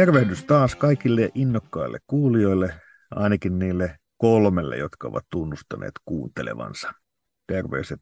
Tervehdys 0.00 0.44
taas 0.44 0.76
kaikille 0.76 1.30
innokkaille 1.34 1.98
kuulijoille, 2.06 2.74
ainakin 3.10 3.58
niille 3.58 3.98
kolmelle, 4.16 4.76
jotka 4.76 5.08
ovat 5.08 5.26
tunnustaneet 5.30 5.92
kuuntelevansa. 6.04 6.92
Terveiset 7.46 8.00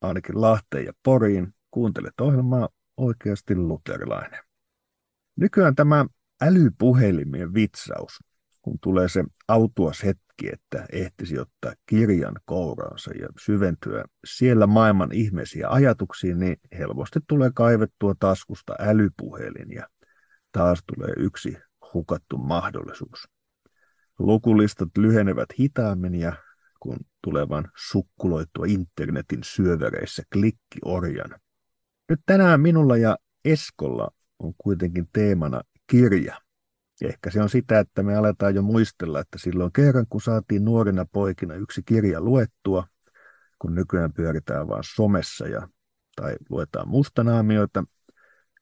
ainakin 0.00 0.40
Lahteen 0.40 0.84
ja 0.84 0.92
Poriin. 1.02 1.54
Kuuntelet 1.70 2.20
ohjelmaa 2.20 2.68
oikeasti 2.96 3.56
luterilainen. 3.56 4.40
Nykyään 5.36 5.74
tämä 5.74 6.06
älypuhelimien 6.42 7.54
vitsaus, 7.54 8.18
kun 8.62 8.78
tulee 8.80 9.08
se 9.08 9.24
autuas 9.48 10.04
hetki, 10.04 10.48
että 10.52 10.86
ehtisi 10.92 11.38
ottaa 11.38 11.72
kirjan 11.86 12.36
kouraansa 12.44 13.10
ja 13.10 13.28
syventyä 13.40 14.04
siellä 14.24 14.66
maailman 14.66 15.12
ihmeisiä 15.12 15.68
ajatuksiin, 15.68 16.38
niin 16.38 16.56
helposti 16.78 17.20
tulee 17.26 17.50
kaivettua 17.54 18.14
taskusta 18.18 18.74
älypuhelin 18.78 19.72
ja 19.72 19.86
taas 20.52 20.82
tulee 20.86 21.12
yksi 21.16 21.56
hukattu 21.94 22.38
mahdollisuus. 22.38 23.28
Lukulistat 24.18 24.88
lyhenevät 24.98 25.48
hitaammin 25.58 26.14
ja 26.14 26.32
kun 26.80 26.96
tulevan 27.24 27.70
sukkuloittua 27.90 28.64
internetin 28.68 29.40
syövereissä 29.44 30.22
klikkiorjan. 30.32 31.40
Nyt 32.08 32.20
tänään 32.26 32.60
minulla 32.60 32.96
ja 32.96 33.16
Eskolla 33.44 34.08
on 34.38 34.54
kuitenkin 34.58 35.08
teemana 35.12 35.60
kirja. 35.86 36.40
Ehkä 37.04 37.30
se 37.30 37.42
on 37.42 37.48
sitä, 37.48 37.78
että 37.78 38.02
me 38.02 38.16
aletaan 38.16 38.54
jo 38.54 38.62
muistella, 38.62 39.20
että 39.20 39.38
silloin 39.38 39.72
kerran 39.72 40.06
kun 40.10 40.20
saatiin 40.20 40.64
nuorina 40.64 41.06
poikina 41.12 41.54
yksi 41.54 41.82
kirja 41.82 42.20
luettua, 42.20 42.86
kun 43.58 43.74
nykyään 43.74 44.12
pyöritään 44.12 44.68
vain 44.68 44.84
somessa 44.94 45.48
ja, 45.48 45.68
tai 46.16 46.36
luetaan 46.50 46.88
mustanaamioita, 46.88 47.84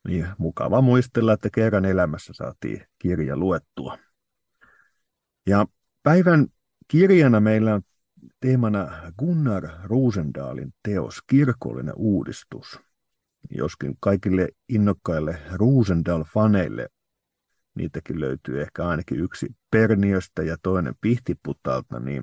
niin 0.08 0.26
mukava 0.38 0.80
muistella, 0.80 1.32
että 1.32 1.48
kerran 1.54 1.84
elämässä 1.84 2.32
saatiin 2.32 2.86
kirja 2.98 3.36
luettua. 3.36 3.98
Ja 5.46 5.66
päivän 6.02 6.46
kirjana 6.88 7.40
meillä 7.40 7.74
on 7.74 7.82
teemana 8.40 9.12
Gunnar 9.18 9.68
Rosendalin 9.84 10.74
teos 10.82 11.18
Kirkollinen 11.26 11.94
uudistus. 11.96 12.80
Joskin 13.50 13.96
kaikille 14.00 14.48
innokkaille 14.68 15.38
Rosendal-faneille 15.52 16.88
niitäkin 17.74 18.20
löytyy 18.20 18.60
ehkä 18.60 18.88
ainakin 18.88 19.20
yksi 19.20 19.46
Perniöstä 19.70 20.42
ja 20.42 20.56
toinen 20.62 20.94
Pihtiputalta, 21.00 22.00
niin 22.00 22.22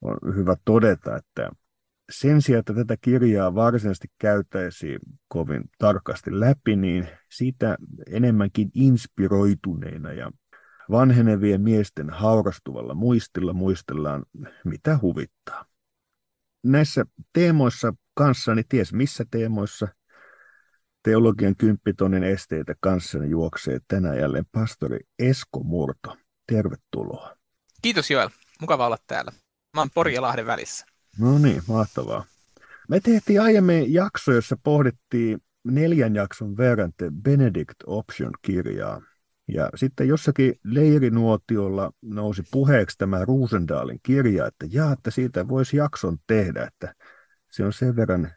on 0.00 0.18
hyvä 0.36 0.56
todeta, 0.64 1.16
että 1.16 1.50
sen 2.10 2.42
sijaan, 2.42 2.58
että 2.60 2.74
tätä 2.74 2.96
kirjaa 3.00 3.54
varsinaisesti 3.54 4.08
käytäisiin 4.18 4.98
kovin 5.28 5.64
tarkasti 5.78 6.40
läpi, 6.40 6.76
niin 6.76 7.08
siitä 7.32 7.76
enemmänkin 8.10 8.70
inspiroituneena 8.74 10.12
ja 10.12 10.30
vanhenevien 10.90 11.60
miesten 11.60 12.10
haurastuvalla 12.10 12.94
muistilla 12.94 13.52
muistellaan, 13.52 14.24
mitä 14.64 14.98
huvittaa. 15.02 15.64
Näissä 16.62 17.04
teemoissa 17.32 17.94
kanssani, 18.14 18.62
ties 18.68 18.92
missä 18.92 19.24
teemoissa, 19.30 19.88
teologian 21.02 21.56
kymppitonnin 21.56 22.24
esteitä 22.24 22.74
kanssani 22.80 23.30
juoksee 23.30 23.78
tänään 23.88 24.18
jälleen 24.18 24.46
pastori 24.52 24.98
Esko 25.18 25.62
Murto. 25.62 26.16
Tervetuloa. 26.52 27.36
Kiitos 27.82 28.10
Joel, 28.10 28.28
mukava 28.60 28.86
olla 28.86 28.98
täällä. 29.06 29.32
Mä 29.74 29.86
oon 29.96 30.12
ja 30.12 30.22
Lahden 30.22 30.46
välissä. 30.46 30.86
No 31.18 31.38
niin, 31.38 31.62
mahtavaa. 31.68 32.24
Me 32.88 33.00
tehtiin 33.00 33.40
aiemmin 33.40 33.92
jakso, 33.92 34.32
jossa 34.32 34.56
pohdittiin 34.62 35.38
neljän 35.64 36.14
jakson 36.14 36.56
verran 36.56 36.92
Benedict 37.22 37.76
Option-kirjaa. 37.86 39.02
Ja 39.48 39.70
sitten 39.74 40.08
jossakin 40.08 40.54
leirinuotiolla 40.64 41.92
nousi 42.02 42.42
puheeksi 42.50 42.98
tämä 42.98 43.24
Ruusendaalin 43.24 44.00
kirja, 44.02 44.46
että 44.46 44.66
jaa, 44.70 44.92
että 44.92 45.10
siitä 45.10 45.48
voisi 45.48 45.76
jakson 45.76 46.18
tehdä, 46.26 46.64
että 46.64 46.94
se 47.50 47.64
on 47.64 47.72
sen 47.72 47.96
verran 47.96 48.30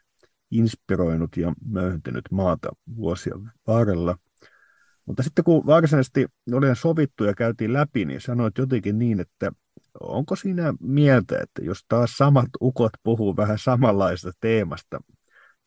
inspiroinut 0.52 1.38
ja 1.38 1.54
möyhentynyt 1.66 2.26
maata 2.32 2.70
vuosien 2.96 3.52
varrella. 3.68 4.18
Mutta 5.06 5.24
sitten 5.24 5.44
kun 5.44 5.66
varsinaisesti 5.66 6.28
oli 6.52 6.76
sovittu 6.76 7.24
ja 7.24 7.34
käytiin 7.34 7.74
läpi, 7.74 8.06
niin 8.06 8.22
sanoit 8.22 8.58
jotenkin 8.58 9.00
niin, 9.00 9.20
että 9.20 9.52
onko 10.02 10.36
siinä 10.36 10.74
mieltä, 10.80 11.40
että 11.42 11.62
jos 11.62 11.86
taas 11.88 12.18
samat 12.18 12.50
ukot 12.62 12.92
puhuu 13.04 13.38
vähän 13.38 13.60
samanlaista 13.60 14.32
teemasta, 14.40 15.00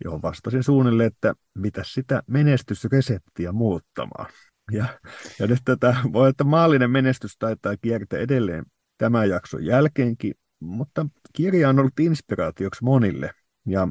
johon 0.05 0.23
vastasin 0.23 0.63
suunnilleen, 0.63 1.07
että 1.07 1.35
mitä 1.59 1.83
sitä 1.87 2.23
menestysreseptiä 2.27 3.53
muuttamaan. 3.53 4.27
Ja, 4.73 4.85
ja 5.39 5.47
nyt 5.47 5.59
tätä, 5.65 5.97
voi 6.13 6.29
että 6.29 6.45
maallinen 6.45 6.91
menestys 6.91 7.37
taitaa 7.39 7.77
kiertää 7.77 8.19
edelleen 8.19 8.65
tämän 8.99 9.29
jakson 9.29 9.65
jälkeenkin, 9.65 10.35
mutta 10.61 11.07
kirja 11.33 11.69
on 11.69 11.79
ollut 11.79 12.01
inspiraatioksi 12.01 12.85
monille. 12.85 13.31
Ja 13.67 13.89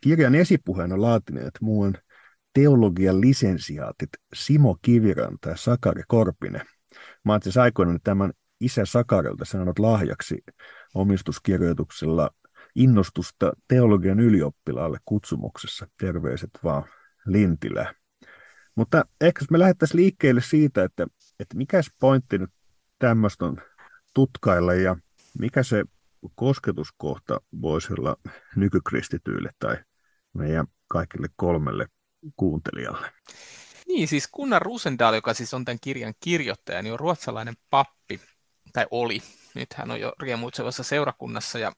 kirjan 0.00 0.34
esipuheen 0.34 0.92
on 0.92 1.02
laatineet 1.02 1.50
muun 1.60 1.94
teologian 2.54 3.20
lisensiaatit 3.20 4.10
Simo 4.34 4.76
Kiviranta 4.82 5.48
ja 5.48 5.56
Sakari 5.56 6.02
Korpinen. 6.08 6.66
Mä 7.24 7.32
oon 7.32 7.42
siis 7.42 7.56
aikoinaan 7.56 8.00
tämän 8.04 8.32
isä 8.64 8.84
Sakarilta 8.84 9.44
saanut 9.44 9.78
lahjaksi 9.78 10.44
omistuskirjoituksella 10.94 12.30
innostusta 12.74 13.52
teologian 13.68 14.20
ylioppilaalle 14.20 14.98
kutsumuksessa. 15.04 15.86
Terveiset 16.00 16.50
vaan 16.64 16.84
Lintilä. 17.26 17.94
Mutta 18.74 19.04
ehkä 19.20 19.44
me 19.50 19.58
lähdettäisiin 19.58 20.00
liikkeelle 20.00 20.40
siitä, 20.40 20.84
että, 20.84 21.06
että 21.40 21.56
mikä 21.56 21.80
pointti 22.00 22.38
nyt 22.38 22.50
tämmöistä 22.98 23.44
on 23.44 23.56
tutkailla 24.14 24.74
ja 24.74 24.96
mikä 25.38 25.62
se 25.62 25.84
kosketuskohta 26.34 27.40
voisi 27.62 27.92
olla 27.98 28.16
nykykristityille 28.56 29.50
tai 29.58 29.76
meidän 30.32 30.66
kaikille 30.88 31.28
kolmelle 31.36 31.86
kuuntelijalle. 32.36 33.12
Niin, 33.86 34.08
siis 34.08 34.28
Gunnar 34.28 34.62
Rusendal, 34.62 35.14
joka 35.14 35.34
siis 35.34 35.54
on 35.54 35.64
tämän 35.64 35.78
kirjan 35.80 36.14
kirjoittaja, 36.20 36.82
niin 36.82 36.92
on 36.92 37.00
ruotsalainen 37.00 37.54
pappi, 37.70 38.20
tai 38.72 38.86
oli. 38.90 39.22
Nyt 39.54 39.74
hän 39.74 39.90
on 39.90 40.00
jo 40.00 40.12
riemuitsevassa 40.20 40.82
seurakunnassa, 40.82 41.58
ja 41.58 41.72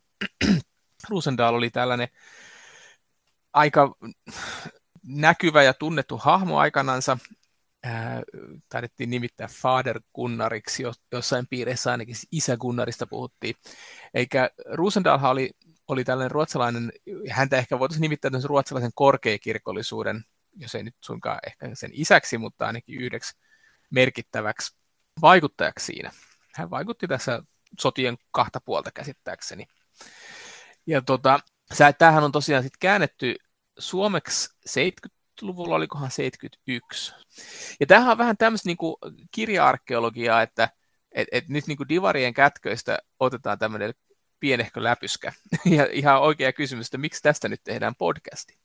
Rusendal 1.10 1.54
oli 1.54 1.70
tällainen 1.70 2.08
aika 3.52 3.94
näkyvä 5.02 5.62
ja 5.62 5.74
tunnettu 5.74 6.18
hahmo 6.18 6.58
aikanansa. 6.58 7.18
Taidettiin 8.68 9.10
nimittää 9.10 9.48
Fader 9.62 10.00
Gunnariksi, 10.14 10.82
jossain 11.12 11.46
piirissä 11.50 11.90
ainakin 11.90 12.14
isä 12.32 12.56
Gunnarista 12.56 13.06
puhuttiin. 13.06 13.54
Eikä 14.14 14.50
Rusendalhan 14.72 15.30
oli, 15.30 15.50
oli 15.88 16.04
tällainen 16.04 16.30
ruotsalainen, 16.30 16.92
häntä 17.30 17.56
ehkä 17.56 17.78
voitaisiin 17.78 18.02
nimittää 18.02 18.30
ruotsalaisen 18.44 18.90
korkeakirkollisuuden, 18.94 20.24
jos 20.56 20.74
ei 20.74 20.82
nyt 20.82 20.96
suinkaan 21.00 21.38
ehkä 21.46 21.70
sen 21.74 21.90
isäksi, 21.92 22.38
mutta 22.38 22.66
ainakin 22.66 23.00
yhdeksi 23.00 23.36
merkittäväksi 23.90 24.76
vaikuttajaksi 25.22 25.86
siinä. 25.86 26.10
Hän 26.54 26.70
vaikutti 26.70 27.08
tässä 27.08 27.42
sotien 27.80 28.16
kahta 28.30 28.60
puolta 28.60 28.90
käsittääkseni. 28.92 29.66
Ja 30.86 31.02
tota, 31.02 31.40
tämähän 31.98 32.24
on 32.24 32.32
tosiaan 32.32 32.62
sitten 32.62 32.78
käännetty 32.80 33.34
suomeksi 33.78 34.48
70-luvulla, 34.68 35.74
olikohan 35.74 36.10
71. 36.10 37.14
Ja 37.80 37.86
tämähän 37.86 38.12
on 38.12 38.18
vähän 38.18 38.36
tämmöistä 38.36 38.68
niin 38.68 38.76
kirja-arkeologiaa, 39.30 40.42
että 40.42 40.68
et, 41.12 41.28
et 41.32 41.48
nyt 41.48 41.66
niin 41.66 41.76
kuin 41.76 41.88
divarien 41.88 42.34
kätköistä 42.34 42.98
otetaan 43.20 43.58
tämmöinen 43.58 43.94
pienehkö 44.40 44.82
läpyskä. 44.82 45.32
Ja 45.76 45.88
ihan 45.92 46.20
oikea 46.20 46.52
kysymys, 46.52 46.86
että 46.86 46.98
miksi 46.98 47.22
tästä 47.22 47.48
nyt 47.48 47.60
tehdään 47.64 47.94
podcasti. 47.94 48.58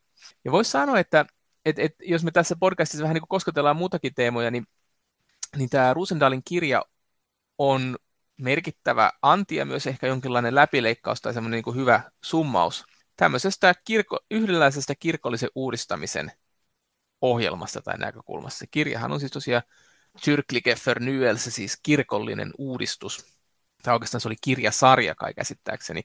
Ja 0.46 0.52
voisi 0.52 0.72
sanoa, 0.72 1.00
että 1.00 1.26
et, 1.66 1.80
et, 1.80 1.96
jos 2.00 2.24
me 2.24 2.32
tässä 2.32 2.56
podcastissa 2.60 3.04
vähän 3.04 3.14
niin 3.14 3.28
kosketellaan 3.30 3.78
muutakin 3.78 4.14
teemoja, 4.14 4.52
niin, 4.52 4.68
niin 5.58 5.70
tämä 5.70 5.94
Rusendalin 5.94 6.42
kirja 6.46 6.86
on 7.60 7.98
merkittävä 8.38 9.12
anti 9.22 9.56
ja 9.56 9.66
myös 9.66 9.88
ehkä 9.88 10.08
jonkinlainen 10.08 10.56
läpileikkaus 10.56 11.22
tai 11.22 11.34
semmoinen 11.34 11.64
niin 11.66 11.76
hyvä 11.76 12.12
summaus 12.24 12.86
tämmöisestä 13.16 13.76
kirko, 13.86 14.20
yhdenlaisesta 14.32 14.96
kirkollisen 14.96 15.50
uudistamisen 15.56 16.32
ohjelmasta 17.22 17.82
tai 17.82 17.98
näkökulmasta. 17.98 18.66
Kirjahan 18.72 19.12
on 19.12 19.20
siis 19.20 19.32
tosiaan 19.32 19.64
Kyrklige 20.26 20.76
Förnyelse, 20.76 21.52
siis 21.52 21.80
kirkollinen 21.84 22.52
uudistus. 22.58 23.26
Tai 23.84 23.94
oikeastaan 23.94 24.22
se 24.22 24.28
oli 24.28 24.36
kirjasarja 24.42 25.16
kai 25.16 25.34
käsittääkseni, 25.34 26.02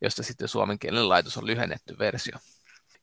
josta 0.00 0.22
sitten 0.22 0.48
suomenkielinen 0.48 1.08
laitos 1.08 1.36
on 1.36 1.46
lyhennetty 1.46 1.98
versio. 1.98 2.38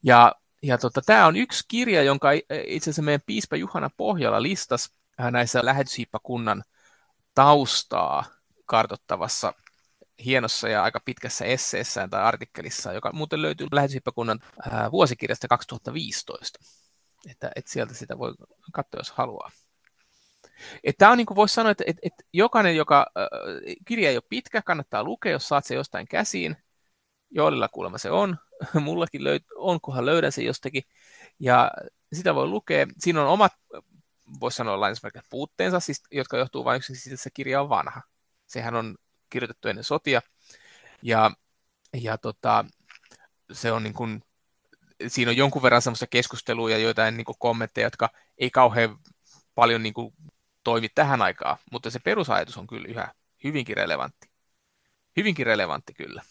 Ja, 0.03 0.35
ja 0.63 0.77
tota, 0.77 1.01
tämä 1.05 1.27
on 1.27 1.35
yksi 1.35 1.63
kirja, 1.67 2.03
jonka 2.03 2.31
itse 2.65 2.89
asiassa 2.89 3.01
meidän 3.01 3.21
piispa 3.25 3.55
Juhana 3.55 3.89
Pohjala 3.97 4.41
listasi 4.41 4.89
äh, 5.19 5.31
näissä 5.31 5.65
lähetyshiippakunnan 5.65 6.63
taustaa 7.35 8.25
kartottavassa 8.65 9.53
hienossa 10.25 10.69
ja 10.69 10.83
aika 10.83 10.99
pitkässä 11.05 11.45
esseessään 11.45 12.09
tai 12.09 12.21
artikkelissa, 12.21 12.93
joka 12.93 13.11
muuten 13.13 13.41
löytyy 13.41 13.67
lähetyshiippakunnan 13.71 14.39
vuosikirjasta 14.91 15.47
2015. 15.47 16.59
Että, 17.31 17.51
että 17.55 17.71
sieltä 17.71 17.93
sitä 17.93 18.17
voi 18.17 18.33
katsoa, 18.73 18.99
jos 18.99 19.11
haluaa. 19.11 19.51
Tämä 20.97 21.11
on 21.11 21.17
niin 21.17 21.25
kuin 21.25 21.35
voisi 21.35 21.55
sanoa, 21.55 21.71
että, 21.71 21.83
että, 21.87 21.99
että 22.03 22.23
jokainen, 22.33 22.75
joka, 22.75 23.05
äh, 23.17 23.75
kirja 23.85 24.09
ei 24.09 24.15
ole 24.17 24.23
pitkä, 24.29 24.61
kannattaa 24.61 25.03
lukea, 25.03 25.31
jos 25.31 25.47
saat 25.47 25.65
se 25.65 25.75
jostain 25.75 26.07
käsiin. 26.07 26.57
Joilla 27.31 27.67
kuulemma 27.67 27.97
se 27.97 28.11
on, 28.11 28.37
mullakin 28.81 29.23
löyt, 29.23 29.43
on, 29.55 29.81
kunhan 29.81 30.05
löydän 30.05 30.31
se 30.31 30.43
jostakin. 30.43 30.83
Ja 31.39 31.71
sitä 32.13 32.35
voi 32.35 32.47
lukea. 32.47 32.87
Siinä 32.99 33.21
on 33.21 33.27
omat, 33.27 33.53
voisi 34.39 34.57
sanoa 34.57 34.79
lainausmerkit 34.79 35.21
puutteensa, 35.29 35.79
siis, 35.79 36.03
jotka 36.11 36.37
johtuu 36.37 36.65
vain 36.65 36.77
yksin 36.77 36.95
siitä, 36.95 37.13
että 37.13 37.23
se 37.23 37.29
kirja 37.29 37.61
on 37.61 37.69
vanha. 37.69 38.01
Sehän 38.47 38.75
on 38.75 38.95
kirjoitettu 39.29 39.67
ennen 39.67 39.83
sotia. 39.83 40.21
Ja, 41.01 41.31
ja 41.93 42.17
tota, 42.17 42.65
se 43.51 43.71
on 43.71 43.83
niin 43.83 43.93
kuin, 43.93 44.23
siinä 45.07 45.31
on 45.31 45.37
jonkun 45.37 45.61
verran 45.61 45.81
semmoista 45.81 46.07
keskustelua 46.07 46.69
ja 46.69 46.77
joitain 46.77 47.17
niin 47.17 47.25
kuin 47.25 47.35
kommentteja, 47.39 47.87
jotka 47.87 48.09
ei 48.37 48.49
kauhean 48.49 48.97
paljon 49.55 49.83
niin 49.83 49.93
kuin 49.93 50.13
toimi 50.63 50.89
tähän 50.89 51.21
aikaan, 51.21 51.57
mutta 51.71 51.89
se 51.89 51.99
perusajatus 51.99 52.57
on 52.57 52.67
kyllä 52.67 52.87
yhä 52.87 53.13
hyvinkin 53.43 53.77
relevantti. 53.77 54.27
Hyvinkin 55.17 55.45
relevantti 55.45 55.93
kyllä. 55.93 56.21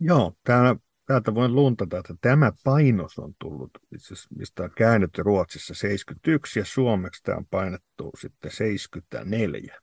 Joo, 0.00 0.32
täällä, 0.44 0.76
täältä 1.08 1.34
voin 1.34 1.54
luntata, 1.54 1.98
että 1.98 2.14
tämä 2.20 2.52
painos 2.64 3.18
on 3.18 3.34
tullut, 3.38 3.70
mistä 4.36 4.62
on 4.62 4.70
käännetty 4.76 5.22
Ruotsissa 5.22 5.74
71 5.74 6.58
ja 6.58 6.64
suomeksi 6.64 7.22
tämä 7.22 7.38
on 7.38 7.46
painettu 7.46 8.10
sitten 8.20 8.50
74. 8.50 9.76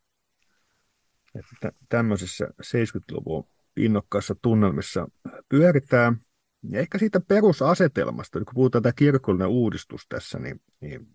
Että 1.36 1.72
tämmöisissä 1.90 2.46
70-luvun 2.46 3.48
innokkaissa 3.78 4.36
tunnelmissa 4.42 5.08
pyöritään. 5.50 6.22
Ja 6.70 6.80
ehkä 6.80 6.98
siitä 6.98 7.20
perusasetelmasta, 7.20 8.40
kun 8.40 8.54
puhutaan 8.54 8.82
tämä 8.82 8.94
kirkollinen 8.94 9.48
uudistus 9.48 10.06
tässä, 10.10 10.40
niin, 10.40 10.62
niin, 10.80 11.08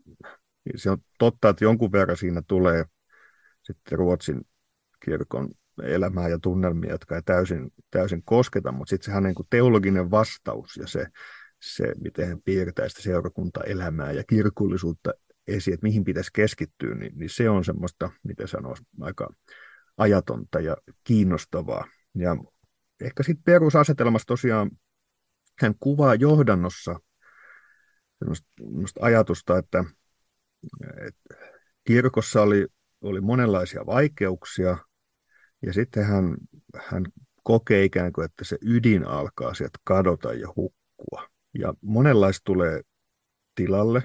niin 0.65 0.79
se 0.79 0.91
on 0.91 0.99
totta, 1.19 1.49
että 1.49 1.65
jonkun 1.65 1.93
verran 1.93 2.17
siinä 2.17 2.43
tulee 2.49 2.85
sitten 3.63 3.99
Ruotsin 3.99 4.41
kirkon 5.05 5.51
elämää 5.85 6.29
ja 6.29 6.39
tunnelmia, 6.39 6.91
jotka 6.91 7.17
ei 7.17 7.23
täysin, 7.23 7.73
täysin 7.91 8.23
kosketa, 8.25 8.73
mutta 8.73 8.91
sitten 8.91 9.07
sehän 9.07 9.27
on 9.27 9.35
niin 9.37 9.47
teologinen 9.51 10.11
vastaus 10.11 10.77
ja 10.77 10.87
se, 10.87 11.07
se, 11.63 11.95
miten 12.01 12.29
hän 12.29 12.43
piirtää 12.45 12.89
sitä 12.89 13.03
seurakuntaelämää 13.03 14.13
ja 14.13 14.25
kirkullisuutta 14.25 15.11
esiin, 15.47 15.75
että 15.75 15.87
mihin 15.87 16.05
pitäisi 16.05 16.31
keskittyä, 16.33 16.95
niin, 16.95 17.13
niin 17.19 17.31
se 17.31 17.51
on 17.51 17.65
semmoista, 17.65 18.11
miten 18.23 18.49
sanoisi, 18.49 18.83
aika 19.01 19.35
ajatonta 19.97 20.61
ja 20.61 20.77
kiinnostavaa. 21.05 21.85
Ja 22.15 22.37
ehkä 23.01 23.23
sitten 23.23 23.45
perusasetelmassa 23.45 24.27
tosiaan 24.27 24.71
hän 25.61 25.75
kuvaa 25.81 26.15
johdannossa 26.15 27.01
ajatusta, 29.01 29.59
että, 29.59 29.85
että 31.07 31.35
kirkossa 31.85 32.43
oli, 32.43 32.67
oli 33.01 33.21
monenlaisia 33.21 33.87
vaikeuksia, 33.87 34.79
ja 35.67 35.73
sitten 35.73 36.05
hän, 36.05 36.37
hän 36.77 37.05
kokee 37.43 37.85
ikään 37.85 38.13
kuin, 38.13 38.25
että 38.25 38.45
se 38.45 38.59
ydin 38.63 39.07
alkaa 39.07 39.55
sieltä 39.55 39.79
kadota 39.85 40.33
ja 40.33 40.49
hukkua. 40.57 41.29
Ja 41.59 41.75
monenlaista 41.81 42.45
tulee 42.45 42.81
tilalle, 43.55 44.03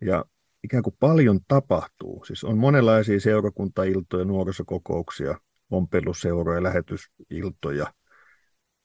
ja 0.00 0.24
ikään 0.64 0.82
kuin 0.82 0.96
paljon 1.00 1.40
tapahtuu. 1.48 2.24
Siis 2.24 2.44
on 2.44 2.58
monenlaisia 2.58 3.20
seurakuntailtoja, 3.20 4.24
nuorisokokouksia, 4.24 5.38
ompeluseuroja, 5.70 6.62
lähetysiltoja, 6.62 7.94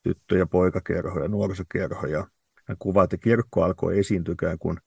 tyttö- 0.02 0.38
ja 0.38 0.46
poikakerhoja, 0.46 1.28
nuorisokerhoja. 1.28 2.26
Hän 2.68 2.76
kuvaa, 2.78 3.04
että 3.04 3.16
kirkko 3.16 3.62
alkoi 3.62 3.98
esiintykään 3.98 4.58
kuin 4.58 4.78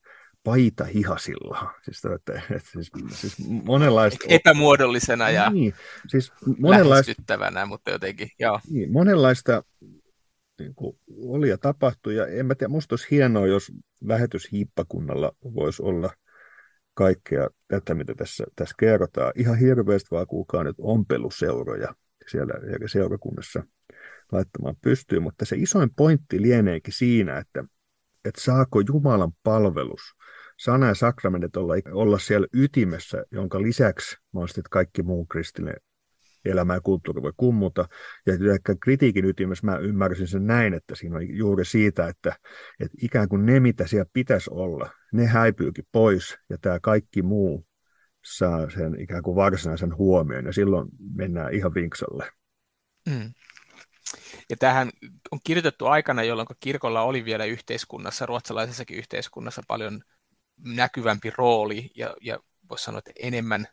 paita 0.46 0.84
hihasilla. 0.84 1.74
Siis, 1.82 2.02
että, 2.14 2.32
että, 2.56 2.70
siis, 2.72 2.90
siis 3.10 3.48
monenlaista... 3.48 4.26
Epämuodollisena 4.28 5.30
ja 5.30 5.50
niin, 5.50 5.74
siis 6.08 6.32
monenlaista, 6.58 6.90
lähestyttävänä, 6.90 7.66
mutta 7.66 7.90
jotenkin, 7.90 8.28
joo. 8.38 8.60
Niin, 8.70 8.92
monenlaista 8.92 9.62
niin 10.58 10.74
kuin, 10.74 10.98
oli 11.16 11.48
ja 11.48 11.58
tapahtui, 11.58 12.16
ja 12.16 12.26
en 12.26 12.46
mä 12.46 12.54
tiedä, 12.54 12.70
musta 12.70 12.92
olisi 12.92 13.06
hienoa, 13.10 13.46
jos 13.46 13.72
lähetyshiippakunnalla 14.04 15.32
voisi 15.42 15.82
olla 15.82 16.10
kaikkea 16.94 17.48
tätä, 17.68 17.94
mitä 17.94 18.14
tässä, 18.14 18.44
tässä 18.56 18.74
kerrotaan. 18.78 19.32
Ihan 19.36 19.58
hirveästi 19.58 20.08
vaan 20.10 20.26
kuulkaa 20.26 20.64
nyt 20.64 20.76
ompeluseuroja 20.78 21.94
siellä 22.30 22.54
seurakunnassa 22.86 23.62
laittamaan 24.32 24.76
pystyyn, 24.82 25.22
mutta 25.22 25.44
se 25.44 25.56
isoin 25.56 25.90
pointti 25.96 26.42
lieneekin 26.42 26.94
siinä, 26.94 27.38
että, 27.38 27.64
että 28.24 28.40
saako 28.40 28.80
Jumalan 28.80 29.32
palvelus, 29.42 30.15
sana 30.56 30.86
ja 30.86 30.94
sakramentit 30.94 31.56
olla, 31.56 31.74
olla 31.92 32.18
siellä 32.18 32.46
ytimessä, 32.54 33.24
jonka 33.32 33.62
lisäksi 33.62 34.16
mahdollisesti 34.32 34.62
kaikki 34.70 35.02
muu 35.02 35.26
kristillinen 35.26 35.80
elämä 36.44 36.74
ja 36.74 36.80
kulttuuri 36.80 37.22
voi 37.22 37.32
kummuta. 37.36 37.88
Ja 38.26 38.52
ehkä 38.52 38.74
kritiikin 38.80 39.24
ytimessä 39.24 39.66
mä 39.66 39.76
ymmärsin 39.78 40.26
sen 40.26 40.46
näin, 40.46 40.74
että 40.74 40.94
siinä 40.94 41.16
on 41.16 41.36
juuri 41.36 41.64
siitä, 41.64 42.08
että, 42.08 42.36
että 42.80 42.96
ikään 43.02 43.28
kuin 43.28 43.46
ne, 43.46 43.60
mitä 43.60 43.86
siellä 43.86 44.10
pitäisi 44.12 44.50
olla, 44.52 44.90
ne 45.12 45.26
häipyykin 45.26 45.84
pois 45.92 46.38
ja 46.50 46.58
tämä 46.58 46.80
kaikki 46.80 47.22
muu 47.22 47.66
saa 48.24 48.70
sen 48.70 49.00
ikään 49.00 49.22
kuin 49.22 49.36
varsinaisen 49.36 49.96
huomioon 49.96 50.46
ja 50.46 50.52
silloin 50.52 50.88
mennään 51.14 51.54
ihan 51.54 51.74
vinksalle. 51.74 52.30
Mm. 53.08 53.32
Ja 54.50 54.56
tähän 54.56 54.90
on 55.30 55.38
kirjoitettu 55.44 55.86
aikana, 55.86 56.22
jolloin 56.22 56.48
kirkolla 56.60 57.02
oli 57.02 57.24
vielä 57.24 57.44
yhteiskunnassa, 57.44 58.26
ruotsalaisessakin 58.26 58.98
yhteiskunnassa 58.98 59.62
paljon 59.68 60.02
näkyvämpi 60.58 61.30
rooli 61.30 61.90
ja, 61.94 62.14
ja 62.20 62.38
voisi 62.70 62.84
sanoa, 62.84 62.98
että 62.98 63.12
enemmän, 63.18 63.68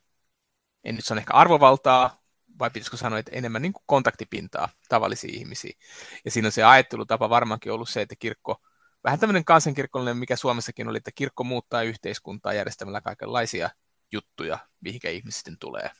en 0.83 0.95
nyt 0.95 1.06
sano 1.06 1.19
ehkä 1.19 1.33
arvovaltaa, 1.33 2.24
vai 2.59 2.69
pitäisikö 2.69 2.97
sanoa, 2.97 3.19
että 3.19 3.31
enemmän 3.35 3.62
niin 3.62 3.74
kuin 3.74 3.83
kontaktipintaa 3.85 4.69
tavallisiin 4.89 5.35
ihmisiin. 5.35 5.77
Ja 6.25 6.31
siinä 6.31 6.47
on 6.47 6.51
se 6.51 6.63
ajattelutapa 6.63 7.30
varmaankin 7.30 7.71
ollut 7.71 7.89
se, 7.89 8.01
että 8.01 8.15
kirkko, 8.19 8.62
vähän 9.03 9.19
tämmöinen 9.19 9.45
kansankirkollinen, 9.45 10.18
mikä 10.18 10.35
Suomessakin 10.35 10.88
oli, 10.88 10.97
että 10.97 11.12
kirkko 11.15 11.44
muuttaa 11.44 11.81
yhteiskuntaa 11.81 12.53
järjestämällä 12.53 13.01
kaikenlaisia 13.01 13.69
juttuja, 14.12 14.60
mihinkä 14.81 15.10
ihmisten 15.10 15.57
tulee. 15.60 15.91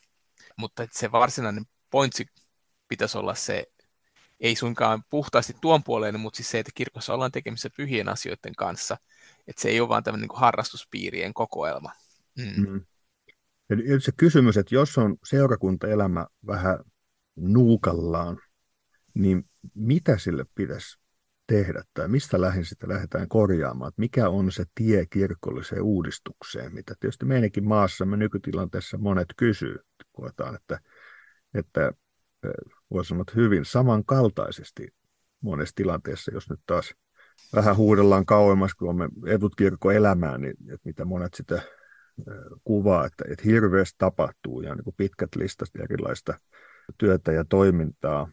Mutta 0.56 0.82
että 0.82 0.98
se 0.98 1.12
varsinainen 1.12 1.66
pointsi 1.90 2.26
pitäisi 2.88 3.18
olla 3.18 3.34
se, 3.34 3.66
ei 4.40 4.56
suinkaan 4.56 5.02
puhtaasti 5.10 5.56
tuon 5.60 5.84
puoleen, 5.84 6.20
mutta 6.20 6.36
siis 6.36 6.50
se, 6.50 6.58
että 6.58 6.72
kirkossa 6.74 7.14
ollaan 7.14 7.32
tekemisissä 7.32 7.70
pyhien 7.76 8.08
asioiden 8.08 8.54
kanssa, 8.54 8.96
että 9.46 9.62
se 9.62 9.68
ei 9.68 9.80
ole 9.80 9.88
vaan 9.88 10.02
tämmöinen 10.02 10.28
niin 10.28 10.38
harrastuspiirien 10.38 11.34
kokoelma. 11.34 11.92
Mm. 12.38 12.70
Mm. 12.70 12.80
Eli 13.70 14.00
se 14.00 14.12
kysymys, 14.16 14.56
että 14.56 14.74
jos 14.74 14.98
on 14.98 15.16
seurakuntaelämä 15.24 16.26
vähän 16.46 16.78
nuukallaan, 17.36 18.38
niin 19.14 19.50
mitä 19.74 20.18
sille 20.18 20.46
pitäisi 20.54 20.98
tehdä 21.46 21.82
tai 21.94 22.08
mistä 22.08 22.40
lähin 22.40 22.64
sitä 22.64 22.88
lähdetään 22.88 23.28
korjaamaan, 23.28 23.88
että 23.88 24.00
mikä 24.00 24.28
on 24.28 24.52
se 24.52 24.64
tie 24.74 25.06
kirkolliseen 25.06 25.82
uudistukseen, 25.82 26.74
mitä 26.74 26.94
tietysti 27.00 27.24
meidänkin 27.24 27.64
maassamme 27.64 28.16
nykytilanteessa 28.16 28.98
monet 28.98 29.28
kysyy, 29.36 29.78
koetaan, 30.12 30.54
että, 30.54 30.80
että 31.54 31.92
voisi 32.94 33.08
sanoa, 33.08 33.22
että 33.22 33.32
hyvin 33.36 33.64
samankaltaisesti 33.64 34.88
monessa 35.40 35.74
tilanteessa, 35.74 36.34
jos 36.34 36.50
nyt 36.50 36.60
taas 36.66 36.94
vähän 37.54 37.76
huudellaan 37.76 38.26
kauemmas, 38.26 38.74
kun 38.74 38.98
me 38.98 39.08
etut 39.26 39.56
kirkko 39.56 39.90
elämään, 39.90 40.40
niin 40.40 40.54
että 40.72 40.88
mitä 40.88 41.04
monet 41.04 41.34
sitä 41.34 41.62
kuvaa, 42.64 43.06
että, 43.06 43.24
että 43.28 43.44
hirveästi 43.44 43.94
tapahtuu 43.98 44.60
ja 44.60 44.74
niin 44.74 44.84
kuin 44.84 44.94
pitkät 44.96 45.36
listat 45.36 45.68
erilaista 45.82 46.34
työtä 46.98 47.32
ja 47.32 47.44
toimintaa. 47.44 48.32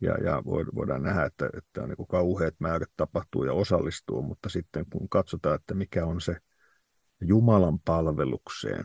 Ja, 0.00 0.14
ja 0.24 0.42
voidaan 0.74 1.02
nähdä, 1.02 1.24
että, 1.24 1.50
että 1.58 1.82
on 1.82 1.88
niin 1.88 1.96
kuin 1.96 2.06
kauheat 2.06 2.54
määrät 2.58 2.90
tapahtuu 2.96 3.44
ja 3.44 3.52
osallistuu, 3.52 4.22
mutta 4.22 4.48
sitten 4.48 4.84
kun 4.92 5.08
katsotaan, 5.08 5.54
että 5.54 5.74
mikä 5.74 6.06
on 6.06 6.20
se 6.20 6.36
Jumalan 7.20 7.78
palvelukseen 7.78 8.84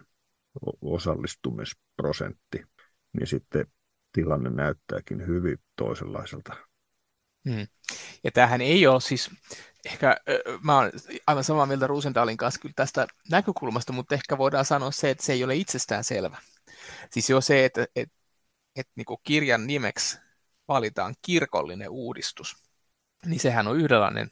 osallistumisprosentti, 0.81 2.63
niin 3.13 3.27
sitten 3.27 3.65
tilanne 4.11 4.49
näyttääkin 4.49 5.27
hyvin 5.27 5.57
toisenlaiselta. 5.75 6.55
Hmm. 7.49 7.67
Ja 8.23 8.31
tämähän 8.31 8.61
ei 8.61 8.87
ole 8.87 9.01
siis, 9.01 9.31
ehkä 9.85 10.17
mä 10.63 10.77
olen 10.77 10.91
aivan 11.27 11.43
samaa 11.43 11.65
mieltä 11.65 11.87
Ruusendalin 11.87 12.37
kanssa 12.37 12.59
kyllä 12.59 12.73
tästä 12.75 13.07
näkökulmasta, 13.31 13.93
mutta 13.93 14.15
ehkä 14.15 14.37
voidaan 14.37 14.65
sanoa 14.65 14.91
se, 14.91 15.09
että 15.09 15.25
se 15.25 15.33
ei 15.33 15.43
ole 15.43 15.55
itsestään 15.55 16.03
selvä. 16.03 16.37
Siis 17.11 17.29
jo 17.29 17.41
se, 17.41 17.65
että, 17.65 17.87
että, 17.95 18.15
että 18.75 18.93
niin 18.95 19.05
kuin 19.05 19.19
kirjan 19.23 19.67
nimeksi 19.67 20.19
valitaan 20.67 21.15
kirkollinen 21.21 21.89
uudistus, 21.89 22.55
niin 23.25 23.39
sehän 23.39 23.67
on 23.67 23.77
yhdenlainen 23.77 24.29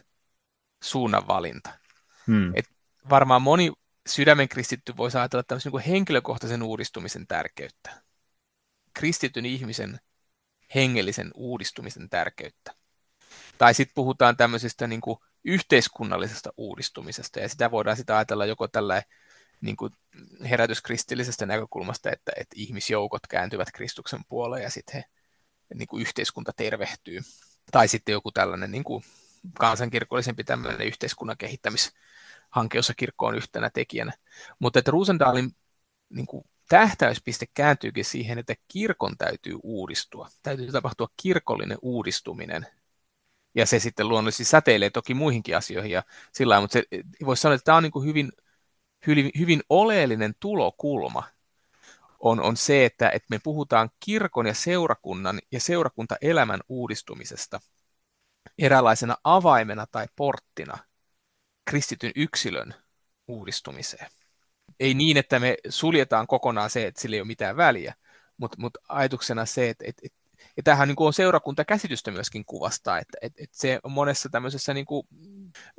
suunnanvalinta. 0.84 1.70
Hmm. 2.28 2.52
Et 2.56 2.66
varmaan 3.10 3.42
moni 3.42 3.72
sydämen 4.08 4.50
kristitty 4.50 4.98
voisi 4.98 5.18
ajatella 5.18 5.44
tämmöisen 5.44 5.72
niin 5.72 5.82
henkilökohtaisen 5.82 6.64
uudistumisen 6.64 7.28
tärkeyttä. 7.28 8.07
Kristityn 8.98 9.46
ihmisen 9.46 10.00
hengellisen 10.76 11.32
uudistumisen 11.36 12.10
tärkeyttä. 12.10 12.74
Tai 13.58 13.74
sitten 13.74 13.96
puhutaan 13.96 14.38
tämmöisestä 14.38 14.88
niin 14.88 15.02
kuin 15.02 15.20
yhteiskunnallisesta 15.44 16.54
uudistumisesta, 16.58 17.40
ja 17.40 17.50
sitä 17.50 17.72
voidaan 17.72 17.98
sitä 17.98 18.18
ajatella 18.18 18.46
joko 18.46 18.68
tällä 18.68 19.04
niin 19.62 19.76
kuin 19.76 19.94
herätyskristillisestä 20.50 21.46
näkökulmasta, 21.46 22.12
että, 22.12 22.32
että 22.36 22.56
ihmisjoukot 22.56 23.28
kääntyvät 23.28 23.72
Kristuksen 23.74 24.20
puoleen 24.30 24.64
ja 24.64 24.70
sitten 24.70 24.96
he, 24.96 25.04
niin 25.76 25.88
kuin 25.88 26.02
yhteiskunta 26.02 26.52
tervehtyy. 26.56 27.20
Tai 27.72 27.88
sitten 27.88 28.14
joku 28.14 28.32
tällainen 28.32 28.72
niin 28.72 28.84
kuin 28.84 29.04
kansankirkollisempi 29.54 30.44
tämmöinen 30.44 30.88
yhteiskunnan 30.88 31.38
kehittämishanke, 31.38 32.78
jossa 32.78 32.94
kirkko 32.94 33.26
on 33.26 33.36
yhtenä 33.36 33.70
tekijänä. 33.70 34.14
Mutta 34.60 34.80
että 34.80 34.92
Rosendalin 34.92 35.56
niin 36.10 36.26
kuin 36.28 36.46
tähtäyspiste 36.68 37.46
kääntyykin 37.54 38.06
siihen, 38.06 38.40
että 38.40 38.56
kirkon 38.68 39.18
täytyy 39.18 39.60
uudistua. 39.64 40.30
Täytyy 40.44 40.72
tapahtua 40.72 41.08
kirkollinen 41.22 41.78
uudistuminen. 41.82 42.68
Ja 43.56 43.66
se 43.66 43.80
sitten 43.80 44.10
luonnollisesti 44.10 44.44
säteilee 44.44 44.90
toki 44.90 45.14
muihinkin 45.14 45.58
asioihin 45.58 45.92
ja 45.92 46.04
sillä 46.32 46.52
lailla, 46.52 46.64
mutta 46.64 46.80
se, 46.80 47.04
voisi 47.26 47.42
sanoa, 47.42 47.56
että 47.56 47.66
tämä 47.66 47.78
on 47.78 47.84
niin 47.84 47.92
kuin 47.92 48.08
hyvin, 48.08 48.32
hyvin, 49.08 49.32
hyvin 49.40 49.64
oleellinen 49.70 50.34
tulokulma 50.40 51.24
on, 52.20 52.42
on 52.42 52.58
se, 52.58 52.86
että, 52.86 53.10
että 53.10 53.28
me 53.30 53.40
puhutaan 53.44 53.90
kirkon 54.00 54.48
ja 54.48 54.54
seurakunnan 54.54 55.40
ja 55.52 55.60
seurakuntaelämän 55.60 56.60
uudistumisesta 56.70 57.60
eräänlaisena 58.60 59.18
avaimena 59.24 59.88
tai 59.92 60.08
porttina 60.16 60.78
kristityn 61.66 62.12
yksilön 62.16 62.74
uudistumiseen 63.28 64.10
ei 64.80 64.94
niin, 64.94 65.18
että 65.18 65.40
me 65.40 65.58
suljetaan 65.70 66.28
kokonaan 66.28 66.70
se, 66.70 66.88
että 66.88 67.02
sillä 67.02 67.16
ei 67.16 67.22
ole 67.22 67.28
mitään 67.28 67.58
väliä, 67.58 67.94
mutta 68.38 68.58
mut 68.60 68.78
ajatuksena 68.90 69.46
se, 69.46 69.70
että 69.70 69.86
et, 69.88 69.96
et, 70.04 70.14
ja 70.58 70.64
tämähän 70.64 70.88
niin 70.88 70.96
on 71.00 71.14
seurakuntakäsitystä 71.14 72.12
myöskin 72.12 72.46
kuvastaa, 72.46 73.00
että 73.00 73.18
et, 73.22 73.34
et 73.38 73.50
se 73.54 73.80
monessa 73.88 74.30
tämmöisessä 74.30 74.74
niin 74.74 74.86
kuin 74.86 75.08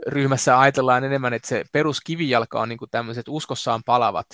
ryhmässä 0.07 0.61
ajatellaan 0.61 1.05
enemmän, 1.05 1.35
että 1.35 1.49
se 1.49 1.65
peruskivijalka 1.73 2.61
on 2.61 2.69
niin 2.69 2.79
kuin 2.79 2.91
tämmöiset 2.91 3.29
uskossaan 3.29 3.83
palavat 3.85 4.27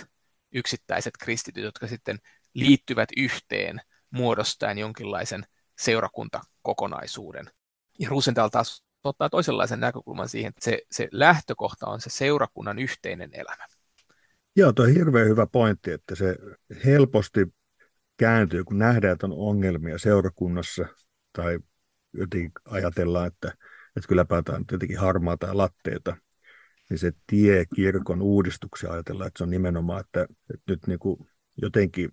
yksittäiset 0.52 1.14
kristityt, 1.18 1.64
jotka 1.64 1.86
sitten 1.86 2.18
liittyvät 2.54 3.08
yhteen 3.16 3.80
muodostaen 4.10 4.78
jonkinlaisen 4.78 5.46
seurakuntakokonaisuuden. 5.78 7.46
Ja 7.98 8.08
Rosenthal 8.08 8.48
taas 8.48 8.84
ottaa 9.04 9.30
toisenlaisen 9.30 9.80
näkökulman 9.80 10.28
siihen, 10.28 10.48
että 10.48 10.64
se, 10.64 10.78
se 10.90 11.08
lähtökohta 11.12 11.86
on 11.86 12.00
se 12.00 12.10
seurakunnan 12.10 12.78
yhteinen 12.78 13.30
elämä. 13.32 13.66
Joo, 14.56 14.72
tuo 14.72 14.84
on 14.84 14.92
hirveän 14.92 15.28
hyvä 15.28 15.46
pointti, 15.46 15.90
että 15.90 16.14
se 16.14 16.36
helposti 16.84 17.46
kääntyy, 18.16 18.64
kun 18.64 18.78
nähdään, 18.78 19.12
että 19.12 19.26
on 19.26 19.32
ongelmia 19.32 19.98
seurakunnassa 19.98 20.86
tai 21.32 21.58
jotenkin 22.12 22.52
ajatellaan, 22.64 23.26
että, 23.26 23.48
että 23.96 24.08
kyllä 24.08 24.24
päätään 24.24 24.64
jotenkin 24.72 24.98
harmaata 24.98 25.56
latteita, 25.56 26.16
niin 26.90 26.98
se 26.98 27.12
tie 27.26 27.64
kirkon 27.74 28.22
uudistuksia 28.22 28.92
ajatellaan, 28.92 29.28
että 29.28 29.38
se 29.38 29.44
on 29.44 29.50
nimenomaan, 29.50 30.00
että, 30.00 30.22
että 30.22 30.72
nyt 30.72 30.86
niin 30.86 30.98
kuin 30.98 31.16
jotenkin, 31.62 32.10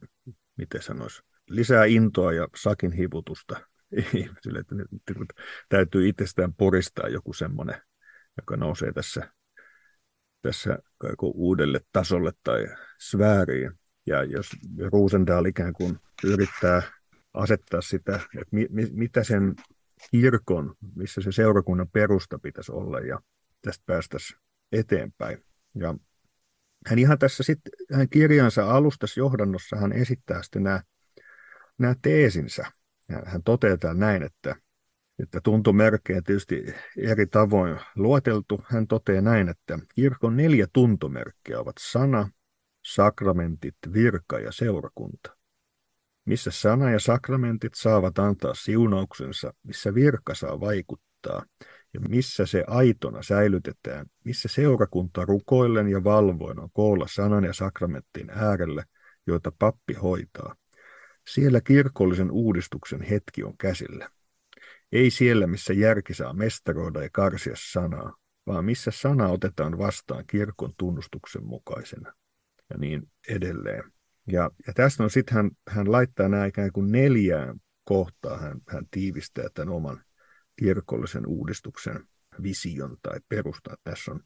miten 0.57 0.81
sanoisi, 0.81 1.21
lisää 1.50 1.86
intoa 1.86 2.33
ja 2.33 2.48
sakin 2.55 2.91
hivutusta 2.91 3.62
ihmisille, 4.13 4.60
että 4.60 4.75
nyt, 4.75 4.88
nyt 4.91 5.33
täytyy 5.69 6.07
itsestään 6.07 6.53
puristaa 6.53 7.10
joku 7.10 7.33
semmoinen, 7.33 7.81
joka 8.38 8.57
nousee 8.57 8.93
tässä 8.93 9.31
tässä 10.41 10.77
uudelle 11.21 11.81
tasolle 11.91 12.31
tai 12.43 12.67
sfääriin. 13.00 13.71
Ja 14.05 14.24
jos 14.24 14.50
Rosendahl 14.91 15.45
ikään 15.45 15.74
kuin 15.74 16.00
yrittää 16.24 16.81
asettaa 17.33 17.81
sitä, 17.81 18.15
että 18.15 18.50
mi, 18.51 18.67
mi, 18.69 18.88
mitä 18.91 19.24
sen 19.24 19.55
kirkon, 20.12 20.75
missä 20.95 21.21
se 21.21 21.31
seurakunnan 21.31 21.89
perusta 21.89 22.39
pitäisi 22.39 22.71
olla 22.71 23.00
ja 23.00 23.19
tästä 23.62 23.83
päästäisiin 23.86 24.39
eteenpäin. 24.71 25.45
Ja 25.75 25.95
hän 26.88 27.00
ihan 27.00 27.19
tässä 27.19 27.43
sitten, 27.43 27.74
hän 27.93 28.10
kirjansa 28.10 28.71
alustassa 28.71 29.19
johdannossa 29.19 29.75
hän 29.75 29.93
esittää 29.93 30.43
sitten 30.43 30.63
nämä, 30.63 30.81
nämä 31.77 31.95
teesinsä. 32.01 32.65
Ja 33.10 33.21
hän 33.25 33.43
toteaa 33.43 33.93
näin, 33.93 34.24
että 34.24 34.55
että 35.24 35.42
tuntomerkkejä 35.44 36.22
tietysti 36.22 36.74
eri 36.98 37.28
tavoin 37.28 37.80
luoteltu. 37.96 38.62
Hän 38.63 38.88
toteaa 38.88 39.22
näin, 39.22 39.50
että 39.50 39.80
kirkon 39.96 40.38
neljä 40.38 40.68
tuntomerkkiä 40.74 41.60
ovat 41.60 41.75
sana, 41.80 42.30
sakramentit, 42.86 43.75
virka 43.94 44.40
ja 44.40 44.51
seurakunta. 44.51 45.38
Missä 46.25 46.51
sana 46.51 46.92
ja 46.92 47.00
sakramentit 47.00 47.74
saavat 47.75 48.20
antaa 48.20 48.54
siunauksensa, 48.54 49.54
missä 49.63 49.94
virka 49.94 50.36
saa 50.36 50.60
vaikuttaa 50.60 51.46
ja 51.94 52.00
missä 52.10 52.46
se 52.46 52.63
aitona 52.68 53.24
säilytetään, 53.24 54.06
missä 54.24 54.48
seurakunta 54.48 55.25
rukoillen 55.25 55.88
ja 55.88 56.04
valvoin 56.04 56.60
on 56.60 56.70
koolla 56.74 57.06
sanan 57.10 57.44
ja 57.44 57.54
sakramentin 57.54 58.30
äärellä, 58.30 58.84
joita 59.28 59.51
pappi 59.60 59.94
hoitaa. 59.94 60.56
Siellä 61.28 61.62
kirkollisen 61.62 62.32
uudistuksen 62.32 63.01
hetki 63.01 63.44
on 63.44 63.58
käsillä. 63.58 64.10
Ei 64.91 65.12
siellä, 65.12 65.48
missä 65.48 65.74
järki 65.74 66.13
saa 66.13 66.33
mestaroida 66.33 67.03
ja 67.03 67.10
karsia 67.13 67.53
sanaa, 67.55 68.15
vaan 68.48 68.65
missä 68.65 68.91
sana 68.91 69.27
otetaan 69.27 69.77
vastaan 69.77 70.24
kirkon 70.27 70.74
tunnustuksen 70.77 71.45
mukaisena 71.45 72.13
ja 72.69 72.77
niin 72.77 73.12
edelleen. 73.29 73.83
Ja, 74.27 74.51
ja 74.67 74.74
tästä 74.74 75.03
on 75.03 75.10
sitten 75.10 75.36
hän, 75.36 75.51
hän 75.69 75.91
laittaa 75.91 76.29
nämä 76.29 76.45
ikään 76.45 76.71
kuin 76.71 76.91
neljään 76.91 77.60
kohtaa, 77.83 78.38
hän, 78.38 78.62
hän 78.67 78.86
tiivistää 78.91 79.48
tämän 79.53 79.74
oman 79.74 80.03
kirkollisen 80.60 81.27
uudistuksen 81.27 82.07
vision 82.43 82.98
tai 83.01 83.19
perustaa. 83.29 83.75
Tässä 83.83 84.12
on, 84.12 84.24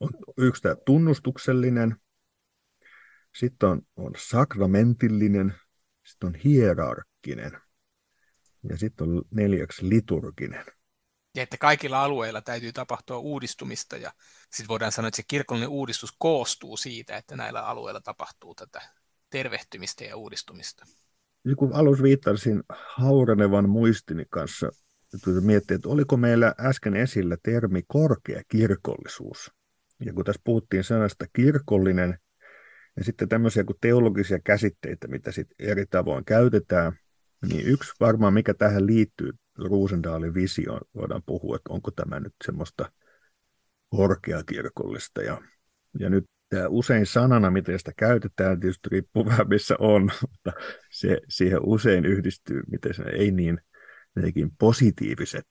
on 0.00 0.10
yksi 0.38 0.62
tämä 0.62 0.74
tunnustuksellinen, 0.86 1.96
sitten 3.34 3.68
on, 3.68 3.82
on 3.96 4.12
sakramentillinen, 4.16 5.54
sitten 6.06 6.26
on 6.26 6.34
hierarkkinen– 6.34 7.52
ja 8.68 8.78
sitten 8.78 9.08
on 9.08 9.22
neljäksi 9.30 9.88
liturginen. 9.88 10.64
Ja 11.34 11.42
että 11.42 11.56
kaikilla 11.56 12.04
alueilla 12.04 12.42
täytyy 12.42 12.72
tapahtua 12.72 13.18
uudistumista 13.18 13.96
ja 13.96 14.12
sitten 14.50 14.68
voidaan 14.68 14.92
sanoa, 14.92 15.08
että 15.08 15.16
se 15.16 15.22
kirkollinen 15.28 15.68
uudistus 15.68 16.14
koostuu 16.18 16.76
siitä, 16.76 17.16
että 17.16 17.36
näillä 17.36 17.66
alueilla 17.66 18.00
tapahtuu 18.00 18.54
tätä 18.54 18.82
tervehtymistä 19.30 20.04
ja 20.04 20.16
uudistumista. 20.16 20.84
Ja 21.44 21.56
kun 21.56 21.72
alussa 21.72 22.02
viittasin 22.02 22.62
haurenevan 22.96 23.68
muistini 23.68 24.24
kanssa, 24.30 24.70
miettiä, 25.40 25.74
että 25.74 25.88
oliko 25.88 26.16
meillä 26.16 26.54
äsken 26.60 26.96
esillä 26.96 27.36
termi 27.42 27.82
korkea 27.88 28.42
kirkollisuus. 28.48 29.52
Ja 30.04 30.12
kun 30.12 30.24
tässä 30.24 30.42
puhuttiin 30.44 30.84
sanasta 30.84 31.24
kirkollinen, 31.32 32.18
ja 32.96 33.04
sitten 33.04 33.28
tämmöisiä 33.28 33.64
kuin 33.64 33.76
teologisia 33.80 34.38
käsitteitä, 34.44 35.08
mitä 35.08 35.32
sitten 35.32 35.68
eri 35.68 35.86
tavoin 35.86 36.24
käytetään, 36.24 36.92
niin 37.48 37.66
yksi 37.66 37.92
varmaan, 38.00 38.34
mikä 38.34 38.54
tähän 38.54 38.86
liittyy 38.86 39.32
Ruusendaalin 39.58 40.34
visioon, 40.34 40.80
voidaan 40.94 41.22
puhua, 41.26 41.56
että 41.56 41.72
onko 41.72 41.90
tämä 41.90 42.20
nyt 42.20 42.34
semmoista 42.44 42.92
korkeakirkollista. 43.88 45.22
Ja, 45.22 45.42
ja 45.98 46.10
nyt 46.10 46.24
tämä 46.48 46.68
usein 46.68 47.06
sanana, 47.06 47.50
miten 47.50 47.78
sitä 47.78 47.92
käytetään, 47.96 48.60
tietysti 48.60 48.88
riippuu 48.92 49.26
vähän 49.26 49.48
missä 49.48 49.76
on, 49.78 50.02
mutta 50.30 50.52
se, 50.90 51.20
siihen 51.28 51.60
usein 51.62 52.04
yhdistyy, 52.04 52.62
miten 52.70 52.94
se 52.94 53.02
ei 53.02 53.30
niin 53.30 53.60
nekin 54.16 54.50
positiiviset 54.58 55.46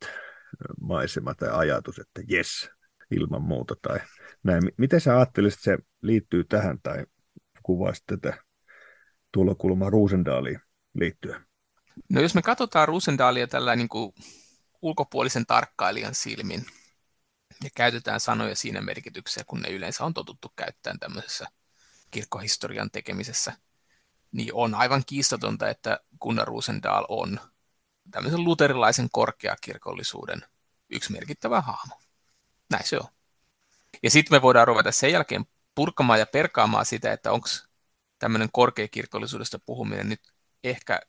maisema 0.81 1.36
tai 1.36 1.50
ajatus, 1.51 2.00
että 2.00 2.22
jes, 2.27 2.69
ilman 3.12 3.41
muuta 3.41 3.75
tai 3.81 4.00
näin. 4.43 4.63
Miten 4.77 5.01
sä 5.01 5.17
ajattelisit, 5.17 5.60
että 5.60 5.63
se 5.63 5.77
liittyy 6.01 6.43
tähän 6.43 6.77
tai 6.84 7.05
kuvaisit 7.63 8.03
tätä 8.05 8.38
tulokulmaa 9.31 9.89
Ruusendaaliin 9.89 10.60
liittyen? 10.93 11.49
No 12.10 12.22
jos 12.22 12.36
me 12.36 12.41
katsotaan 12.41 12.88
Rusendalia 12.88 13.48
tällä 13.48 13.75
niin 13.75 13.89
kuin 13.89 14.13
ulkopuolisen 14.82 15.46
tarkkailijan 15.46 16.15
silmin 16.15 16.65
ja 17.63 17.70
käytetään 17.75 18.20
sanoja 18.20 18.56
siinä 18.56 18.82
merkityksessä, 18.82 19.44
kun 19.48 19.62
ne 19.62 19.70
yleensä 19.70 20.06
on 20.06 20.13
totuttu 20.13 20.53
käyttämään 20.56 21.00
tämmöisessä 21.00 21.48
kirkkohistorian 22.12 22.91
tekemisessä, 22.91 23.53
niin 24.32 24.53
on 24.53 24.75
aivan 24.75 25.03
kiistatonta, 25.06 25.70
että 25.70 26.00
Gunnar 26.22 26.48
Rosendal 26.48 27.06
on 27.10 27.39
tämmöisen 28.12 28.44
luterilaisen 28.44 29.08
korkeakirkollisuuden 29.12 30.41
yksi 30.89 31.12
merkittävä 31.12 31.62
hahmo. 31.62 32.01
Näin 32.70 32.88
se 32.88 32.98
on. 32.98 33.08
Ja 34.03 34.10
sitten 34.10 34.36
me 34.36 34.41
voidaan 34.41 34.68
ruveta 34.68 34.91
sen 34.91 35.12
jälkeen 35.12 35.46
purkamaan 35.75 36.20
ja 36.20 36.25
perkaamaan 36.25 36.86
sitä, 36.86 37.13
että 37.13 37.32
onko 37.32 37.48
tämmöinen 38.20 38.50
korkeakirkollisuudesta 38.51 39.60
puhuminen 39.60 40.10
nyt 40.10 40.22
ehkä 40.63 41.00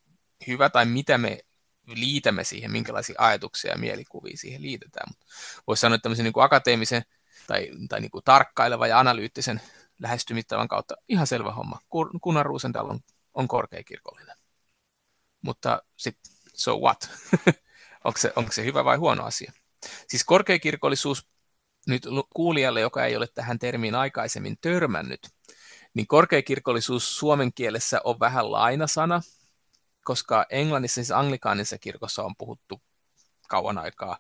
hyvä 0.46 0.70
tai 0.70 0.86
mitä 0.86 1.18
me 1.18 1.38
liitämme 1.86 2.44
siihen, 2.44 2.70
minkälaisia 2.70 3.14
ajatuksia 3.18 3.70
ja 3.70 3.78
mielikuvia 3.78 4.36
siihen 4.36 4.62
liitetään. 4.62 5.06
Mutta 5.08 5.26
voisi 5.66 5.80
sanoa, 5.80 5.94
että 5.94 6.02
tämmöisen 6.02 6.24
niin 6.24 6.32
kuin 6.32 6.44
akateemisen 6.44 7.02
tai, 7.46 7.70
tai 7.88 8.00
niin 8.00 8.10
kuin 8.10 8.24
tarkkaileva 8.24 8.86
ja 8.86 8.98
analyyttisen 8.98 9.60
lähestymistavan 9.98 10.68
kautta 10.68 10.94
ihan 11.08 11.26
selvä 11.26 11.52
homma. 11.52 11.80
Kunnan 12.20 12.46
Ruusendal 12.46 12.90
on, 12.90 13.00
on 13.34 13.48
korkeakirkollinen. 13.48 14.36
Mutta 15.42 15.82
sitten, 15.96 16.32
so 16.54 16.78
what? 16.78 17.10
onko, 18.04 18.18
se, 18.18 18.32
onko 18.36 18.52
se 18.52 18.64
hyvä 18.64 18.84
vai 18.84 18.96
huono 18.96 19.24
asia? 19.24 19.52
Siis 20.08 20.24
korkeakirkollisuus 20.24 21.28
nyt 21.86 22.06
kuulijalle, 22.34 22.80
joka 22.80 23.04
ei 23.04 23.16
ole 23.16 23.26
tähän 23.34 23.58
termiin 23.58 23.94
aikaisemmin 23.94 24.58
törmännyt, 24.60 25.20
niin 25.94 26.06
korkeakirkollisuus 26.06 27.18
suomen 27.18 27.52
kielessä 27.54 28.00
on 28.04 28.20
vähän 28.20 28.52
lainasana, 28.52 29.22
koska 30.10 30.46
Englannissa, 30.50 30.94
siis 30.94 31.10
anglikaanissa 31.10 31.78
kirkossa 31.78 32.22
on 32.22 32.36
puhuttu 32.36 32.82
kauan 33.48 33.78
aikaa 33.78 34.18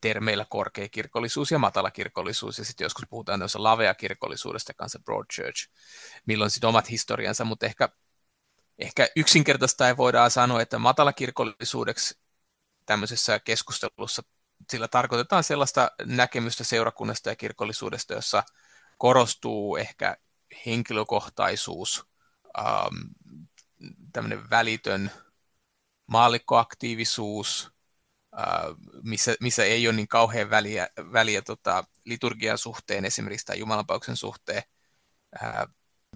termeillä 0.00 0.46
korkeakirkollisuus 0.50 1.50
ja 1.50 1.58
matalakirkollisuus, 1.58 2.58
ja 2.58 2.64
sitten 2.64 2.84
joskus 2.84 3.04
puhutaan 3.10 3.38
tämmöistä 3.38 3.62
laveakirkollisuudesta 3.62 4.74
kanssa 4.74 4.98
broad 4.98 5.24
church, 5.34 5.68
milloin 6.26 6.50
sitten 6.50 6.68
omat 6.68 6.90
historiansa, 6.90 7.44
mutta 7.44 7.66
ehkä, 7.66 7.88
ehkä 8.78 9.08
yksinkertaista 9.16 9.88
ei 9.88 9.96
voidaan 9.96 10.30
sanoa, 10.30 10.62
että 10.62 10.78
matalakirkollisuudeksi 10.78 12.18
tämmöisessä 12.86 13.38
keskustelussa 13.38 14.22
sillä 14.70 14.88
tarkoitetaan 14.88 15.44
sellaista 15.44 15.90
näkemystä 16.04 16.64
seurakunnasta 16.64 17.28
ja 17.28 17.36
kirkollisuudesta, 17.36 18.14
jossa 18.14 18.42
korostuu 18.98 19.76
ehkä 19.76 20.16
henkilökohtaisuus, 20.66 22.06
ähm, 22.58 22.96
tämmöinen 24.12 24.50
välitön 24.50 25.10
maallikkoaktiivisuus, 26.06 27.70
missä, 29.02 29.34
missä 29.40 29.64
ei 29.64 29.88
ole 29.88 29.96
niin 29.96 30.08
kauhean 30.08 30.50
väliä, 30.50 30.88
väliä 31.12 31.42
tota, 31.42 31.84
liturgian 32.04 32.58
suhteen 32.58 33.04
esimerkiksi 33.04 33.46
tai 33.46 33.58
jumalanpauksen 33.58 34.16
suhteen. 34.16 34.62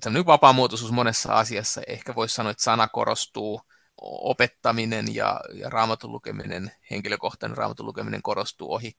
Tämmöinen 0.01 0.27
vapaamuotoisuus 0.27 0.93
monessa 0.93 1.35
asiassa. 1.35 1.81
Ehkä 1.87 2.15
voisi 2.15 2.35
sanoa, 2.35 2.51
että 2.51 2.63
sana 2.63 2.89
korostuu, 2.89 3.61
opettaminen 4.03 5.15
ja, 5.15 5.41
ja 5.55 5.71
raamatun 5.71 6.13
lukeminen, 6.13 6.73
henkilökohtainen 6.91 7.57
raamatun 7.57 7.87
lukeminen 7.87 8.23
korostuu 8.23 8.73
ohi, 8.73 8.93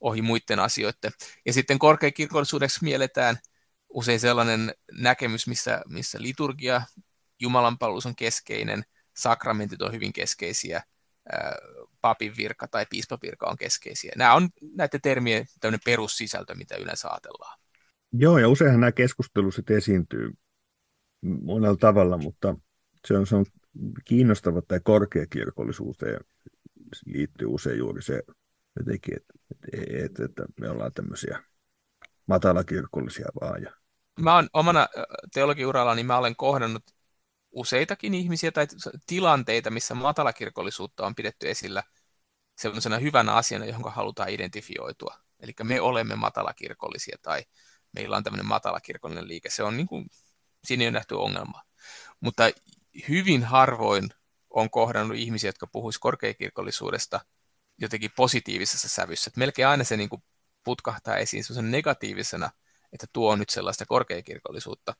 ohi 0.00 0.22
muiden 0.22 0.58
asioiden. 0.58 1.12
Ja 1.46 1.52
sitten 1.52 1.78
korkeakirkollisuudeksi 1.78 2.78
mielletään 2.82 3.38
usein 3.88 4.20
sellainen 4.20 4.74
näkemys, 4.92 5.46
missä, 5.46 5.82
missä 5.88 6.22
liturgia, 6.22 6.82
jumalanpalvelus 7.42 8.06
on 8.06 8.16
keskeinen, 8.16 8.82
sakramentit 9.16 9.82
on 9.82 9.92
hyvin 9.92 10.12
keskeisiä, 10.12 10.82
papin 12.00 12.32
virka 12.36 12.68
tai 12.68 12.86
piispavirka 12.90 13.46
on 13.46 13.56
keskeisiä. 13.56 14.12
Nämä 14.16 14.34
on 14.34 14.48
näiden 14.76 15.00
termien 15.00 15.46
perussisältö, 15.84 16.54
mitä 16.54 16.76
yleensä 16.76 17.08
ajatellaan. 17.08 17.58
Joo, 18.12 18.38
ja 18.38 18.48
useinhan 18.48 18.80
nämä 18.80 18.92
keskustelut 18.92 19.70
esiintyy 19.70 20.30
monella 21.22 21.76
tavalla, 21.76 22.18
mutta 22.18 22.56
se 23.06 23.16
on, 23.16 23.26
se 23.26 23.36
on 23.36 23.44
kiinnostava 24.04 24.62
tai 24.62 24.80
korkeakirkollisuuteen 24.84 26.20
liittyy 27.06 27.48
usein 27.48 27.78
juuri 27.78 28.02
se 28.02 28.22
jotenkin, 28.78 29.16
että, 29.16 29.34
että, 30.04 30.24
että 30.24 30.44
me 30.60 30.70
ollaan 30.70 30.92
tämmöisiä 30.92 31.42
matalakirkollisia 32.26 33.26
vaan. 33.40 33.62
Ja... 33.62 33.72
Mä 34.20 34.34
oon 34.34 34.48
omana 34.52 34.88
teologiuralla, 35.34 35.94
niin 35.94 36.06
mä 36.06 36.18
olen 36.18 36.36
kohdannut 36.36 36.82
useitakin 37.52 38.14
ihmisiä 38.14 38.52
tai 38.52 38.66
tilanteita, 39.06 39.70
missä 39.70 39.94
matalakirkollisuutta 39.94 41.06
on 41.06 41.14
pidetty 41.14 41.50
esillä 41.50 41.82
sellaisena 42.58 42.98
hyvänä 42.98 43.34
asiana, 43.34 43.66
johon 43.66 43.92
halutaan 43.92 44.30
identifioitua. 44.30 45.18
Eli 45.40 45.52
me 45.62 45.80
olemme 45.80 46.16
matalakirkollisia 46.16 47.16
tai 47.22 47.44
meillä 47.92 48.16
on 48.16 48.24
tämmöinen 48.24 48.46
matalakirkollinen 48.46 49.28
liike. 49.28 49.50
Se 49.50 49.62
on 49.62 49.76
niin 49.76 49.86
kuin, 49.86 50.06
siinä 50.64 50.82
ei 50.82 50.86
ole 50.88 50.92
nähty 50.92 51.14
ongelma. 51.14 51.62
Mutta 52.20 52.50
hyvin 53.08 53.44
harvoin 53.44 54.10
on 54.50 54.70
kohdannut 54.70 55.16
ihmisiä, 55.16 55.48
jotka 55.48 55.66
puhuisivat 55.66 56.02
korkeakirkollisuudesta 56.02 57.20
jotenkin 57.78 58.10
positiivisessa 58.16 58.88
sävyssä. 58.88 59.28
Et 59.28 59.36
melkein 59.36 59.68
aina 59.68 59.84
se 59.84 59.96
niin 59.96 60.08
kuin 60.08 60.22
putkahtaa 60.64 61.16
esiin 61.16 61.44
negatiivisena, 61.60 62.50
että 62.92 63.06
tuo 63.12 63.32
on 63.32 63.38
nyt 63.38 63.50
sellaista 63.50 63.86
korkeakirkollisuutta. 63.86 64.94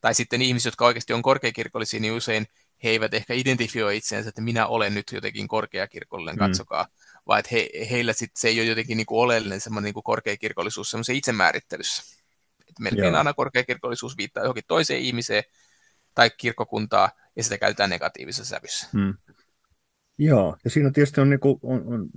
Tai 0.00 0.14
sitten 0.14 0.42
ihmiset, 0.42 0.66
jotka 0.66 0.86
oikeasti 0.86 1.12
on 1.12 1.22
korkeakirkollisia, 1.22 2.00
niin 2.00 2.12
usein 2.12 2.46
he 2.84 2.88
eivät 2.90 3.14
ehkä 3.14 3.34
identifioi 3.34 3.96
itseensä, 3.96 4.28
että 4.28 4.40
minä 4.40 4.66
olen 4.66 4.94
nyt 4.94 5.12
jotenkin 5.12 5.48
korkeakirkollinen, 5.48 6.34
mm. 6.34 6.38
katsokaa, 6.38 6.86
vaan 7.26 7.38
että 7.38 7.48
he, 7.52 7.70
heillä 7.90 8.12
sit 8.12 8.30
se 8.36 8.48
ei 8.48 8.60
ole 8.60 8.68
jotenkin 8.68 8.96
niin 8.96 9.06
kuin 9.06 9.20
oleellinen 9.20 9.60
semmoinen 9.60 9.84
niin 9.84 9.94
kuin 9.94 10.04
korkeakirkollisuus 10.04 10.90
semmoisen 10.90 11.16
itsemäärittelyssä. 11.16 12.02
Et 12.68 12.78
melkein 12.78 13.08
Joo. 13.08 13.18
aina 13.18 13.34
korkeakirkollisuus 13.34 14.16
viittaa 14.16 14.42
johonkin 14.42 14.64
toiseen 14.68 15.00
ihmiseen 15.00 15.44
tai 16.14 16.30
kirkkokuntaa, 16.30 17.10
ja 17.36 17.44
sitä 17.44 17.58
käytetään 17.58 17.90
negatiivisessa 17.90 18.44
sävyssä. 18.44 18.88
Hmm. 18.92 19.14
Joo, 20.18 20.56
ja 20.64 20.70
siinä 20.70 20.90
tietysti 20.90 21.20
on, 21.20 21.30
niin 21.30 21.40
kuin, 21.40 21.58
on, 21.62 21.82
on 21.86 22.08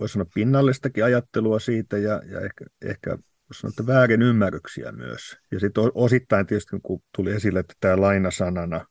voisi 0.00 0.12
sanoa 0.12 0.26
pinnallistakin 0.34 1.04
ajattelua 1.04 1.58
siitä 1.58 1.98
ja, 1.98 2.22
ja 2.30 2.40
ehkä, 2.40 2.64
ehkä 2.82 3.18
sanoa, 3.52 3.70
että 3.70 3.86
väärin 3.86 4.22
ymmärryksiä 4.22 4.92
myös. 4.92 5.36
Ja 5.52 5.60
sitten 5.60 5.84
osittain 5.94 6.46
tietysti, 6.46 6.76
kun 6.82 7.02
tuli 7.16 7.32
esille, 7.32 7.58
että 7.58 7.74
tämä 7.80 8.00
lainasanana, 8.00 8.86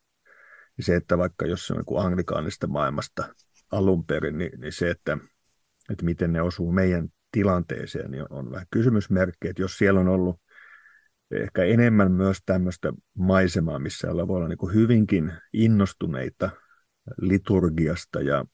niin 0.77 0.85
se, 0.85 0.95
että 0.95 1.17
vaikka 1.17 1.45
jos 1.45 1.71
on 1.71 1.77
niin 1.77 2.05
anglikaanista 2.05 2.67
maailmasta 2.67 3.35
alun 3.71 4.05
perin, 4.05 4.37
niin, 4.37 4.59
niin 4.59 4.73
se, 4.73 4.89
että, 4.89 5.17
että 5.89 6.05
miten 6.05 6.33
ne 6.33 6.41
osuu 6.41 6.71
meidän 6.71 7.09
tilanteeseen, 7.31 8.11
niin 8.11 8.25
on, 8.29 8.51
vähän 8.51 8.67
kysymysmerkki, 8.71 9.47
että 9.47 9.61
jos 9.61 9.77
siellä 9.77 9.99
on 9.99 10.07
ollut 10.07 10.41
ehkä 11.31 11.63
enemmän 11.63 12.11
myös 12.11 12.37
tämmöistä 12.45 12.93
maisemaa, 13.17 13.79
missä 13.79 14.07
voi 14.07 14.37
olla 14.37 14.47
niin 14.47 14.73
hyvinkin 14.73 15.33
innostuneita 15.53 16.49
liturgiasta 17.21 18.21
ja 18.21 18.45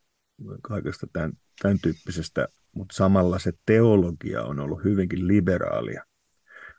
kaikesta 0.62 1.08
tämän, 1.14 1.34
tämän 1.62 1.80
tyyppisestä, 1.80 2.48
mutta 2.76 2.96
samalla 2.96 3.40
se 3.40 3.52
teologia 3.66 4.44
on 4.44 4.60
ollut 4.60 4.84
hyvinkin 4.84 5.28
liberaalia. 5.28 6.04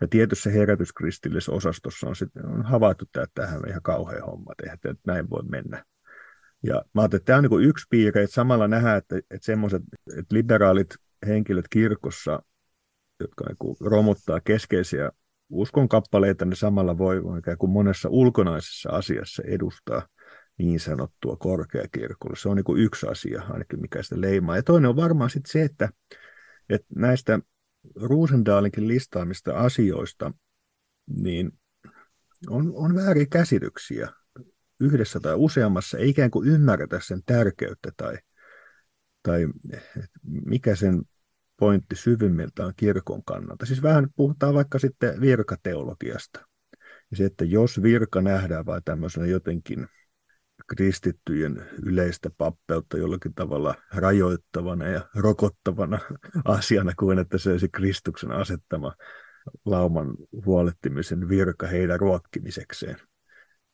Ja 0.00 0.08
tietyssä 0.08 0.50
herätyskristillisessä 0.50 1.52
osastossa 1.52 2.08
on, 2.08 2.16
sitten, 2.16 2.46
on 2.46 2.64
havaittu, 2.64 3.04
että 3.04 3.26
tähän 3.34 3.58
on 3.58 3.68
ihan 3.68 3.82
kauhea 3.82 4.24
homma 4.26 4.52
tehdä, 4.62 4.74
että 4.74 4.94
näin 5.06 5.30
voi 5.30 5.42
mennä. 5.42 5.84
Ja 6.62 6.82
mä 6.94 7.02
ajattelin, 7.02 7.20
että 7.20 7.26
tämä 7.26 7.38
on 7.38 7.44
niin 7.44 7.68
yksi 7.68 7.86
piirre, 7.90 8.22
että 8.22 8.34
samalla 8.34 8.68
nähdään, 8.68 8.98
että, 8.98 9.16
että 9.16 9.44
semmoiset 9.44 9.82
että 10.18 10.34
liberaalit 10.34 10.94
henkilöt 11.26 11.68
kirkossa, 11.70 12.42
jotka 13.20 13.44
niin 13.44 13.76
romuttaa 13.90 14.40
keskeisiä 14.40 15.10
uskon 15.50 15.88
kappaleita, 15.88 16.44
ne 16.44 16.54
samalla 16.54 16.98
voi, 16.98 17.24
voi 17.24 17.38
ikään 17.38 17.58
kuin 17.58 17.72
monessa 17.72 18.08
ulkonaisessa 18.08 18.90
asiassa 18.90 19.42
edustaa 19.46 20.06
niin 20.62 20.80
sanottua 20.80 21.36
korkeakirkolla. 21.36 22.36
Se 22.36 22.48
on 22.48 22.56
niin 22.56 22.64
kuin 22.64 22.82
yksi 22.82 23.06
asia 23.06 23.42
ainakin, 23.42 23.80
mikä 23.80 24.02
sitä 24.02 24.20
leimaa. 24.20 24.56
Ja 24.56 24.62
toinen 24.62 24.88
on 24.88 24.96
varmaan 24.96 25.30
sitten 25.30 25.52
se, 25.52 25.62
että, 25.62 25.88
että 26.68 26.86
näistä 26.96 27.38
Ruusendaalinkin 27.94 28.88
listaamista 28.88 29.52
asioista, 29.52 30.32
niin 31.16 31.52
on, 32.50 32.72
on 32.74 32.94
väärin 32.94 33.30
käsityksiä 33.30 34.08
yhdessä 34.80 35.20
tai 35.20 35.34
useammassa, 35.36 35.98
ei 35.98 36.08
ikään 36.08 36.30
kuin 36.30 36.48
ymmärretä 36.48 37.00
sen 37.02 37.22
tärkeyttä 37.26 37.92
tai, 37.96 38.18
tai 39.22 39.48
mikä 40.22 40.74
sen 40.74 41.02
pointti 41.56 41.96
syvimmiltään 41.96 42.72
kirkon 42.76 43.24
kannalta. 43.24 43.66
Siis 43.66 43.82
vähän 43.82 44.08
puhutaan 44.16 44.54
vaikka 44.54 44.78
sitten 44.78 45.20
virkateologiasta. 45.20 46.46
Ja 47.10 47.16
se, 47.16 47.24
että 47.24 47.44
jos 47.44 47.82
virka 47.82 48.22
nähdään 48.22 48.66
vain 48.66 48.82
tämmöisenä 48.84 49.26
jotenkin 49.26 49.86
kristittyjen 50.76 51.66
yleistä 51.82 52.30
pappeutta 52.38 52.98
jollakin 52.98 53.34
tavalla 53.34 53.74
rajoittavana 53.94 54.86
ja 54.86 55.00
rokottavana 55.14 55.98
asiana 56.44 56.92
kuin 56.98 57.18
että 57.18 57.38
se 57.38 57.50
olisi 57.50 57.68
Kristuksen 57.68 58.32
asettama 58.32 58.94
lauman 59.64 60.14
huolettimisen 60.46 61.28
virka 61.28 61.66
heidän 61.66 62.00
ruokkimisekseen 62.00 62.96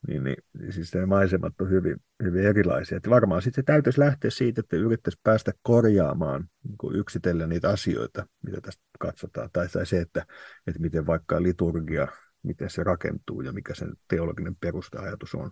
niin, 0.06 0.24
niin, 0.24 0.36
niin 0.58 0.72
siis 0.72 0.94
ne 0.94 1.06
maisemat 1.06 1.60
on 1.60 1.70
hyvin, 1.70 1.96
hyvin 2.22 2.44
erilaisia. 2.44 2.96
Että 2.96 3.10
varmaan 3.10 3.42
sitten 3.42 3.62
se 3.62 3.66
täytyisi 3.66 4.00
lähteä 4.00 4.30
siitä, 4.30 4.60
että 4.60 4.76
yrittäisi 4.76 5.20
päästä 5.22 5.52
korjaamaan 5.62 6.48
niin 6.64 7.00
yksitellen 7.00 7.48
niitä 7.48 7.68
asioita, 7.68 8.26
mitä 8.44 8.60
tästä 8.60 8.82
katsotaan, 8.98 9.50
tai, 9.52 9.68
tai 9.68 9.86
se, 9.86 10.00
että, 10.00 10.26
että 10.66 10.80
miten 10.80 11.06
vaikka 11.06 11.42
liturgia, 11.42 12.08
miten 12.42 12.70
se 12.70 12.84
rakentuu 12.84 13.40
ja 13.40 13.52
mikä 13.52 13.74
sen 13.74 13.92
teologinen 14.08 14.56
perusteajatus 14.56 15.34
on. 15.34 15.50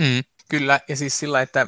Mm, 0.00 0.22
kyllä, 0.48 0.80
ja 0.88 0.96
siis 0.96 1.18
sillä, 1.18 1.42
että 1.42 1.66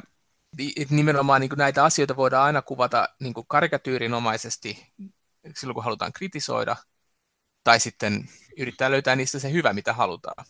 nimenomaan 0.89 1.41
niin 1.41 1.51
näitä 1.57 1.83
asioita 1.83 2.15
voidaan 2.15 2.43
aina 2.43 2.61
kuvata 2.61 3.09
niin 3.19 3.33
karikatyyrinomaisesti 3.47 4.93
silloin, 5.55 5.73
kun 5.75 5.83
halutaan 5.83 6.13
kritisoida, 6.13 6.75
tai 7.63 7.79
sitten 7.79 8.29
yrittää 8.57 8.91
löytää 8.91 9.15
niistä 9.15 9.39
se 9.39 9.51
hyvä, 9.51 9.73
mitä 9.73 9.93
halutaan. 9.93 10.45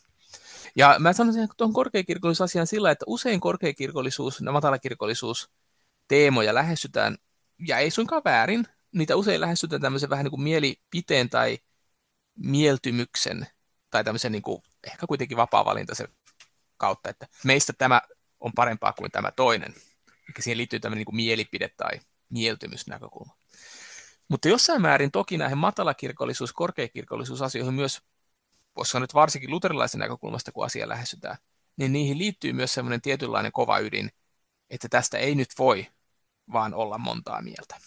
Ja 0.75 0.95
mä 0.99 1.13
sanoisin 1.13 1.47
tuon 1.57 1.73
korkeakirkollisuusasian 1.73 2.67
sillä, 2.67 2.91
että 2.91 3.05
usein 3.07 3.39
korkeakirkollisuus 3.39 4.41
ja 4.45 4.51
matalakirkollisuus 4.51 5.49
teemoja 6.07 6.53
lähestytään, 6.53 7.17
ja 7.67 7.77
ei 7.77 7.91
suinkaan 7.91 8.21
väärin, 8.25 8.67
niitä 8.91 9.15
usein 9.15 9.41
lähestytään 9.41 9.81
tämmöisen 9.81 10.09
vähän 10.09 10.23
niin 10.23 10.31
kuin 10.31 10.43
mielipiteen 10.43 11.29
tai 11.29 11.57
mieltymyksen, 12.35 13.47
tai 13.89 14.03
tämmöisen 14.03 14.31
niin 14.31 14.41
kuin, 14.41 14.63
ehkä 14.83 15.07
kuitenkin 15.07 15.37
vapaa-valintaisen 15.37 16.07
kautta, 16.77 17.09
että 17.09 17.27
meistä 17.43 17.73
tämä 17.73 18.01
on 18.39 18.51
parempaa 18.55 18.93
kuin 18.93 19.11
tämä 19.11 19.31
toinen. 19.31 19.75
Eli 20.07 20.33
siihen 20.39 20.57
liittyy 20.57 20.79
tämmöinen 20.79 20.99
niin 20.99 21.05
kuin 21.05 21.15
mielipide 21.15 21.69
tai 21.77 21.99
mieltymysnäkökulma. 22.29 23.37
Mutta 24.27 24.47
jossain 24.47 24.81
määrin 24.81 25.11
toki 25.11 25.37
näihin 25.37 25.57
matalakirkollisuus, 25.57 26.53
korkeakirkollisuusasioihin 26.53 27.73
myös 27.73 28.01
koska 28.75 28.99
nyt 28.99 29.13
varsinkin 29.13 29.51
luterilaisen 29.51 29.99
näkökulmasta, 29.99 30.51
kun 30.51 30.65
asia 30.65 30.89
lähestytään, 30.89 31.37
niin 31.77 31.93
niihin 31.93 32.17
liittyy 32.17 32.53
myös 32.53 32.73
semmoinen 32.73 33.01
tietynlainen 33.01 33.51
kova 33.51 33.79
ydin, 33.79 34.11
että 34.69 34.89
tästä 34.89 35.17
ei 35.17 35.35
nyt 35.35 35.49
voi 35.59 35.87
vaan 36.53 36.73
olla 36.73 36.97
montaa 36.97 37.41
mieltä. 37.41 37.77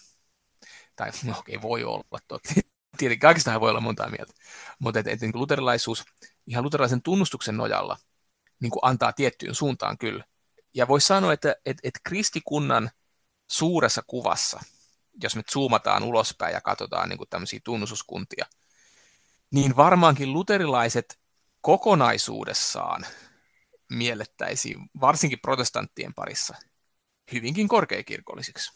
Tai 0.95 1.11
no, 1.23 1.39
okei, 1.39 1.55
okay, 1.55 1.69
voi 1.69 1.83
olla 1.83 2.19
toki. 2.27 2.49
Tietenkin 2.97 3.19
kaikistahan 3.19 3.61
voi 3.61 3.69
olla 3.69 3.81
montaa 3.81 4.09
mieltä. 4.09 4.33
Mutta 4.79 4.99
että 4.99 5.11
et, 5.11 5.21
niin 5.21 5.31
luterilaisuus 5.33 6.03
ihan 6.47 6.63
luterilaisen 6.63 7.01
tunnustuksen 7.01 7.57
nojalla 7.57 7.97
niin 8.59 8.71
kuin 8.71 8.79
antaa 8.83 9.13
tiettyyn 9.13 9.55
suuntaan 9.55 9.97
kyllä. 9.97 10.23
Ja 10.73 10.87
voisi 10.87 11.07
sanoa, 11.07 11.33
että 11.33 11.55
et, 11.65 11.77
et 11.83 11.93
kristikunnan 12.03 12.89
suuressa 13.47 14.01
kuvassa, 14.07 14.59
jos 15.23 15.35
me 15.35 15.43
zoomataan 15.51 16.03
ulospäin 16.03 16.53
ja 16.53 16.61
katsotaan 16.61 17.09
niin 17.09 17.17
kuin 17.17 17.29
tämmöisiä 17.29 17.59
tunnustuskuntia, 17.63 18.45
niin 19.51 19.75
varmaankin 19.75 20.33
luterilaiset 20.33 21.19
kokonaisuudessaan 21.61 23.05
miellettäisiin, 23.89 24.89
varsinkin 25.01 25.39
protestanttien 25.39 26.13
parissa, 26.13 26.55
hyvinkin 27.33 27.67
korkeakirkollisiksi. 27.67 28.71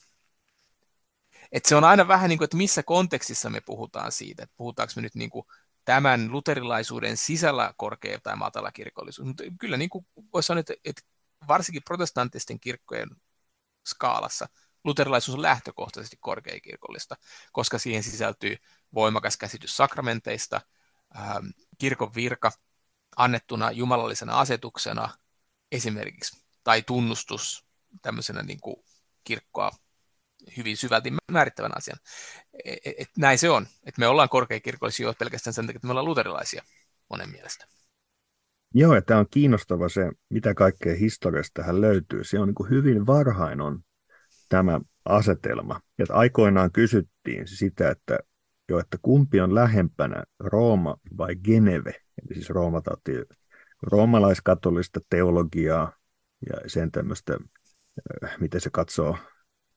Et 1.52 1.66
se 1.66 1.76
on 1.76 1.84
aina 1.84 2.08
vähän 2.08 2.30
niin 2.30 2.38
kuin, 2.38 2.46
että 2.46 2.58
missä 2.58 2.84
kontekstissa 2.84 3.50
me 3.50 3.62
puhutaan 3.62 4.12
siitä, 4.12 4.44
että 4.44 4.56
puhutaanko 4.58 4.94
me 4.96 5.02
nyt 5.02 5.16
niin 5.16 5.30
kuin 5.30 5.46
tämän 5.86 6.32
luterilaisuuden 6.32 7.18
sisällä 7.18 7.74
korkea 7.78 8.20
tai 8.24 8.36
matala 8.36 8.72
kirkollisuus. 8.72 9.28
Mutta 9.28 9.44
kyllä 9.60 9.78
niin 9.78 9.90
kuin 9.90 10.08
voisi 10.34 10.48
sanoa, 10.48 10.60
että, 10.60 10.74
että 10.86 11.02
varsinkin 11.48 11.84
protestanttisten 11.84 12.60
kirkkojen 12.60 13.10
skaalassa 13.88 14.48
luterilaisuus 14.84 15.36
on 15.36 15.42
lähtökohtaisesti 15.42 16.18
korkeakirkollista, 16.20 17.16
koska 17.52 17.80
siihen 17.80 18.04
sisältyy 18.04 18.58
voimakas 18.94 19.38
käsitys 19.38 19.78
sakramenteista, 19.78 20.62
ähm, 21.18 21.48
kirkon 21.78 22.16
virka 22.16 22.52
annettuna 23.18 23.72
jumalallisena 23.72 24.40
asetuksena 24.40 25.10
esimerkiksi, 25.72 26.44
tai 26.64 26.82
tunnustus 26.82 27.66
tämmöisenä 28.02 28.44
niin 28.44 28.60
kuin 28.62 28.76
kirkkoa 29.24 29.72
hyvin 30.58 30.78
syvälti 30.78 31.14
määrittävän 31.32 31.78
asian. 31.78 31.98
Et, 32.66 32.80
e, 32.86 32.94
et 32.98 33.10
näin 33.18 33.38
se 33.38 33.50
on, 33.50 33.68
että 33.86 34.00
me 34.00 34.08
ollaan 34.08 34.30
korkeakirkollisia 34.30 35.14
pelkästään 35.20 35.54
sen 35.54 35.66
takia, 35.66 35.78
että 35.78 35.88
me 35.88 35.92
ollaan 35.92 36.06
luterilaisia 36.06 36.64
monen 37.10 37.30
mielestä. 37.30 37.68
Joo, 38.74 38.96
että 38.96 39.08
tämä 39.08 39.20
on 39.20 39.28
kiinnostava 39.32 39.90
se, 39.90 40.12
mitä 40.30 40.54
kaikkea 40.54 40.96
historiasta 40.96 41.62
tähän 41.62 41.82
löytyy. 41.82 42.24
Se 42.24 42.40
on 42.40 42.48
niin 42.48 42.56
kuin 42.56 42.70
hyvin 42.70 43.06
varhain 43.06 43.62
on 43.62 43.84
tämä 44.50 44.80
asetelma. 45.06 45.82
Että 46.00 46.14
aikoinaan 46.14 46.72
kysyttiin 46.72 47.48
sitä, 47.48 47.90
että, 47.90 48.20
jo, 48.70 48.80
että 48.80 48.98
kumpi 49.02 49.42
on 49.42 49.56
lähempänä, 49.56 50.24
Rooma 50.40 50.98
vai 51.18 51.36
Geneve. 51.36 51.90
Eli 51.92 52.34
siis 52.34 52.50
Rooma 52.50 52.82
roomalaiskatolista 53.82 55.00
teologiaa 55.10 55.94
ja 56.50 56.70
sen 56.70 56.92
tämmöistä, 56.92 57.38
äh, 58.24 58.40
miten 58.40 58.62
se 58.62 58.70
katsoo 58.70 59.18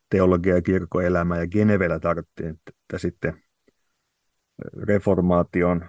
teologia- 0.08 0.54
ja 0.54 0.62
kirkkoelämää, 0.62 1.38
ja 1.38 1.46
Genevellä 1.46 2.00
tarvittiin 2.00 2.50
että 2.50 2.98
sitten 2.98 3.42
reformaation 4.82 5.88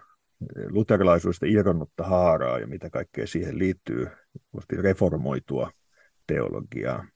luterilaisuudesta 0.69 1.45
irronnutta 1.45 2.03
haaraa 2.03 2.59
ja 2.59 2.67
mitä 2.67 2.89
kaikkea 2.89 3.27
siihen 3.27 3.59
liittyy, 3.59 4.07
reformoitua 4.71 5.71
teologiaa. 6.27 7.07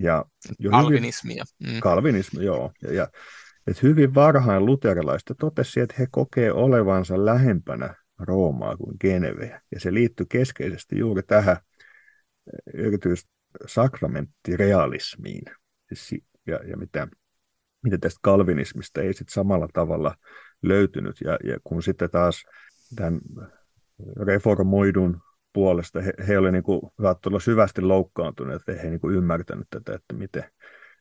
Ja 0.00 0.24
jo 0.58 0.70
Kalvinismia. 0.70 1.44
Hyvin, 1.60 1.74
mm. 1.74 1.80
Kalvinismi, 1.80 2.44
joo. 2.44 2.72
Ja, 2.82 2.92
ja 2.92 3.08
että 3.66 3.80
hyvin 3.82 4.14
varhain 4.14 4.66
luterilaista 4.66 5.34
totesi, 5.34 5.80
että 5.80 5.94
he 5.98 6.06
kokee 6.10 6.52
olevansa 6.52 7.24
lähempänä 7.26 7.94
Roomaa 8.18 8.76
kuin 8.76 8.96
Geneveä. 9.00 9.60
Ja 9.72 9.80
se 9.80 9.94
liittyy 9.94 10.26
keskeisesti 10.28 10.98
juuri 10.98 11.22
tähän 11.22 11.56
erityisesti 12.74 13.30
sakramenttirealismiin. 13.66 15.44
Siis, 15.94 16.24
ja, 16.46 16.60
ja 16.70 16.76
mitä, 16.76 17.08
mitä 17.82 17.98
tästä 17.98 18.18
kalvinismista 18.22 19.00
ei 19.00 19.14
sitten 19.14 19.34
samalla 19.34 19.68
tavalla 19.72 20.14
löytynyt. 20.62 21.16
Ja, 21.24 21.38
ja 21.44 21.58
kun 21.64 21.82
sitten 21.82 22.10
taas 22.10 22.44
tämän 22.96 23.20
reformoidun 24.26 25.20
puolesta 25.52 26.00
he, 26.00 26.12
he 26.28 26.38
olivat 26.38 26.52
niin 26.52 27.40
syvästi 27.40 27.82
loukkaantuneet, 27.82 28.60
että 28.60 28.82
he 28.82 28.90
niin 28.90 29.14
ymmärtänyt 29.14 29.66
tätä, 29.70 29.94
että 29.94 30.14
miten, 30.14 30.44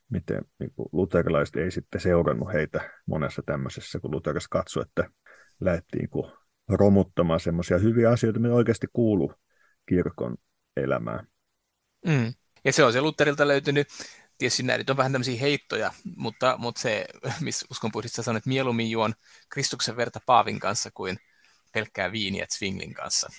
miten 0.10 0.46
niin 0.60 0.72
kuin 0.76 0.90
luterilaiset 0.92 1.56
ei 1.56 1.72
sitten 1.72 2.02
seurannut 2.02 2.54
heitä 2.54 2.92
monessa 3.06 3.42
tämmöisessä, 3.46 4.00
kun 4.00 4.12
luteris 4.12 4.48
katsoi, 4.48 4.84
että 4.84 5.10
lähdettiin 5.60 6.10
niin 6.14 6.32
romuttamaan 6.70 7.40
semmoisia 7.40 7.78
hyviä 7.78 8.10
asioita, 8.10 8.40
mitä 8.40 8.54
oikeasti 8.54 8.88
kuuluu 8.94 9.34
kirkon 9.90 10.36
elämään. 10.78 11.28
Mm. 12.06 12.34
Ja 12.66 12.74
se 12.74 12.84
on 12.84 12.94
se 12.94 13.02
Lutherilta 13.02 13.48
löytynyt, 13.48 13.88
tietysti 14.38 14.64
näitä 14.64 14.94
on 14.94 14.98
vähän 14.98 15.12
tämmöisiä 15.12 15.40
heittoja, 15.40 15.94
mutta, 16.16 16.56
mutta 16.58 16.82
se, 16.82 17.06
missä 17.40 17.66
uskonpuhdista 17.72 18.24
sanoo, 18.24 18.38
että 18.38 18.50
mieluummin 18.50 18.92
juon 18.92 19.14
Kristuksen 19.50 19.98
verta 19.98 20.20
Paavin 20.26 20.60
kanssa 20.60 20.92
kuin 20.94 21.20
pelkkää 21.72 22.12
viiniä 22.12 22.46
Zwinglin 22.48 22.94
kanssa. 22.94 23.30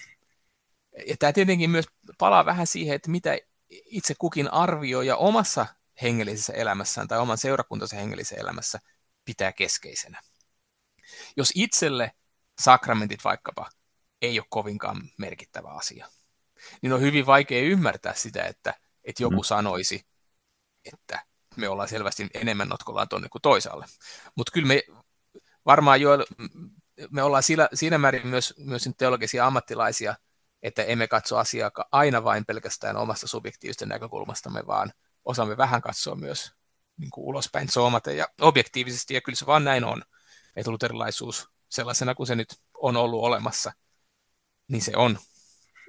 Ja 1.07 1.17
tämä 1.19 1.33
tietenkin 1.33 1.71
myös 1.71 1.87
palaa 2.19 2.47
vähän 2.47 2.67
siihen, 2.67 2.97
että 2.97 3.11
mitä 3.11 3.39
itse 3.71 4.15
kukin 4.19 4.53
arvioi 4.53 5.07
ja 5.07 5.17
omassa 5.17 5.67
hengellisessä 6.03 6.53
elämässään 6.53 7.09
tai 7.09 7.19
oman 7.19 7.39
seurakuntansa 7.39 7.97
hengellisessä 7.97 8.37
elämässä 8.37 8.79
pitää 9.25 9.53
keskeisenä. 9.53 10.21
Jos 11.37 11.53
itselle 11.55 12.13
sakramentit 12.61 13.25
vaikkapa 13.25 13.71
ei 14.23 14.39
ole 14.39 14.47
kovinkaan 14.51 15.11
merkittävä 15.19 15.69
asia, 15.69 16.09
niin 16.83 16.93
on 16.93 17.01
hyvin 17.01 17.27
vaikea 17.27 17.63
ymmärtää 17.63 18.15
sitä, 18.15 18.45
että, 18.45 18.75
että 19.05 19.23
joku 19.23 19.37
mm. 19.37 19.45
sanoisi, 19.45 20.07
että 20.93 21.23
me 21.57 21.69
ollaan 21.69 21.89
selvästi 21.89 22.29
enemmän 22.35 22.69
notkollaan 22.69 23.09
tuonne 23.09 23.29
kuin 23.29 23.43
toisaalle. 23.43 23.87
Mutta 24.35 24.53
kyllä 24.53 24.69
me 24.69 24.83
varmaan 25.67 26.01
jo, 26.01 26.11
me 27.11 27.23
ollaan 27.23 27.43
siinä, 27.43 27.69
siinä 27.75 27.99
määrin 27.99 28.27
myös, 28.27 28.55
myös 28.59 28.89
teologisia 28.99 29.47
ammattilaisia, 29.47 30.15
että 30.63 30.83
emme 30.83 31.09
katso 31.09 31.37
asiaa 31.37 31.71
aina 31.93 32.25
vain 32.25 32.45
pelkästään 32.45 32.97
omasta 32.97 33.29
subjektiivista 33.29 33.87
näkökulmastamme, 33.87 34.67
vaan 34.67 34.93
osaamme 35.25 35.57
vähän 35.57 35.83
katsoa 35.83 36.15
myös 36.15 36.53
niin 36.97 37.11
kuin 37.11 37.25
ulospäin 37.25 37.69
zoomata 37.69 38.13
ja 38.13 38.29
objektiivisesti, 38.41 39.15
ja 39.15 39.21
kyllä 39.21 39.37
se 39.37 39.47
vaan 39.47 39.65
näin 39.65 39.85
on, 39.85 40.03
että 40.57 40.71
luterilaisuus 40.71 41.49
sellaisena 41.69 42.15
kuin 42.15 42.27
se 42.27 42.35
nyt 42.35 42.49
on 42.75 42.97
ollut 42.97 43.25
olemassa, 43.25 43.73
niin 44.69 44.83
se 44.83 44.93
on 44.97 45.19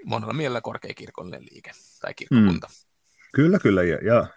monella 0.06 0.34
mielellä 0.34 0.62
korkeakirkollinen 0.62 1.46
liike 1.52 1.72
tai 2.02 2.14
kirkkokunta. 2.14 2.68
Mm. 2.68 2.74
Kyllä, 3.34 3.60
kyllä. 3.60 3.84
Ja, 3.84 3.98
ja 4.06 4.28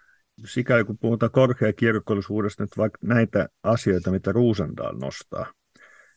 sikäli 0.46 0.84
kun 0.84 0.98
puhutaan 0.98 1.32
korkeakirkollisuudesta, 1.32 2.62
nyt 2.62 2.76
vaikka 2.76 2.98
näitä 3.02 3.48
asioita, 3.62 4.10
mitä 4.10 4.32
Ruusendaal 4.32 4.96
nostaa, 4.96 5.52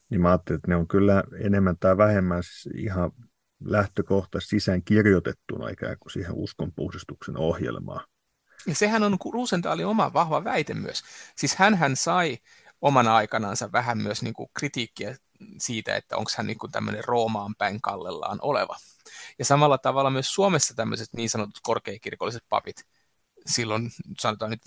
niin 0.10 0.22
mä 0.22 0.30
ajattelin, 0.30 0.58
että 0.58 0.68
ne 0.68 0.76
on 0.76 0.88
kyllä 0.88 1.24
enemmän 1.40 1.78
tai 1.80 1.98
vähemmän 1.98 2.44
siis 2.44 2.76
ihan 2.76 3.12
lähtökohta 3.66 4.40
sisään 4.40 4.84
kirjoitettuna 4.84 5.70
ikään 5.70 5.98
kuin 6.00 6.12
siihen 6.12 6.34
uskonpuhdistuksen 6.34 7.38
ohjelmaan. 7.38 8.06
Ja 8.68 8.76
sehän 8.76 9.04
on 9.04 9.18
Ruusendaalin 9.34 9.86
oma 9.86 10.14
vahva 10.14 10.44
väite 10.44 10.74
myös. 10.74 11.04
Siis 11.36 11.56
hän 11.56 11.96
sai 11.96 12.38
omana 12.82 13.16
aikanansa 13.16 13.72
vähän 13.72 13.98
myös 13.98 14.22
niin 14.22 14.34
kuin 14.34 14.50
kritiikkiä 14.54 15.16
siitä, 15.58 15.96
että 15.96 16.18
onko 16.18 16.32
hän 16.38 16.48
niin 16.48 16.58
tämmöinen 16.72 17.04
Roomaan 17.04 17.56
päin 17.58 17.82
kallellaan 17.82 18.40
oleva. 18.42 18.76
Ja 19.40 19.46
samalla 19.46 19.78
tavalla 19.78 20.10
myös 20.10 20.34
Suomessa 20.34 20.74
tämmöiset 20.76 21.10
niin 21.14 21.30
sanotut 21.30 21.60
korkeakirkolliset 21.64 22.44
papit 22.50 22.76
silloin 23.46 23.92
sanotaan 24.20 24.52
nyt 24.52 24.62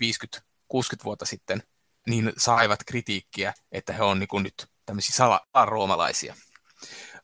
50-60 0.73 1.03
vuotta 1.03 1.25
sitten, 1.25 1.63
niin 2.07 2.33
saivat 2.37 2.79
kritiikkiä, 2.85 3.53
että 3.71 3.93
he 3.93 4.03
on 4.03 4.19
niin 4.19 4.27
kuin 4.27 4.43
nyt 4.43 4.67
tämmöisiä 4.85 5.15
salaroomalaisia. 5.15 6.35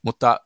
Mutta 0.02 0.40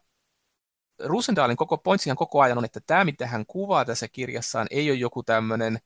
Rusendaalin 1.04 1.58
koko 1.58 1.78
pointsihan 1.78 2.18
koko 2.18 2.42
ajan 2.42 2.58
on, 2.58 2.66
että 2.66 2.80
tämä, 2.88 3.06
mitä 3.06 3.28
hän 3.28 3.46
kuvaa 3.46 3.86
tässä 3.86 4.08
kirjassaan, 4.08 4.68
ei 4.72 4.92
ole 4.92 5.00
joku 5.00 5.24
tämmöinen 5.24 5.80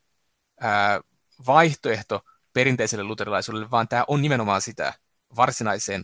ää, 0.60 1.02
vaihtoehto 1.48 2.22
perinteiselle 2.54 3.04
luterilaisuudelle, 3.04 3.72
vaan 3.72 3.88
tämä 3.88 4.06
on 4.08 4.22
nimenomaan 4.22 4.62
sitä 4.62 4.94
varsinaiseen 5.36 6.04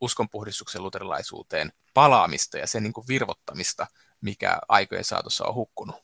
uskonpuhdistuksen 0.00 0.82
luterilaisuuteen 0.82 1.72
palaamista 1.94 2.58
ja 2.58 2.66
sen 2.66 2.82
niin 2.82 2.92
kuin 2.92 3.08
virvottamista, 3.08 3.86
mikä 4.20 4.58
aikojen 4.68 5.04
saatossa 5.04 5.44
on 5.44 5.54
hukkunut. 5.54 5.96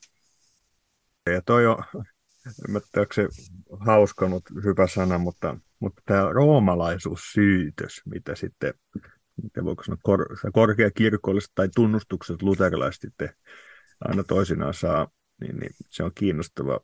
Ja 1.29 1.41
toi 1.41 1.67
on, 1.67 1.83
en 2.45 2.53
tiedä, 2.65 2.81
onko 2.97 3.13
se 3.13 3.27
hauska, 3.79 4.27
mutta 4.27 4.53
hyvä 4.63 4.87
sana, 4.87 5.17
mutta, 5.17 5.57
mutta 5.79 6.01
tämä 6.05 6.29
roomalaisuussyytös, 6.33 8.01
mitä 8.05 8.35
sitten 8.35 8.73
miten 9.43 9.65
voiko 9.65 9.83
sanoa, 9.83 9.97
kor, 10.03 10.25
korkeakirkolliset 10.53 11.51
tai 11.55 11.69
tunnustukset 11.75 12.41
luterilaiset 12.41 13.01
sitten 13.01 13.29
aina 13.99 14.23
toisinaan 14.23 14.73
saa, 14.73 15.07
niin, 15.41 15.57
niin 15.57 15.71
se 15.89 16.03
on 16.03 16.11
kiinnostava. 16.15 16.79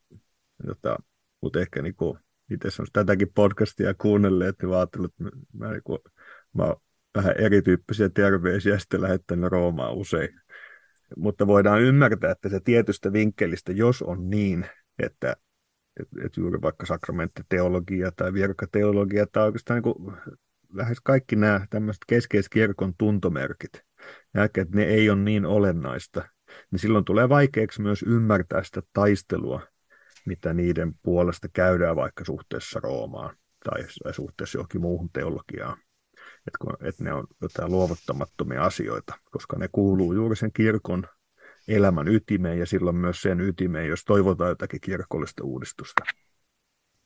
Jota, 0.67 0.97
mutta 1.41 1.60
ehkä 1.60 1.82
niin 1.82 1.95
kuin, 1.95 2.19
itse 2.52 2.82
on 2.82 2.88
tätäkin 2.93 3.34
podcastia 3.36 3.93
kuunnelleet, 3.93 4.56
niin 4.62 4.74
ajattelin, 4.74 5.06
että 5.06 5.38
mä, 5.54 5.71
niin 5.71 5.84
kuin, 5.84 6.00
mä 6.54 6.76
vähän 7.15 7.36
erityyppisiä 7.38 8.10
terveisiä 8.10 8.80
sitten 8.80 9.02
lähettänyt 9.02 9.52
Roomaan 9.52 9.93
usein. 9.93 10.39
Mutta 11.17 11.47
voidaan 11.47 11.82
ymmärtää, 11.82 12.32
että 12.32 12.50
se 12.50 12.60
tietystä 12.60 13.13
vinkkelistä, 13.13 13.71
jos 13.71 14.02
on 14.02 14.30
niin, 14.30 14.65
että 15.00 15.36
että 15.99 16.15
et 16.25 16.38
juuri 16.38 16.62
vaikka 16.62 16.86
sakramenttiteologia 16.86 18.12
tai 18.12 18.34
virkateologia 18.34 19.25
tai 19.32 19.45
oikeastaan 19.45 19.82
niin 19.82 20.15
lähes 20.73 21.01
kaikki 21.04 21.36
nämä 21.36 21.65
tämmöiset 21.69 22.01
keskeiskirkon 22.08 22.93
tuntomerkit, 22.97 23.71
ja 24.34 24.43
että 24.43 24.65
ne 24.69 24.84
ei 24.84 25.10
ole 25.10 25.19
niin 25.19 25.45
olennaista, 25.45 26.30
niin 26.71 26.80
silloin 26.80 27.06
tulee 27.06 27.30
vaikeaksi 27.30 27.82
myös 27.82 28.04
ymmärtää 28.04 28.63
sitä 28.63 28.82
taistelua, 28.93 29.62
mitä 30.25 30.54
niiden 30.54 30.93
puolesta 31.04 31.47
käydään 31.54 31.95
vaikka 31.95 32.25
suhteessa 32.25 32.80
Roomaan 32.80 33.36
tai 33.63 34.13
suhteessa 34.13 34.58
johonkin 34.58 34.82
muuhun 34.82 35.10
teologiaan. 35.13 35.77
Että 36.47 36.88
et 36.88 36.99
ne 36.99 37.13
on 37.13 37.27
jotain 37.41 37.71
luovuttamattomia 37.71 38.63
asioita, 38.63 39.13
koska 39.32 39.58
ne 39.58 39.69
kuuluu 39.71 40.13
juuri 40.13 40.36
sen 40.36 40.54
kirkon 40.54 41.08
elämän 41.75 42.07
ytimeen 42.07 42.60
ja 42.60 42.65
silloin 42.65 42.95
myös 42.95 43.21
sen 43.21 43.41
ytimeen, 43.41 43.88
jos 43.88 44.03
toivotaan 44.05 44.49
jotakin 44.49 44.81
kirkollista 44.81 45.43
uudistusta. 45.43 46.03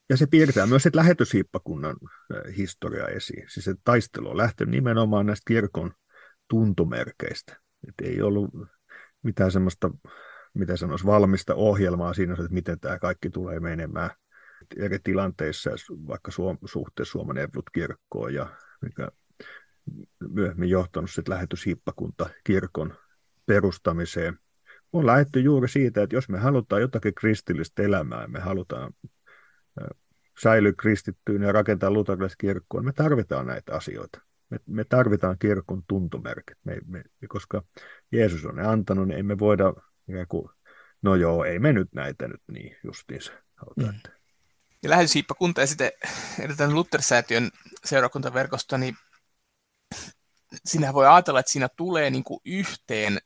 Ja 0.10 0.18
se 0.18 0.28
piirtää 0.28 0.68
myös 0.68 0.86
että 0.86 1.00
lähetyshiippakunnan 1.00 1.96
historia 2.58 3.08
esiin. 3.08 3.50
Siis 3.50 3.66
se 3.66 3.76
taistelu 3.84 4.30
on 4.30 4.38
lähtenyt 4.38 4.72
nimenomaan 4.72 5.26
näistä 5.26 5.44
kirkon 5.48 5.94
tuntomerkeistä. 6.48 7.60
Et 7.88 7.94
ei 8.04 8.22
ollut 8.22 8.52
mitään 9.24 9.52
semmoista, 9.52 9.92
mitä 10.54 10.78
sanoisi, 10.78 11.06
valmista 11.06 11.56
ohjelmaa 11.56 12.14
siinä, 12.14 12.34
että 12.34 12.48
miten 12.50 12.80
tämä 12.80 13.00
kaikki 13.00 13.30
tulee 13.30 13.60
menemään 13.60 14.10
eri 14.78 15.00
tilanteissa, 15.04 15.70
vaikka 16.08 16.32
suom- 16.32 16.58
suhteessa 16.66 17.12
Suomen 17.12 17.38
Evlut-kirkkoon 17.38 18.34
ja 18.34 18.48
mikä 18.82 19.08
myöhemmin 20.30 20.70
johtanut 20.70 21.12
sitten 21.12 21.34
lähetyshiippakunta 21.34 22.30
kirkon 22.44 22.96
perustamiseen. 23.46 24.40
On 24.96 25.06
lähetty 25.06 25.40
juuri 25.40 25.70
siitä, 25.70 26.04
että 26.04 26.16
jos 26.16 26.30
me 26.30 26.40
halutaan 26.40 26.82
jotakin 26.82 27.16
kristillistä 27.16 27.84
elämää, 27.84 28.28
me 28.28 28.40
halutaan 28.40 28.94
säilyä 30.42 30.74
kristittyyn 30.78 31.42
ja 31.42 31.52
rakentaa 31.52 31.92
luterilaiskirkkoa, 31.92 32.82
me 32.82 32.94
tarvitaan 32.94 33.48
näitä 33.48 33.76
asioita. 33.76 34.22
Me, 34.50 34.60
me 34.66 34.84
tarvitaan 34.84 35.40
kirkon 35.40 35.84
tuntomerkit, 35.88 36.58
me, 36.64 36.78
me, 36.86 37.04
koska 37.28 37.64
Jeesus 38.12 38.46
on 38.46 38.56
ne 38.56 38.68
antanut, 38.68 39.08
niin 39.08 39.18
ei 39.18 39.24
me 39.24 39.40
voida, 39.40 39.74
kuin, 40.28 40.50
no 41.02 41.16
joo, 41.16 41.44
ei 41.44 41.60
me 41.60 41.74
nyt 41.74 41.94
näitä 41.94 42.28
nyt 42.28 42.42
niin 42.52 42.78
justiinsa. 42.84 43.32
Mm. 43.78 43.94
Ja 44.84 44.90
lähetyshiippakunta 44.90 45.62
ja 45.62 45.68
sitten 45.68 45.92
edetään 46.40 46.74
Luther-säätiön 46.74 47.50
seurakuntaverkosto, 47.86 48.78
niin 48.78 48.96
sinä 50.66 50.94
voi 50.94 51.08
ajatella, 51.08 51.40
että 51.40 51.52
siinä 51.52 51.70
tulee 51.78 52.10
niin 52.10 52.24
kuin 52.24 52.40
yhteen 52.46 53.20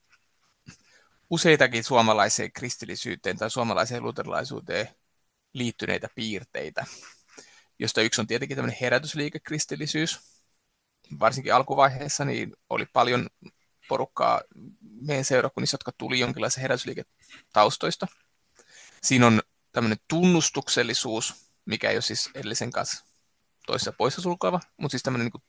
useitakin 1.30 1.84
suomalaiseen 1.84 2.52
kristillisyyteen 2.52 3.38
tai 3.38 3.52
suomalaiseen 3.52 4.04
luterilaisuuteen 4.04 4.88
liittyneitä 5.54 6.08
piirteitä, 6.16 6.86
josta 7.80 8.02
yksi 8.02 8.22
on 8.22 8.28
tietenkin 8.28 8.58
tämmöinen 8.58 8.78
herätysliikekristillisyys. 8.82 10.20
Varsinkin 11.20 11.54
alkuvaiheessa 11.54 12.26
niin 12.26 12.56
oli 12.70 12.86
paljon 12.86 13.28
porukkaa 13.88 14.42
meidän 15.02 15.26
seurakunnissa, 15.26 15.76
jotka 15.76 15.92
tuli 15.98 16.20
jonkinlaisen 16.20 16.62
herätysliiketaustoista. 16.62 18.08
Siinä 19.04 19.28
on 19.28 19.42
tämmöinen 19.72 19.98
tunnustuksellisuus, 20.08 21.34
mikä 21.66 21.90
ei 21.90 21.96
ole 21.96 22.02
siis 22.02 22.30
edellisen 22.36 22.72
kanssa 22.72 23.06
toisessa 23.68 23.92
poissa 23.92 24.22
sulkava, 24.22 24.60
mutta 24.78 24.92
siis 24.92 25.04
tämmöinen 25.04 25.32
niin 25.34 25.44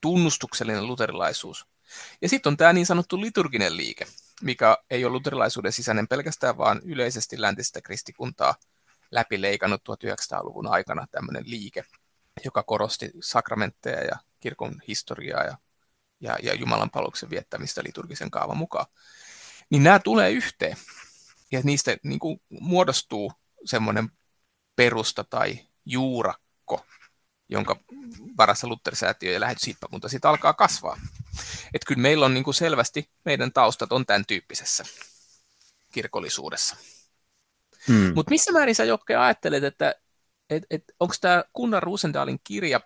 tunnustuksellinen 0.00 0.86
luterilaisuus. 0.86 1.66
Ja 2.22 2.28
sitten 2.28 2.50
on 2.50 2.56
tämä 2.56 2.72
niin 2.72 2.86
sanottu 2.86 3.20
liturginen 3.20 3.76
liike, 3.76 4.06
mikä 4.42 4.78
ei 4.90 5.04
ole 5.04 5.12
luterilaisuuden 5.12 5.72
sisäinen 5.72 6.08
pelkästään, 6.08 6.58
vaan 6.58 6.80
yleisesti 6.84 7.40
läntistä 7.40 7.80
kristikuntaa 7.80 8.54
läpileikannut 9.10 9.82
1900-luvun 9.88 10.66
aikana 10.66 11.06
tämmöinen 11.10 11.42
liike, 11.46 11.84
joka 12.44 12.62
korosti 12.62 13.10
sakramentteja 13.20 14.04
ja 14.04 14.16
kirkon 14.40 14.82
historiaa 14.88 15.44
ja, 15.44 15.58
ja, 16.20 16.36
ja 16.42 16.54
Jumalan 16.54 16.90
palveluksen 16.90 17.30
viettämistä 17.30 17.82
liturgisen 17.84 18.30
kaavan 18.30 18.56
mukaan. 18.56 18.86
Niin 19.70 19.82
nämä 19.82 19.98
tulee 19.98 20.30
yhteen 20.30 20.76
ja 21.52 21.60
niistä 21.64 21.96
niin 22.02 22.18
kuin 22.18 22.40
muodostuu 22.48 23.32
semmoinen 23.64 24.08
perusta 24.76 25.24
tai 25.24 25.58
juurakko, 25.86 26.43
jonka 27.48 27.76
varassa 28.36 28.66
Luther-säätiö 28.66 29.32
ja 29.32 29.40
lähetyshiippakunta 29.40 30.08
siitä 30.08 30.28
alkaa 30.28 30.52
kasvaa. 30.52 31.00
Että 31.74 31.86
kyllä 31.86 32.00
meillä 32.00 32.26
on 32.26 32.34
niin 32.34 32.44
kuin 32.44 32.54
selvästi, 32.54 33.10
meidän 33.24 33.52
taustat 33.52 33.92
on 33.92 34.06
tämän 34.06 34.26
tyyppisessä 34.26 34.84
kirkollisuudessa. 35.92 36.76
Hmm. 37.88 38.12
Mutta 38.14 38.30
missä 38.30 38.52
määrin 38.52 38.74
sä 38.74 38.84
Jokke 38.84 39.16
ajattelet, 39.16 39.64
että 39.64 39.94
et, 40.50 40.62
et, 40.70 40.84
onko 41.00 41.14
tämä 41.20 41.44
Kunnar 41.52 41.82
Rusendalin 41.82 42.40
kirja, 42.44 42.80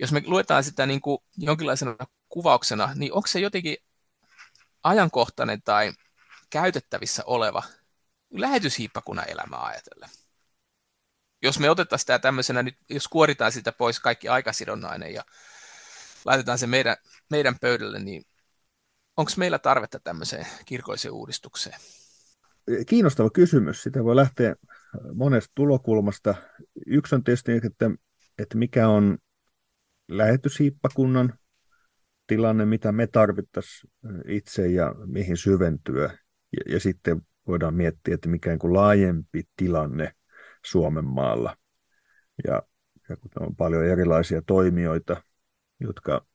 jos 0.00 0.12
me 0.12 0.22
luetaan 0.26 0.64
sitä 0.64 0.86
niin 0.86 1.00
kuin 1.00 1.18
jonkinlaisena 1.36 1.96
kuvauksena, 2.28 2.92
niin 2.94 3.12
onko 3.12 3.26
se 3.26 3.40
jotenkin 3.40 3.76
ajankohtainen 4.82 5.62
tai 5.62 5.92
käytettävissä 6.50 7.22
oleva 7.26 7.62
lähetyshiippakunnan 8.30 9.28
elämää 9.28 9.62
ajatellen? 9.62 10.10
Jos 11.44 11.58
me 11.58 11.70
otetaan 11.70 11.98
sitä 11.98 12.18
tämmöisenä, 12.18 12.62
nyt, 12.62 12.76
jos 12.90 13.08
kuoritaan 13.08 13.52
sitä 13.52 13.72
pois 13.72 14.00
kaikki 14.00 14.28
aikasidonnainen 14.28 15.14
ja 15.14 15.24
laitetaan 16.24 16.58
se 16.58 16.66
meidän, 16.66 16.96
meidän 17.30 17.58
pöydälle, 17.60 17.98
niin 17.98 18.22
onko 19.16 19.32
meillä 19.36 19.58
tarvetta 19.58 20.00
tämmöiseen 20.00 20.46
kirkolliseen 20.64 21.14
uudistukseen? 21.14 21.80
Kiinnostava 22.86 23.30
kysymys. 23.30 23.82
Sitä 23.82 24.04
voi 24.04 24.16
lähteä 24.16 24.56
monesta 25.14 25.52
tulokulmasta. 25.54 26.34
Yksi 26.86 27.14
on 27.14 27.24
tietysti, 27.24 27.52
että, 27.52 27.90
että 28.38 28.58
mikä 28.58 28.88
on 28.88 29.18
lähetyshiippakunnan 30.08 31.38
tilanne, 32.26 32.64
mitä 32.64 32.92
me 32.92 33.06
tarvittaisiin 33.06 33.92
itse 34.28 34.68
ja 34.68 34.94
mihin 35.06 35.36
syventyä. 35.36 36.18
Ja, 36.52 36.74
ja 36.74 36.80
sitten 36.80 37.22
voidaan 37.46 37.74
miettiä, 37.74 38.14
että 38.14 38.28
mikä 38.28 38.56
on 38.62 38.74
laajempi 38.74 39.42
tilanne 39.56 40.14
Suomen 40.64 41.04
maalla. 41.04 41.56
Ja, 42.46 42.62
ja 43.08 43.16
kun 43.16 43.30
on 43.40 43.56
paljon 43.56 43.84
erilaisia 43.84 44.42
toimijoita, 44.42 45.22
jotka 45.80 46.26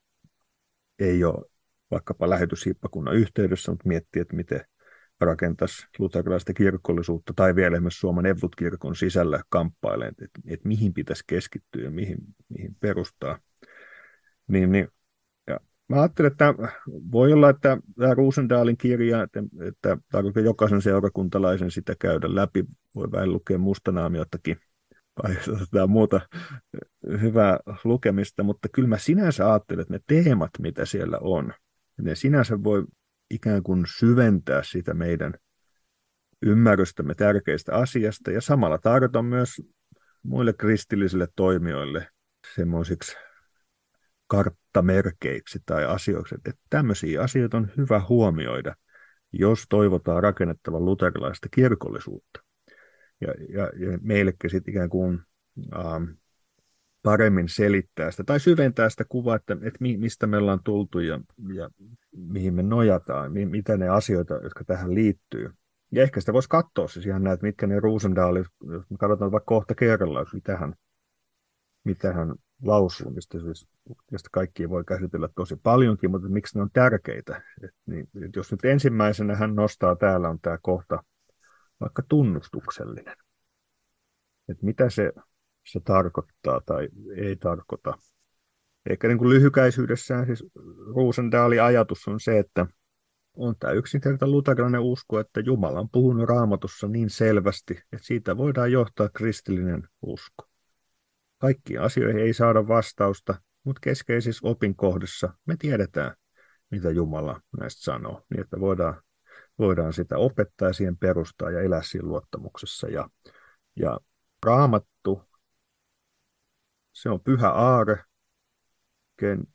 ei 1.00 1.24
ole 1.24 1.46
vaikkapa 1.92 2.30
lähetyshiippakunnan 2.30 3.16
yhteydessä, 3.16 3.72
mutta 3.72 3.88
miettii, 3.88 4.22
että 4.22 4.36
miten 4.36 4.66
rakentaisi 5.22 5.88
luterilaista 6.00 6.54
kirkollisuutta 6.54 7.34
tai 7.36 7.56
vielä 7.56 7.80
myös 7.80 8.00
Suomen 8.00 8.26
Evlut-kirkon 8.26 8.96
sisällä 8.96 9.42
kamppaileen, 9.50 10.14
että, 10.22 10.40
että 10.48 10.68
mihin 10.68 10.94
pitäisi 10.94 11.24
keskittyä 11.28 11.84
ja 11.84 11.92
mihin, 11.92 12.18
mihin 12.50 12.76
perustaa. 12.80 13.40
Niin, 14.48 14.72
niin, 14.72 14.88
mä 15.90 16.02
ajattelen, 16.02 16.32
että 16.32 16.54
voi 17.12 17.34
olla, 17.34 17.50
että 17.50 17.78
tämä 18.00 18.14
Ruusendaalin 18.14 18.78
kirja, 18.78 19.24
että, 19.24 19.44
että 19.68 19.98
tarvitsee 20.12 20.44
jokaisen 20.44 20.82
seurakuntalaisen 20.82 21.72
sitä 21.72 21.96
käydä 22.00 22.36
läpi, 22.36 22.66
voi 22.96 23.12
vähän 23.12 23.34
lukea 23.34 23.58
mustanaamiotakin 23.58 24.58
tai 25.22 25.36
jotain 25.60 25.90
muuta 25.90 26.22
hyvää 27.22 27.60
lukemista, 27.84 28.44
mutta 28.44 28.70
kyllä 28.70 28.88
mä 28.88 28.98
sinänsä 28.98 29.52
ajattelen, 29.52 29.82
että 29.82 29.94
ne 29.94 30.00
teemat, 30.08 30.52
mitä 30.60 30.86
siellä 30.86 31.18
on, 31.22 31.54
ne 32.02 32.16
sinänsä 32.16 32.64
voi 32.64 32.86
ikään 33.30 33.64
kuin 33.64 33.86
syventää 33.98 34.64
sitä 34.64 34.94
meidän 34.94 35.34
ymmärrystämme 36.42 37.16
tärkeistä 37.16 37.76
asiasta. 37.76 38.32
Ja 38.32 38.42
samalla 38.42 38.78
tarjota 38.78 39.22
myös 39.22 39.62
muille 40.24 40.54
kristillisille 40.54 41.28
toimijoille 41.36 42.08
semmoisiksi 42.56 43.18
karttamerkeiksi 44.74 45.60
tai 45.66 45.86
asioiksi, 45.86 46.36
että 46.36 46.52
tämmöisiä 46.70 47.22
asioita 47.22 47.58
on 47.58 47.72
hyvä 47.78 48.02
huomioida, 48.10 48.76
jos 49.32 49.66
toivotaan 49.70 50.24
rakennettavan 50.24 50.86
luterilaista 50.86 51.48
kirkollisuutta. 51.52 52.44
Ja, 53.22 53.34
ja, 53.50 53.64
ja 53.64 53.98
meillekin 54.02 54.50
sitten 54.50 54.74
ikään 54.74 54.90
kuin 54.90 55.20
ähm, 55.76 56.04
paremmin 57.04 57.50
selittää 57.50 58.12
sitä 58.12 58.24
tai 58.24 58.40
syventää 58.40 58.90
sitä 58.90 59.06
kuvaa, 59.10 59.36
että, 59.36 59.54
että 59.54 59.80
mistä 59.80 60.28
me 60.28 60.38
ollaan 60.38 60.64
tultu 60.64 61.00
ja, 61.00 61.20
ja 61.54 61.70
mihin 62.12 62.54
me 62.54 62.64
nojataan, 62.64 63.32
mitä 63.32 63.78
ne 63.78 63.90
asioita, 63.90 64.34
jotka 64.34 64.64
tähän 64.64 64.96
liittyy. 64.96 65.50
Ja 65.92 66.04
ehkä 66.04 66.20
sitä 66.20 66.34
voisi 66.34 66.50
katsoa 66.50 66.88
siis 66.88 67.06
ihan 67.06 67.24
näitä, 67.24 67.46
mitkä 67.46 67.68
ne 67.68 67.80
Roosendaalit, 67.80 68.48
jos 68.72 68.90
me 68.90 68.98
katsotaan 69.00 69.32
vaikka 69.32 69.46
kohta 69.46 69.76
kerrallaan, 69.76 70.26
mitä 70.34 70.58
hän, 70.58 70.74
mitä 71.84 72.14
mistä 73.14 73.40
siis, 73.40 73.70
josta 74.12 74.30
kaikki 74.32 74.70
voi 74.70 74.84
käsitellä 74.84 75.30
tosi 75.36 75.56
paljonkin, 75.56 76.12
mutta 76.12 76.30
miksi 76.30 76.58
ne 76.58 76.62
on 76.62 76.70
tärkeitä. 76.74 77.42
Et 77.64 77.72
niin, 77.86 78.10
et 78.26 78.36
jos 78.36 78.52
nyt 78.52 78.66
ensimmäisenä 78.66 79.36
hän 79.36 79.56
nostaa 79.56 79.96
täällä 79.96 80.30
on 80.30 80.40
tämä 80.42 80.58
kohta 80.62 81.04
vaikka 81.82 82.04
tunnustuksellinen. 82.10 83.16
Että 84.50 84.66
mitä 84.66 84.90
se 84.90 85.12
se 85.72 85.80
tarkoittaa 85.80 86.62
tai 86.66 86.90
ei 87.16 87.36
tarkoita. 87.36 87.98
Ehkä 88.90 89.08
niin 89.08 89.18
kuin 89.18 89.30
lyhykäisyydessään 89.30 90.26
siis 90.26 90.46
Ruusendaalin 90.96 91.64
ajatus 91.64 92.08
on 92.08 92.20
se, 92.20 92.40
että 92.40 92.66
on 93.34 93.56
tämä 93.60 93.74
yksinkertainen 93.74 94.32
luterilainen 94.32 94.82
usko, 94.82 95.20
että 95.20 95.40
Jumala 95.40 95.80
on 95.80 95.90
puhunut 95.90 96.30
raamatussa 96.30 96.88
niin 96.88 97.10
selvästi, 97.10 97.74
että 97.74 98.08
siitä 98.08 98.38
voidaan 98.38 98.72
johtaa 98.72 99.10
kristillinen 99.10 99.88
usko. 100.02 100.49
Kaikkiin 101.40 101.82
asioihin 101.82 102.22
ei 102.22 102.34
saada 102.34 102.68
vastausta, 102.68 103.42
mutta 103.64 103.80
keskeisissä 103.80 104.48
opinkohdissa 104.48 105.34
me 105.46 105.56
tiedetään, 105.60 106.16
mitä 106.72 106.92
Jumala 106.92 107.42
näistä 107.60 107.84
sanoo, 107.84 108.26
niin 108.30 108.42
että 108.42 108.60
voidaan, 108.60 109.02
voidaan 109.60 109.94
sitä 109.94 110.18
opettaa 110.18 110.68
ja 110.68 110.74
siihen 110.74 110.98
perustaa 110.98 111.52
ja 111.52 111.62
elää 111.62 111.82
siinä 111.84 112.08
luottamuksessa. 112.08 112.88
Ja, 112.88 113.10
ja 113.76 114.00
raamattu, 114.46 115.22
se 116.94 117.10
on 117.10 117.22
pyhä 117.22 117.50
aare, 117.50 118.04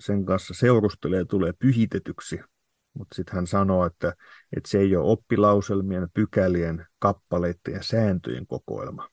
sen 0.00 0.24
kanssa 0.24 0.54
seurustelee 0.54 1.18
ja 1.18 1.24
tulee 1.24 1.52
pyhitetyksi, 1.52 2.40
mutta 2.94 3.14
sitten 3.14 3.34
hän 3.34 3.46
sanoo, 3.46 3.86
että, 3.86 4.14
että 4.56 4.70
se 4.70 4.78
ei 4.78 4.96
ole 4.96 5.10
oppilauselmien, 5.10 6.08
pykälien, 6.14 6.86
kappaleiden 6.98 7.74
ja 7.74 7.82
sääntöjen 7.82 8.46
kokoelma. 8.46 9.08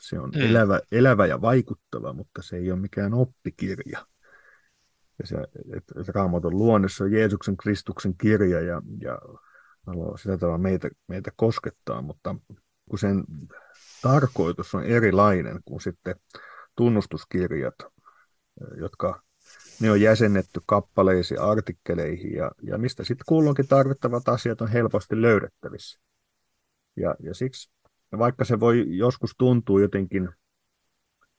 Se 0.00 0.18
on 0.18 0.30
mm. 0.30 0.40
elävä, 0.40 0.80
elävä 0.92 1.26
ja 1.26 1.40
vaikuttava, 1.40 2.12
mutta 2.12 2.42
se 2.42 2.56
ei 2.56 2.72
ole 2.72 2.80
mikään 2.80 3.14
oppikirja. 3.14 4.06
Ja 5.18 5.26
se, 5.26 5.36
että, 5.76 6.12
Raamatun 6.14 6.58
luonnessa 6.58 7.04
on 7.04 7.12
Jeesuksen 7.12 7.56
Kristuksen 7.56 8.16
kirja 8.16 8.60
ja, 8.60 8.82
ja 9.00 9.18
haluaa 9.86 10.16
sitä 10.16 10.38
tavalla 10.38 10.58
meitä, 10.58 10.90
meitä 11.08 11.30
koskettaa, 11.36 12.02
mutta 12.02 12.34
kun 12.90 12.98
sen 12.98 13.24
tarkoitus 14.02 14.74
on 14.74 14.84
erilainen 14.84 15.60
kuin 15.64 15.80
sitten 15.80 16.14
tunnustuskirjat, 16.76 17.74
jotka 18.76 19.22
ne 19.80 19.90
on 19.90 20.00
jäsennetty 20.00 20.60
kappaleisiin, 20.66 21.40
artikkeleihin 21.40 22.32
ja, 22.32 22.50
ja 22.62 22.78
mistä 22.78 23.04
sitten 23.04 23.24
kulloinkin 23.28 23.68
tarvittavat 23.68 24.28
asiat 24.28 24.60
on 24.60 24.68
helposti 24.68 25.22
löydettävissä. 25.22 26.00
Ja, 26.96 27.14
ja 27.20 27.34
siksi, 27.34 27.70
vaikka 28.18 28.44
se 28.44 28.60
voi 28.60 28.96
joskus 28.96 29.34
tuntua 29.38 29.80
jotenkin, 29.80 30.28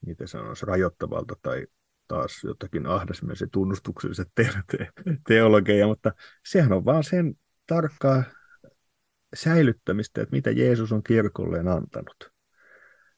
miten 0.05 0.27
sanoisi, 0.27 0.65
rajoittavalta 0.65 1.35
tai 1.41 1.67
taas 2.07 2.43
jotakin 2.43 2.87
ahdasmielisen 2.87 3.49
tunnustukselliset 3.49 4.27
te- 4.35 4.49
te- 4.71 4.87
teologeja, 5.27 5.87
mutta 5.87 6.11
sehän 6.45 6.73
on 6.73 6.85
vaan 6.85 7.03
sen 7.03 7.35
tarkkaa 7.67 8.23
säilyttämistä, 9.35 10.21
että 10.21 10.35
mitä 10.35 10.51
Jeesus 10.51 10.91
on 10.91 11.03
kirkolleen 11.03 11.67
antanut. 11.67 12.31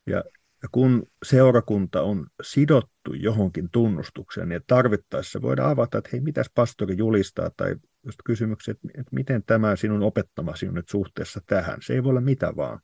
Ja 0.05 0.23
ja 0.63 0.69
kun 0.71 1.03
seurakunta 1.25 2.01
on 2.01 2.27
sidottu 2.43 3.13
johonkin 3.13 3.69
tunnustukseen, 3.71 4.49
niin 4.49 4.61
tarvittaessa 4.67 5.41
voidaan 5.41 5.71
avata, 5.71 5.97
että 5.97 6.09
hei, 6.13 6.21
mitäs 6.21 6.51
pastori 6.55 6.97
julistaa, 6.97 7.51
tai 7.57 7.75
just 8.05 8.19
kysymyksiä, 8.25 8.71
että, 8.71 8.87
että 8.87 9.15
miten 9.15 9.43
tämä 9.43 9.75
sinun 9.75 10.03
opettamasi 10.03 10.67
on 10.67 10.73
nyt 10.73 10.89
suhteessa 10.89 11.41
tähän. 11.45 11.77
Se 11.81 11.93
ei 11.93 12.03
voi 12.03 12.09
olla 12.09 12.21
mitä 12.21 12.53
vaan. 12.55 12.79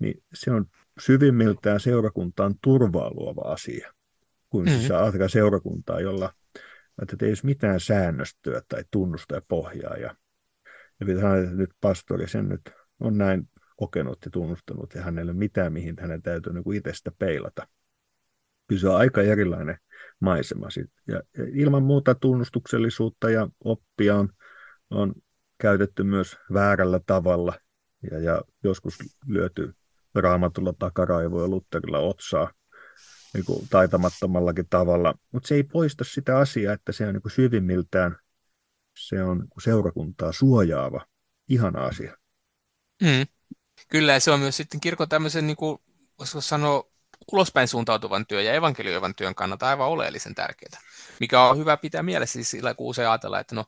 Niin 0.00 0.22
se 0.34 0.50
on 0.50 0.66
syvimmiltään 1.00 1.80
seurakuntaan 1.80 2.54
turvaa 2.62 3.10
luova 3.14 3.52
asia, 3.52 3.92
kuin 4.50 4.64
mm-hmm. 4.64 4.78
siis 4.78 4.90
ajatella 4.90 5.28
seurakuntaa, 5.28 6.00
jolla 6.00 6.32
että 7.02 7.16
ei 7.26 7.30
olisi 7.30 7.46
mitään 7.46 7.80
säännöstöä 7.80 8.62
tai 8.68 8.84
tunnusta 8.90 9.34
ja 9.34 9.42
pohjaa. 9.48 9.96
Ja, 9.96 10.16
ja 11.00 11.06
pitää 11.06 11.20
sanoa, 11.20 11.36
että 11.36 11.56
nyt 11.56 11.70
pastori 11.80 12.28
sen 12.28 12.48
nyt 12.48 12.60
on 13.00 13.18
näin 13.18 13.48
kokenut 13.76 14.18
ja 14.24 14.30
tunnustanut 14.30 14.94
ja 14.94 15.02
hänelle 15.02 15.32
mitään, 15.32 15.72
mihin 15.72 15.96
hänen 16.00 16.22
täytyy 16.22 16.52
niin 16.52 16.64
kuin 16.64 16.78
itsestä 16.78 17.10
peilata. 17.18 17.68
Kyllä 18.66 18.80
se 18.80 18.88
on 18.88 18.96
aika 18.96 19.22
erilainen 19.22 19.78
maisema. 20.20 20.68
Ja, 21.08 21.14
ja 21.38 21.44
ilman 21.52 21.82
muuta 21.82 22.14
tunnustuksellisuutta 22.14 23.30
ja 23.30 23.48
oppia 23.64 24.16
on, 24.16 24.28
on 24.90 25.14
käytetty 25.58 26.02
myös 26.02 26.36
väärällä 26.52 27.00
tavalla 27.06 27.54
ja, 28.10 28.18
ja 28.18 28.42
joskus 28.64 28.98
lyöty 29.26 29.74
raamatulla 30.14 30.72
takaraivoa 30.78 31.48
Lutterilla 31.48 31.98
otsaa 31.98 32.52
niin 33.34 33.44
kuin 33.44 33.68
taitamattomallakin 33.70 34.66
tavalla. 34.70 35.14
Mutta 35.32 35.48
se 35.48 35.54
ei 35.54 35.62
poista 35.62 36.04
sitä 36.04 36.38
asiaa, 36.38 36.74
että 36.74 36.92
se 36.92 37.06
on 37.06 37.14
niin 37.14 37.22
kuin 37.22 37.32
syvimmiltään 37.32 38.16
se 39.08 39.22
on 39.22 39.48
seurakuntaa 39.64 40.32
suojaava, 40.32 41.06
ihana 41.48 41.84
asia. 41.84 42.16
Mm. 43.02 43.26
Kyllä, 43.88 44.20
se 44.20 44.30
on 44.30 44.40
myös 44.40 44.56
sitten 44.56 44.80
kirkon 44.80 45.08
tämmöisen, 45.08 45.46
niin 45.46 45.56
kuin, 45.56 45.78
voisiko 46.18 46.40
sanoa, 46.40 46.84
ulospäin 47.32 47.68
suuntautuvan 47.68 48.26
työn 48.26 48.44
ja 48.44 48.54
evankelioivan 48.54 49.14
työn 49.14 49.34
kannalta 49.34 49.68
aivan 49.68 49.88
oleellisen 49.88 50.34
tärkeää. 50.34 50.80
Mikä 51.20 51.42
on 51.42 51.58
hyvä 51.58 51.76
pitää 51.76 52.02
mielessä 52.02 52.32
siis 52.32 52.50
sillä, 52.50 52.74
kun 52.74 52.86
usein 52.86 53.08
ajatellaan, 53.08 53.40
että 53.40 53.54
no, 53.54 53.64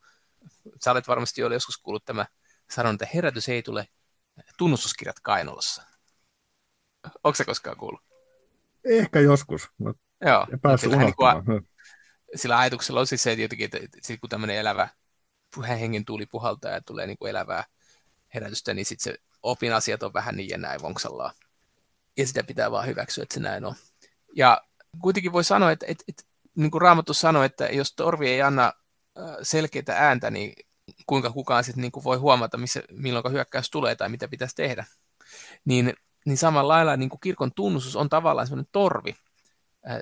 sä 0.84 0.90
olet 0.90 1.08
varmasti 1.08 1.40
jo 1.40 1.52
joskus 1.52 1.78
kuullut 1.78 2.04
tämä 2.04 2.26
sanon, 2.70 2.94
että 2.94 3.08
herätys 3.14 3.48
ei 3.48 3.62
tule 3.62 3.88
tunnustuskirjat 4.58 5.20
kainalossa. 5.22 5.82
Onko 7.24 7.34
se 7.34 7.44
koskaan 7.44 7.76
kuullut? 7.76 8.00
Ehkä 8.84 9.20
joskus, 9.20 9.68
mutta 9.78 10.02
Joo, 10.24 10.46
päässyt 10.62 10.92
niin 10.92 11.14
kuin, 11.16 11.68
sillä 12.34 12.58
ajatuksella 12.58 13.00
on 13.00 13.06
siis 13.06 13.22
se, 13.22 13.32
että 13.32 13.42
jotenkin, 13.42 13.64
että, 13.64 13.78
että 13.78 14.20
kun 14.20 14.30
tämmöinen 14.30 14.56
elävä 14.56 14.88
hengen 15.68 16.04
tuuli 16.04 16.26
puhaltaa 16.26 16.70
ja 16.70 16.80
tulee 16.80 17.06
niin 17.06 17.18
kuin 17.18 17.30
elävää 17.30 17.64
herätystä, 18.34 18.74
niin 18.74 18.86
sitten 18.86 19.12
se 19.12 19.18
opin 19.42 19.74
asiat 19.74 20.02
on 20.02 20.12
vähän 20.12 20.36
niin 20.36 20.48
ja 20.48 20.58
näin 20.58 20.82
vonksallaan. 20.82 21.34
Ja 22.16 22.26
sitä 22.26 22.44
pitää 22.44 22.70
vaan 22.70 22.86
hyväksyä, 22.86 23.22
että 23.22 23.34
se 23.34 23.40
näin 23.40 23.64
on. 23.64 23.74
Ja 24.36 24.62
kuitenkin 25.02 25.32
voi 25.32 25.44
sanoa, 25.44 25.70
että, 25.70 25.86
että, 25.88 26.04
että 26.08 26.22
niin 26.54 26.70
kuin 26.70 26.82
Raamattu 26.82 27.14
sanoi, 27.14 27.46
että 27.46 27.66
jos 27.66 27.94
torvi 27.94 28.28
ei 28.28 28.42
anna 28.42 28.72
selkeitä 29.42 29.96
ääntä, 29.96 30.30
niin 30.30 30.52
kuinka 31.06 31.30
kukaan 31.30 31.64
sitten 31.64 31.82
niin 31.82 31.92
kuin 31.92 32.04
voi 32.04 32.16
huomata, 32.16 32.58
missä, 32.58 32.82
milloin 32.90 33.32
hyökkäys 33.32 33.70
tulee 33.70 33.96
tai 33.96 34.08
mitä 34.08 34.28
pitäisi 34.28 34.56
tehdä. 34.56 34.84
Niin, 35.64 35.94
niin 36.26 36.38
samalla 36.38 36.74
lailla 36.74 36.96
niin 36.96 37.10
kuin 37.10 37.20
kirkon 37.20 37.52
tunnustus 37.54 37.96
on 37.96 38.08
tavallaan 38.08 38.46
sellainen 38.46 38.72
torvi, 38.72 39.14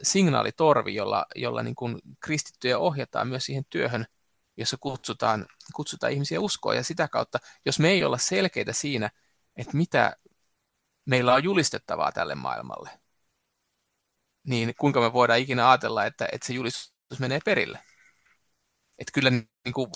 signaalitorvi, 0.03 0.95
jolla, 0.95 1.27
jolla 1.35 1.63
niin 1.63 1.75
kuin 1.75 1.99
kristittyjä 2.21 2.79
ohjataan 2.79 3.29
myös 3.29 3.47
siihen 3.47 3.65
työhön, 3.71 4.07
jossa 4.57 4.77
kutsutaan, 4.81 5.47
kutsutaan 5.75 6.13
ihmisiä 6.13 6.41
uskoa. 6.41 6.75
Ja 6.75 6.85
sitä 6.85 7.09
kautta, 7.09 7.39
jos 7.67 7.79
me 7.79 7.89
ei 7.89 8.05
olla 8.05 8.19
selkeitä 8.19 8.73
siinä, 8.73 9.11
että 9.57 9.77
mitä 9.77 10.17
meillä 11.05 11.35
on 11.35 11.45
julistettavaa 11.45 12.13
tälle 12.13 12.35
maailmalle, 12.35 12.91
niin 14.47 14.75
kuinka 14.81 15.01
me 15.01 15.13
voidaan 15.13 15.39
ikinä 15.39 15.71
ajatella, 15.71 16.07
että, 16.07 16.29
että 16.33 16.47
se 16.47 16.53
julistus 16.53 17.19
menee 17.19 17.41
perille. 17.45 17.79
Että 18.99 19.13
kyllä 19.13 19.31
niin 19.31 19.75
kuin 19.75 19.87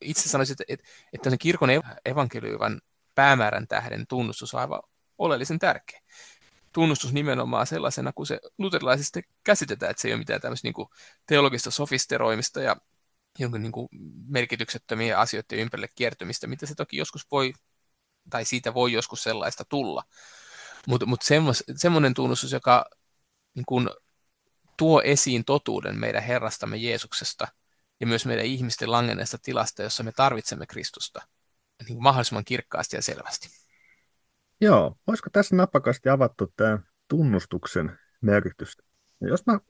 itse 0.00 0.28
sanoisin, 0.28 0.52
että, 0.52 0.64
että, 0.68 0.88
että 1.12 1.36
kirkon 1.36 1.70
evankelioivan 2.04 2.80
päämäärän 3.14 3.68
tähden 3.68 4.06
tunnustus 4.06 4.54
on 4.54 4.60
aivan 4.60 4.82
oleellisen 5.18 5.58
tärkeä. 5.58 6.00
Tunnustus 6.72 7.12
nimenomaan 7.12 7.66
sellaisena, 7.66 8.12
kun 8.12 8.26
se 8.26 8.40
luterilaisesti 8.58 9.22
käsitetään, 9.44 9.90
että 9.90 10.00
se 10.00 10.08
ei 10.08 10.14
ole 10.14 10.18
mitään 10.18 10.40
tämmöistä 10.40 10.66
niin 10.66 10.74
kuin 10.74 10.88
teologista 11.26 11.70
sofisteroimista 11.70 12.60
ja 12.60 12.76
jonkun 13.38 13.62
niin 13.62 13.72
kuin 13.72 13.88
merkityksettömiä 14.26 15.18
asioiden 15.18 15.58
ympärille 15.58 15.88
kiertymistä, 15.94 16.46
mitä 16.46 16.66
se 16.66 16.74
toki 16.74 16.96
joskus 16.96 17.26
voi 17.30 17.52
tai 18.30 18.44
siitä 18.44 18.74
voi 18.74 18.92
joskus 18.92 19.22
sellaista 19.22 19.64
tulla. 19.64 20.04
Mutta 20.86 21.06
mut 21.06 21.20
semmoinen 21.76 22.14
tunnustus, 22.14 22.52
joka 22.52 22.84
niin 23.54 23.66
kun, 23.66 23.90
tuo 24.76 25.02
esiin 25.02 25.44
totuuden 25.44 25.98
meidän 25.98 26.22
Herrastamme 26.22 26.76
Jeesuksesta 26.76 27.48
ja 28.00 28.06
myös 28.06 28.26
meidän 28.26 28.46
ihmisten 28.46 28.92
langenneesta 28.92 29.38
tilasta, 29.38 29.82
jossa 29.82 30.02
me 30.02 30.12
tarvitsemme 30.12 30.66
Kristusta 30.66 31.22
niin 31.88 32.02
mahdollisimman 32.02 32.44
kirkkaasti 32.44 32.96
ja 32.96 33.02
selvästi. 33.02 33.48
Joo, 34.60 34.96
olisiko 35.06 35.30
tässä 35.32 35.56
napakasti 35.56 36.08
avattu 36.08 36.52
tämä 36.56 36.78
tunnustuksen 37.08 37.98
merkitys? 38.20 38.76
Jos 39.20 39.46
mä 39.46 39.60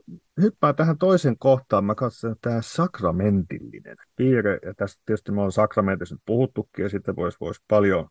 hyppään 0.41 0.77
tähän 0.77 0.99
toisen 0.99 1.39
kohtaan, 1.39 1.85
mä 1.85 1.95
katson 1.95 2.37
tämä 2.41 2.63
sakramentillinen 2.63 3.97
piirre, 4.17 4.59
ja 4.65 4.75
tästä 4.75 5.03
tietysti 5.07 5.33
me 5.33 5.43
on 5.43 5.53
sakramentissa 5.53 6.17
puhuttukin, 6.27 6.83
ja 6.83 6.89
sitten 6.89 7.17
voisi 7.17 7.39
vois 7.41 7.63
paljon 7.69 8.09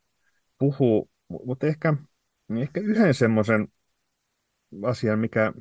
puhuu, 0.60 1.10
mutta 1.28 1.68
ehkä, 1.68 1.94
ehkä 2.62 2.80
yhden 2.80 3.14
semmoisen 3.14 3.68
asian, 4.84 5.20
mikä, 5.20 5.54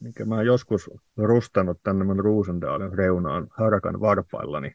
mikä 0.00 0.24
mä 0.24 0.34
oon 0.34 0.46
joskus 0.46 0.90
rustannut 1.16 1.80
tänne 1.82 2.04
mun 2.04 2.20
Ruusendaalin 2.20 2.92
reunaan 2.92 3.46
harakan 3.50 4.00
varpaillani. 4.00 4.74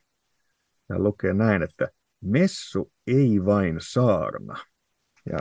Ja 0.89 0.99
lukee 0.99 1.33
näin, 1.33 1.63
että 1.63 1.89
messu 2.21 2.91
ei 3.07 3.45
vain 3.45 3.75
saarna. 3.79 4.57
Ja 5.31 5.37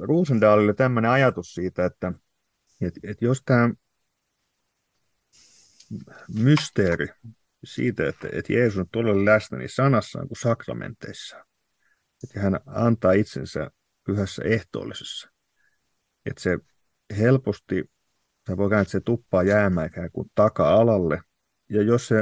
Ruusendaalille 0.00 0.74
tämmöinen 0.74 1.10
ajatus 1.10 1.54
siitä, 1.54 1.84
että, 1.84 2.12
että, 2.80 3.00
että 3.02 3.24
jos 3.24 3.42
tämä 3.44 3.70
mysteeri 6.34 7.06
siitä, 7.64 8.08
että, 8.08 8.28
että 8.32 8.52
Jeesus 8.52 8.78
on 8.78 8.88
todella 8.92 9.24
läsnä 9.24 9.58
niin 9.58 9.74
sanassaan 9.74 10.28
kuin 10.28 10.40
sakramenteissa, 10.40 11.44
että 12.24 12.40
hän 12.40 12.60
antaa 12.66 13.12
itsensä 13.12 13.70
pyhässä 14.06 14.42
ehtoollisessa. 14.44 15.30
Että 16.26 16.42
se 16.42 16.58
helposti, 17.18 17.84
se 18.46 18.56
voi 18.56 18.80
että 18.80 18.92
se 18.92 19.00
tuppaa 19.00 19.42
jäämään 19.42 19.86
ikään 19.86 20.10
kuin 20.10 20.30
taka-alalle, 20.34 21.20
ja 21.70 21.82
jos 21.82 22.08
se 22.08 22.16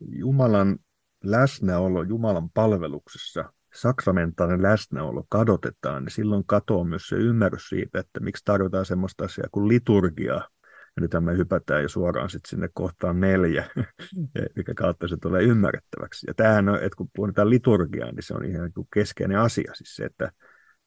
Jumalan 0.00 0.78
läsnäolo 1.24 2.02
Jumalan 2.02 2.50
palveluksessa, 2.50 3.52
sakramentainen 3.80 4.62
läsnäolo 4.62 5.26
kadotetaan, 5.28 6.04
niin 6.04 6.12
silloin 6.12 6.44
katoaa 6.46 6.84
myös 6.84 7.08
se 7.08 7.16
ymmärrys 7.16 7.68
siitä, 7.68 8.00
että 8.00 8.20
miksi 8.20 8.44
tarvitaan 8.44 8.86
semmoista 8.86 9.24
asiaa 9.24 9.48
kuin 9.52 9.68
liturgiaa. 9.68 10.48
Ja 10.96 11.00
nyt 11.00 11.10
me 11.20 11.36
hypätään 11.36 11.82
jo 11.82 11.88
suoraan 11.88 12.30
sitten 12.30 12.50
sinne 12.50 12.68
kohtaan 12.74 13.20
neljä, 13.20 13.70
mikä 14.56 14.74
kautta 14.74 15.08
se 15.08 15.16
tulee 15.16 15.42
ymmärrettäväksi. 15.42 16.26
Ja 16.26 16.34
tämähän 16.34 16.68
on, 16.68 16.76
että 16.76 16.96
kun 16.96 17.10
puhutaan 17.16 17.50
liturgiaa, 17.50 18.12
niin 18.12 18.22
se 18.22 18.34
on 18.34 18.44
ihan 18.44 18.72
keskeinen 18.94 19.38
asia. 19.38 19.72
Siis 19.74 19.96
se, 19.96 20.04
että, 20.04 20.32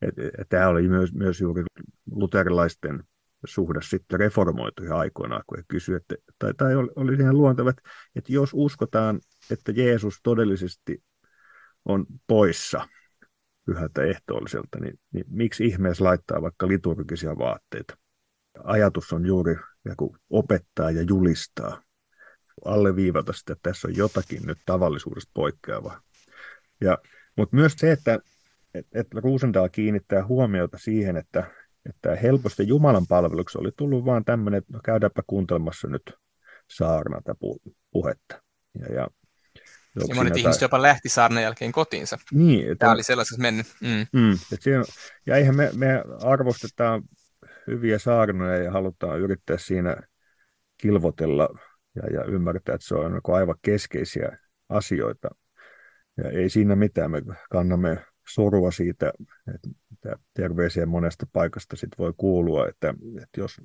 että, 0.02 0.22
että 0.24 0.46
tämä 0.50 0.68
oli 0.68 0.88
myös, 0.88 1.14
myös 1.14 1.42
juuri 1.42 1.64
luterilaisten 2.12 3.04
suhde 3.46 3.80
sitten 3.82 4.20
reformoituihin 4.20 4.94
aikoinaan, 4.94 5.44
kun 5.48 5.58
he 5.58 5.64
kysyivät, 5.68 6.04
että, 6.12 6.34
tai, 6.40 6.54
tai 6.54 6.76
oli, 6.76 6.90
oli 6.96 7.14
ihan 7.14 7.38
luontevat, 7.38 7.76
että 8.16 8.34
jos 8.34 8.50
uskotaan, 8.54 9.20
että 9.52 9.72
Jeesus 9.72 10.20
todellisesti 10.24 11.04
on 11.86 12.06
poissa 12.28 12.88
pyhältä 13.66 14.04
ehtoolliselta, 14.04 14.80
niin, 14.80 15.00
niin 15.14 15.26
miksi 15.30 15.66
ihmeessä 15.66 16.04
laittaa 16.04 16.42
vaikka 16.42 16.68
liturgisia 16.68 17.38
vaatteita? 17.38 17.98
Ajatus 18.64 19.14
on 19.14 19.26
juuri 19.26 19.56
opettaa 20.30 20.92
ja 20.92 21.02
julistaa, 21.02 21.82
alleviivata 22.66 23.34
sitä, 23.34 23.54
että 23.54 23.70
tässä 23.70 23.88
on 23.88 23.98
jotakin 23.98 24.42
nyt 24.46 24.58
tavallisuudesta 24.66 25.32
poikkeavaa. 25.34 26.02
Ja, 26.82 26.98
mutta 27.38 27.56
myös 27.56 27.74
se, 27.78 27.92
että, 27.92 28.20
että, 28.74 29.00
että 29.00 29.20
Ruusendaal 29.20 29.70
kiinnittää 29.70 30.26
huomiota 30.26 30.78
siihen, 30.78 31.18
että, 31.18 31.44
että 31.90 32.16
helposti 32.16 32.68
Jumalan 32.68 33.08
palveluksi 33.08 33.58
oli 33.58 33.72
tullut 33.78 34.06
vaan 34.06 34.26
tämmöinen, 34.26 34.58
että 34.58 34.74
no 34.74 34.80
käydäänpä 34.84 35.22
kuuntelemassa 35.28 35.88
nyt 35.88 36.14
saarnata 36.70 37.36
puhetta. 37.92 38.42
Ja, 38.80 38.96
ja, 38.96 39.08
ja 39.96 40.16
monet 40.16 40.38
ihmiset 40.38 40.60
tai... 40.60 40.66
jopa 40.66 40.82
lähti 40.82 41.10
saarnan 41.10 41.44
jälkeen 41.44 41.72
kotiinsa. 41.72 42.18
Niin, 42.32 42.78
Tämä 42.78 42.92
on... 42.92 42.96
oli 42.96 43.04
sellaisessa 43.04 43.42
mennyt. 43.42 43.68
Mm. 43.82 44.20
Mm, 44.20 44.34
että 44.34 44.64
siinä, 44.64 44.84
ja 45.26 45.36
eihän 45.36 45.56
me, 45.56 45.70
me 45.76 46.04
arvostetaan 46.24 47.04
hyviä 47.68 48.00
saarnoja 48.00 48.64
ja 48.64 48.72
halutaan 48.72 49.20
yrittää 49.20 49.58
siinä 49.58 49.98
kilvotella 50.78 51.50
ja, 51.96 52.14
ja 52.14 52.24
ymmärtää, 52.24 52.76
että 52.76 52.88
se 52.88 52.96
on 52.96 53.12
niin 53.12 53.36
aivan 53.36 53.56
keskeisiä 53.62 54.38
asioita. 54.70 55.30
Ja 56.18 56.30
ei 56.30 56.50
siinä 56.50 56.76
mitään, 56.76 57.12
me 57.12 57.22
kannamme 57.52 58.06
sorua 58.28 58.72
siitä, 58.72 59.14
että 59.56 60.16
terveisiä 60.34 60.86
monesta 60.86 61.26
paikasta 61.34 61.76
sit 61.76 61.90
voi 61.98 62.14
kuulua, 62.18 62.68
että, 62.68 62.94
että 63.24 63.42
jos 63.42 63.62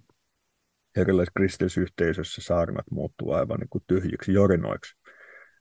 erilaisissa 0.96 1.32
kristillisyhteisössä 1.36 2.42
saarnat 2.42 2.86
muuttuu 2.90 3.32
aivan 3.32 3.60
niin 3.60 3.68
kuin 3.70 3.84
tyhjiksi 3.86 4.32
jorinoiksi. 4.32 4.96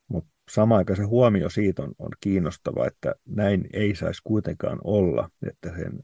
Mutta 0.08 0.32
samaan 0.52 0.78
aikaan 0.78 0.98
se 0.98 1.04
huomio 1.04 1.50
siitä 1.50 1.84
on, 1.84 1.94
on 2.00 2.12
kiinnostava, 2.20 2.88
että 2.88 3.16
näin 3.26 3.68
ei 3.74 3.96
saisi 3.96 4.22
kuitenkaan 4.24 4.80
olla, 4.84 5.30
että 5.50 5.70
sen 5.70 6.04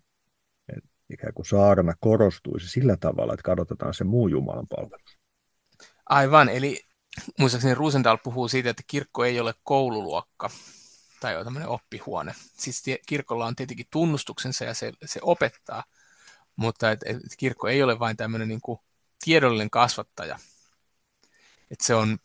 ikään 1.10 1.34
kuin 1.34 1.46
saarna 1.46 1.94
korostuisi 2.00 2.70
sillä 2.70 2.98
tavalla, 2.98 3.34
että 3.34 3.44
kadotetaan 3.44 3.94
se 3.94 4.04
muu 4.04 4.28
Jumalan 4.28 4.68
palvelus. 4.68 5.18
Aivan, 6.10 6.50
eli 6.50 6.82
muistaakseni 7.40 7.76
Rusendahl 7.76 8.18
puhuu 8.24 8.48
siitä, 8.48 8.70
että 8.70 8.84
kirkko 8.88 9.26
ei 9.26 9.40
ole 9.40 9.54
koululuokka, 9.64 10.50
tai 11.20 11.38
on 11.38 11.44
tämmöinen 11.44 11.70
oppihuone. 11.70 12.34
Siis 12.38 12.84
kirkolla 13.08 13.46
on 13.46 13.56
tietenkin 13.56 13.86
tunnustuksensa 13.92 14.66
ja 14.66 14.74
se, 14.74 14.94
se 15.06 15.20
opettaa, 15.24 15.84
mutta 16.56 16.92
et, 16.92 17.00
et 17.06 17.18
kirkko 17.38 17.68
ei 17.68 17.84
ole 17.84 18.00
vain 18.00 18.18
tämmöinen 18.18 18.48
niin 18.48 18.62
kuin 18.62 18.80
tiedollinen 19.24 19.70
kasvattaja. 19.70 20.40
Et 21.72 21.82
se 21.82 21.96
on, 21.96 22.18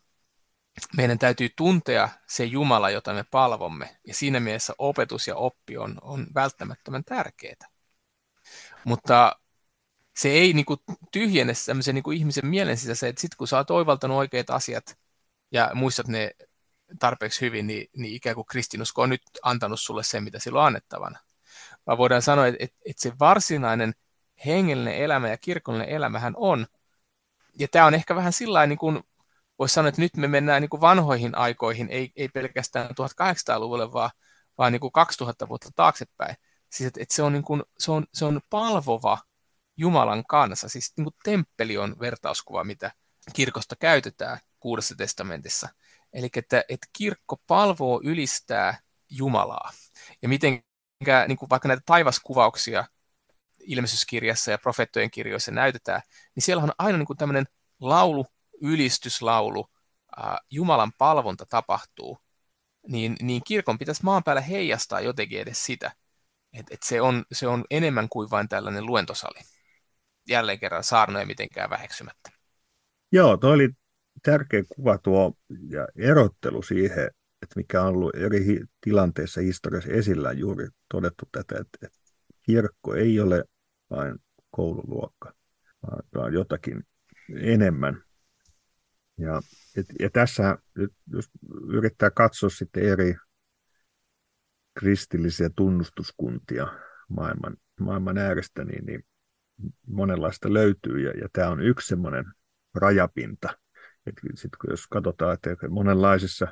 meidän 0.96 1.18
täytyy 1.18 1.48
tuntea 1.56 2.08
se 2.26 2.44
Jumala, 2.44 2.90
jota 2.90 3.14
me 3.14 3.24
palvomme, 3.30 3.96
ja 4.06 4.14
siinä 4.14 4.40
mielessä 4.40 4.72
opetus 4.78 5.26
ja 5.26 5.36
oppi 5.36 5.76
on, 5.76 5.98
on 6.02 6.26
välttämättömän 6.34 7.04
tärkeää. 7.04 7.68
Mutta 8.84 9.36
se 10.16 10.28
ei 10.28 10.52
niin 10.52 10.66
kuin, 10.66 10.80
tyhjene 11.12 11.54
sellaisen 11.54 11.94
niin 11.94 12.02
kuin 12.02 12.18
ihmisen 12.18 12.46
mielen 12.46 12.76
sisässä, 12.76 13.08
että 13.08 13.20
sitten 13.20 13.36
kun 13.36 13.48
sä 13.48 13.56
oot 13.56 13.70
oivaltanut 13.70 14.16
oikeat 14.16 14.50
asiat 14.50 14.98
ja 15.52 15.70
muistat 15.74 16.08
ne 16.08 16.30
tarpeeksi 16.98 17.40
hyvin, 17.40 17.66
niin, 17.66 17.90
niin 17.96 18.14
ikään 18.14 18.34
kuin 18.34 18.46
kristinusko 18.46 19.02
on 19.02 19.10
nyt 19.10 19.22
antanut 19.42 19.80
sulle 19.80 20.02
sen, 20.02 20.24
mitä 20.24 20.38
sillä 20.38 20.60
on 20.60 20.66
annettavana. 20.66 21.18
Vaan 21.86 21.98
voidaan 21.98 22.22
sanoa, 22.22 22.46
että, 22.46 22.64
että, 22.64 22.76
että 22.86 23.02
se 23.02 23.12
varsinainen 23.20 23.94
hengellinen 24.46 24.96
elämä 24.96 25.28
ja 25.28 25.38
kirkollinen 25.38 25.88
elämähän 25.88 26.34
on, 26.36 26.66
ja 27.58 27.68
tämä 27.68 27.86
on 27.86 27.94
ehkä 27.94 28.14
vähän 28.14 28.32
sillä 28.32 28.66
niin 28.66 28.78
voisi 29.58 29.74
sanoa, 29.74 29.88
että 29.88 30.00
nyt 30.00 30.16
me 30.16 30.28
mennään 30.28 30.62
niin 30.62 30.70
kuin 30.70 30.80
vanhoihin 30.80 31.34
aikoihin, 31.34 31.88
ei, 31.90 32.12
ei 32.16 32.28
pelkästään 32.28 32.90
1800-luvulle, 32.90 33.92
vaan, 33.92 34.10
vaan 34.58 34.72
niin 34.72 34.80
kuin 34.80 34.92
2000 34.92 35.48
vuotta 35.48 35.70
taaksepäin. 35.76 36.36
Siis 36.70 36.86
että, 36.86 37.02
että 37.02 37.14
se, 37.14 37.22
on 37.22 37.32
niin 37.32 37.42
kuin, 37.42 37.62
se, 37.78 37.92
on, 37.92 38.06
se 38.14 38.24
on 38.24 38.40
palvova 38.50 39.18
Jumalan 39.76 40.24
kanssa. 40.28 40.68
Siis 40.68 40.92
niin 40.96 41.04
kuin 41.04 41.14
temppeli 41.24 41.78
on 41.78 41.96
vertauskuva, 42.00 42.64
mitä 42.64 42.90
kirkosta 43.32 43.76
käytetään 43.76 44.38
Kuudessa 44.60 44.94
testamentissa. 44.94 45.68
Eli 46.12 46.28
että, 46.36 46.64
että 46.68 46.86
kirkko 46.92 47.36
palvoo 47.46 48.00
ylistää 48.04 48.78
Jumalaa. 49.10 49.72
Ja 50.22 50.28
miten 50.28 50.62
niin 51.28 51.38
kuin 51.38 51.50
vaikka 51.50 51.68
näitä 51.68 51.82
taivaskuvauksia 51.86 52.84
ilmestyskirjassa 53.60 54.50
ja 54.50 54.58
profeettojen 54.58 55.10
kirjoissa 55.10 55.52
näytetään, 55.52 56.02
niin 56.34 56.42
siellä 56.42 56.62
on 56.62 56.72
aina 56.78 56.98
niin 56.98 57.06
kuin 57.06 57.16
tämmöinen 57.16 57.46
laulu, 57.80 58.26
ylistyslaulu, 58.62 59.66
Jumalan 60.50 60.92
palvonta 60.98 61.46
tapahtuu, 61.46 62.18
niin, 62.88 63.16
niin 63.22 63.42
kirkon 63.46 63.78
pitäisi 63.78 64.04
maan 64.04 64.24
päällä 64.24 64.42
heijastaa 64.42 65.00
jotenkin 65.00 65.40
edes 65.40 65.64
sitä, 65.64 65.92
että 66.52 66.74
et 66.74 66.82
se, 66.82 67.00
on, 67.00 67.24
se 67.32 67.46
on 67.46 67.64
enemmän 67.70 68.08
kuin 68.08 68.30
vain 68.30 68.48
tällainen 68.48 68.86
luentosali. 68.86 69.40
Jälleen 70.28 70.60
kerran 70.60 70.84
saarnoja 70.84 71.26
mitenkään 71.26 71.70
väheksymättä. 71.70 72.30
Joo, 73.12 73.36
tuo 73.36 73.50
oli 73.50 73.68
tärkeä 74.22 74.62
kuva 74.68 74.98
tuo 74.98 75.32
ja 75.70 75.88
erottelu 75.96 76.62
siihen, 76.62 77.10
että 77.42 77.56
mikä 77.56 77.82
on 77.82 77.88
ollut 77.88 78.14
eri 78.14 78.60
tilanteissa 78.80 79.40
historiassa 79.40 79.92
esillä 79.92 80.32
juuri 80.32 80.68
todettu 80.88 81.28
tätä, 81.32 81.54
että, 81.60 81.78
että 81.86 81.98
kirkko 82.42 82.94
ei 82.94 83.20
ole 83.20 83.44
vain 83.90 84.18
koululuokka, 84.50 85.32
vaan 86.14 86.32
jotakin 86.32 86.84
enemmän. 87.40 88.05
Ja, 89.18 89.40
et, 89.76 89.86
ja 90.00 90.10
tässä, 90.10 90.58
jos 91.10 91.30
yrittää 91.68 92.10
katsoa 92.10 92.50
sitten 92.50 92.82
eri 92.82 93.14
kristillisiä 94.78 95.50
tunnustuskuntia 95.56 96.66
maailman, 97.08 97.56
maailman 97.80 98.18
äärestä, 98.18 98.64
niin, 98.64 98.86
niin 98.86 99.04
monenlaista 99.86 100.52
löytyy, 100.52 101.00
ja, 101.00 101.10
ja 101.10 101.28
tämä 101.32 101.48
on 101.48 101.60
yksi 101.60 101.88
semmoinen 101.88 102.24
rajapinta. 102.74 103.48
Sitten 104.34 104.70
jos 104.70 104.86
katsotaan, 104.86 105.34
että 105.34 105.68
monenlaisissa 105.68 106.46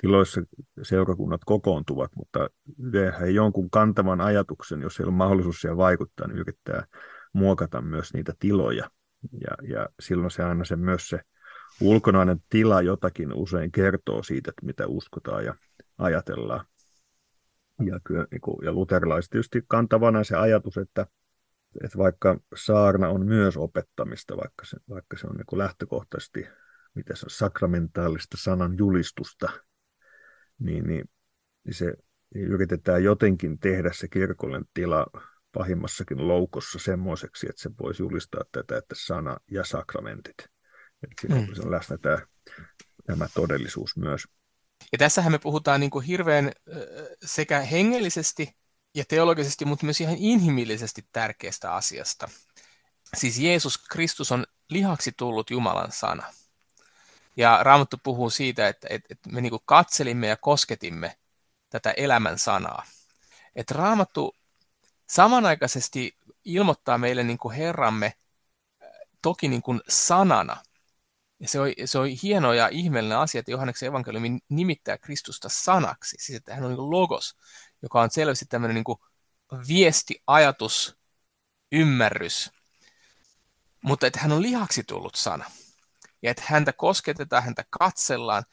tiloissa 0.00 0.40
seurakunnat 0.82 1.40
kokoontuvat, 1.46 2.10
mutta 2.16 2.48
he 3.20 3.30
jonkun 3.30 3.70
kantavan 3.70 4.20
ajatuksen, 4.20 4.80
jos 4.80 5.00
ei 5.00 5.04
ole 5.04 5.12
mahdollisuus 5.12 5.60
siellä 5.60 5.76
vaikuttaa, 5.76 6.26
niin 6.26 6.38
yrittää 6.38 6.86
muokata 7.32 7.82
myös 7.82 8.14
niitä 8.14 8.32
tiloja. 8.38 8.90
Ja, 9.32 9.68
ja 9.68 9.88
silloin 10.00 10.30
se 10.30 10.42
aina 10.42 10.64
se 10.64 10.76
myös 10.76 11.08
se 11.08 11.20
ulkonainen 11.80 12.42
tila 12.48 12.82
jotakin 12.82 13.32
usein 13.32 13.72
kertoo 13.72 14.22
siitä, 14.22 14.50
että 14.50 14.66
mitä 14.66 14.86
uskotaan 14.86 15.44
ja 15.44 15.54
ajatellaan. 15.98 16.66
Ja, 17.84 18.00
niin 18.30 18.40
ja 18.64 18.72
luterilaiset 18.72 19.30
tietysti 19.30 19.62
kantavana 19.68 20.24
se 20.24 20.36
ajatus, 20.36 20.76
että, 20.76 21.06
että 21.84 21.98
vaikka 21.98 22.40
saarna 22.56 23.08
on 23.08 23.26
myös 23.26 23.56
opettamista, 23.56 24.36
vaikka 24.36 24.64
se, 24.64 24.76
vaikka 24.88 25.16
se 25.16 25.26
on 25.26 25.36
niin 25.36 25.58
lähtökohtaisesti 25.58 26.46
mitä 26.94 27.16
se 27.16 27.26
on, 27.26 27.30
sakramentaalista 27.30 28.36
sanan 28.36 28.78
julistusta, 28.78 29.50
niin, 30.58 30.86
niin, 30.86 31.04
niin 31.64 31.74
se 31.74 31.94
niin 32.34 32.48
yritetään 32.48 33.04
jotenkin 33.04 33.58
tehdä 33.58 33.92
se 33.92 34.08
kirkollinen 34.08 34.64
tila 34.74 35.06
pahimmassakin 35.52 36.28
loukossa 36.28 36.78
semmoiseksi, 36.78 37.46
että 37.48 37.62
se 37.62 37.70
voisi 37.82 38.02
julistaa 38.02 38.42
tätä, 38.52 38.78
että 38.78 38.94
sana 38.98 39.36
ja 39.50 39.64
sakramentit. 39.64 40.36
Siinä 41.20 41.36
mm. 41.36 41.46
on 41.64 41.70
läsnä 41.70 41.98
tämä, 41.98 42.18
tämä 43.06 43.28
todellisuus 43.34 43.96
myös. 43.96 44.28
Ja 44.92 44.98
tässähän 44.98 45.32
me 45.32 45.38
puhutaan 45.38 45.80
niin 45.80 45.90
kuin 45.90 46.04
hirveän 46.04 46.52
sekä 47.24 47.60
hengellisesti 47.60 48.56
ja 48.94 49.04
teologisesti, 49.04 49.64
mutta 49.64 49.86
myös 49.86 50.00
ihan 50.00 50.16
inhimillisesti 50.18 51.04
tärkeästä 51.12 51.74
asiasta. 51.74 52.28
Siis 53.16 53.38
Jeesus 53.38 53.78
Kristus 53.78 54.32
on 54.32 54.46
lihaksi 54.68 55.12
tullut 55.16 55.50
Jumalan 55.50 55.92
sana. 55.92 56.34
Ja 57.36 57.58
Raamattu 57.62 57.96
puhuu 58.02 58.30
siitä, 58.30 58.68
että, 58.68 58.86
että, 58.90 59.06
että 59.10 59.30
me 59.30 59.40
niin 59.40 59.50
kuin 59.50 59.62
katselimme 59.64 60.26
ja 60.26 60.36
kosketimme 60.36 61.16
tätä 61.70 61.90
elämän 61.90 62.38
sanaa. 62.38 62.86
Että 63.56 63.74
Raamattu 63.74 64.36
samanaikaisesti 65.06 66.16
ilmoittaa 66.44 66.98
meille 66.98 67.22
niin 67.22 67.38
kuin 67.38 67.56
Herramme 67.56 68.14
toki 69.22 69.48
niin 69.48 69.62
kuin 69.62 69.80
sanana, 69.88 70.56
Ja 71.40 71.48
se 71.48 71.60
on, 71.60 71.68
se 71.84 71.98
on 71.98 72.06
hieno 72.22 72.52
ja 72.52 72.68
ihmeellinen 72.68 73.18
asia, 73.18 73.38
että 73.38 73.50
Johanneksen 73.50 73.86
evankeliumi 73.86 74.38
nimittää 74.48 74.98
Kristusta 74.98 75.48
sanaksi, 75.48 76.16
siis 76.20 76.36
että 76.36 76.54
hän 76.54 76.64
on 76.64 76.70
niin 76.70 76.90
logos, 76.90 77.36
joka 77.82 78.00
on 78.00 78.10
selvästi 78.10 78.44
tämmöinen 78.44 78.74
niin 78.74 79.64
viesti, 79.68 80.22
ajatus, 80.26 80.96
ymmärrys, 81.72 82.50
mutta 83.82 84.06
että 84.06 84.20
hän 84.20 84.32
on 84.32 84.42
lihaksi 84.42 84.84
tullut 84.84 85.14
sana. 85.14 85.44
Ja 86.22 86.30
että 86.30 86.42
häntä 86.46 86.72
kosketetaan, 86.72 87.42
häntä 87.42 87.64
katsellaan, 87.70 88.44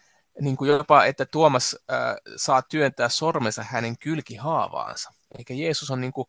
niin 0.42 0.58
kuin 0.58 0.72
jopa, 0.72 1.06
että 1.06 1.26
Tuomas 1.26 1.76
äh, 1.92 2.16
saa 2.36 2.62
työntää 2.62 3.10
sormensa 3.10 3.64
hänen 3.64 3.98
kylkihaavaansa. 3.98 5.14
Eikä 5.38 5.54
Jeesus 5.54 5.92
on, 5.92 6.02
niin 6.02 6.14
kuin, 6.14 6.28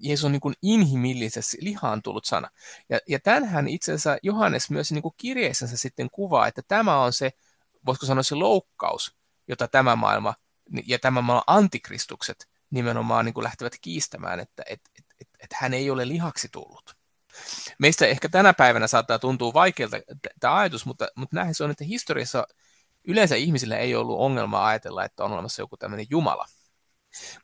Jeesus 0.00 0.24
on 0.24 0.32
niin 0.32 0.40
kuin 0.40 0.54
inhimillisessä 0.62 1.58
lihaan 1.60 2.02
tullut 2.02 2.24
sana. 2.24 2.50
Ja, 2.88 2.98
ja 3.08 3.20
tämänhän 3.20 3.68
itse 3.68 3.92
asiassa 3.92 4.16
Johannes 4.22 4.70
myös 4.70 4.92
niin 4.92 5.02
kuin 5.02 5.14
kirjeissänsä 5.16 5.76
sitten 5.76 6.10
kuvaa, 6.10 6.46
että 6.46 6.62
tämä 6.68 7.02
on 7.02 7.12
se, 7.12 7.30
voisiko 7.86 8.06
sanoa 8.06 8.22
se 8.22 8.34
loukkaus, 8.34 9.16
jota 9.48 9.68
tämä 9.68 9.96
maailma 9.96 10.34
ja 10.86 10.98
tämä 10.98 11.22
maailman 11.22 11.44
antikristukset 11.46 12.48
nimenomaan 12.70 13.24
niin 13.24 13.34
kuin 13.34 13.44
lähtevät 13.44 13.72
kiistämään, 13.80 14.40
että 14.40 14.62
et, 14.66 14.80
et, 14.98 15.04
et, 15.20 15.28
et 15.40 15.52
hän 15.52 15.74
ei 15.74 15.90
ole 15.90 16.08
lihaksi 16.08 16.48
tullut. 16.52 16.96
Meistä 17.78 18.06
ehkä 18.06 18.28
tänä 18.28 18.52
päivänä 18.52 18.86
saattaa 18.86 19.18
tuntua 19.18 19.52
vaikealta 19.52 19.96
tämä 20.40 20.56
ajatus, 20.56 20.86
mutta, 20.86 21.08
mutta 21.14 21.36
näin 21.36 21.54
se 21.54 21.64
on, 21.64 21.70
että 21.70 21.84
historiassa 21.84 22.46
yleensä 23.04 23.36
ihmisillä 23.36 23.76
ei 23.76 23.94
ollut 23.94 24.18
ongelmaa 24.18 24.66
ajatella, 24.66 25.04
että 25.04 25.24
on 25.24 25.32
olemassa 25.32 25.62
joku 25.62 25.76
tämmöinen 25.76 26.06
Jumala. 26.10 26.46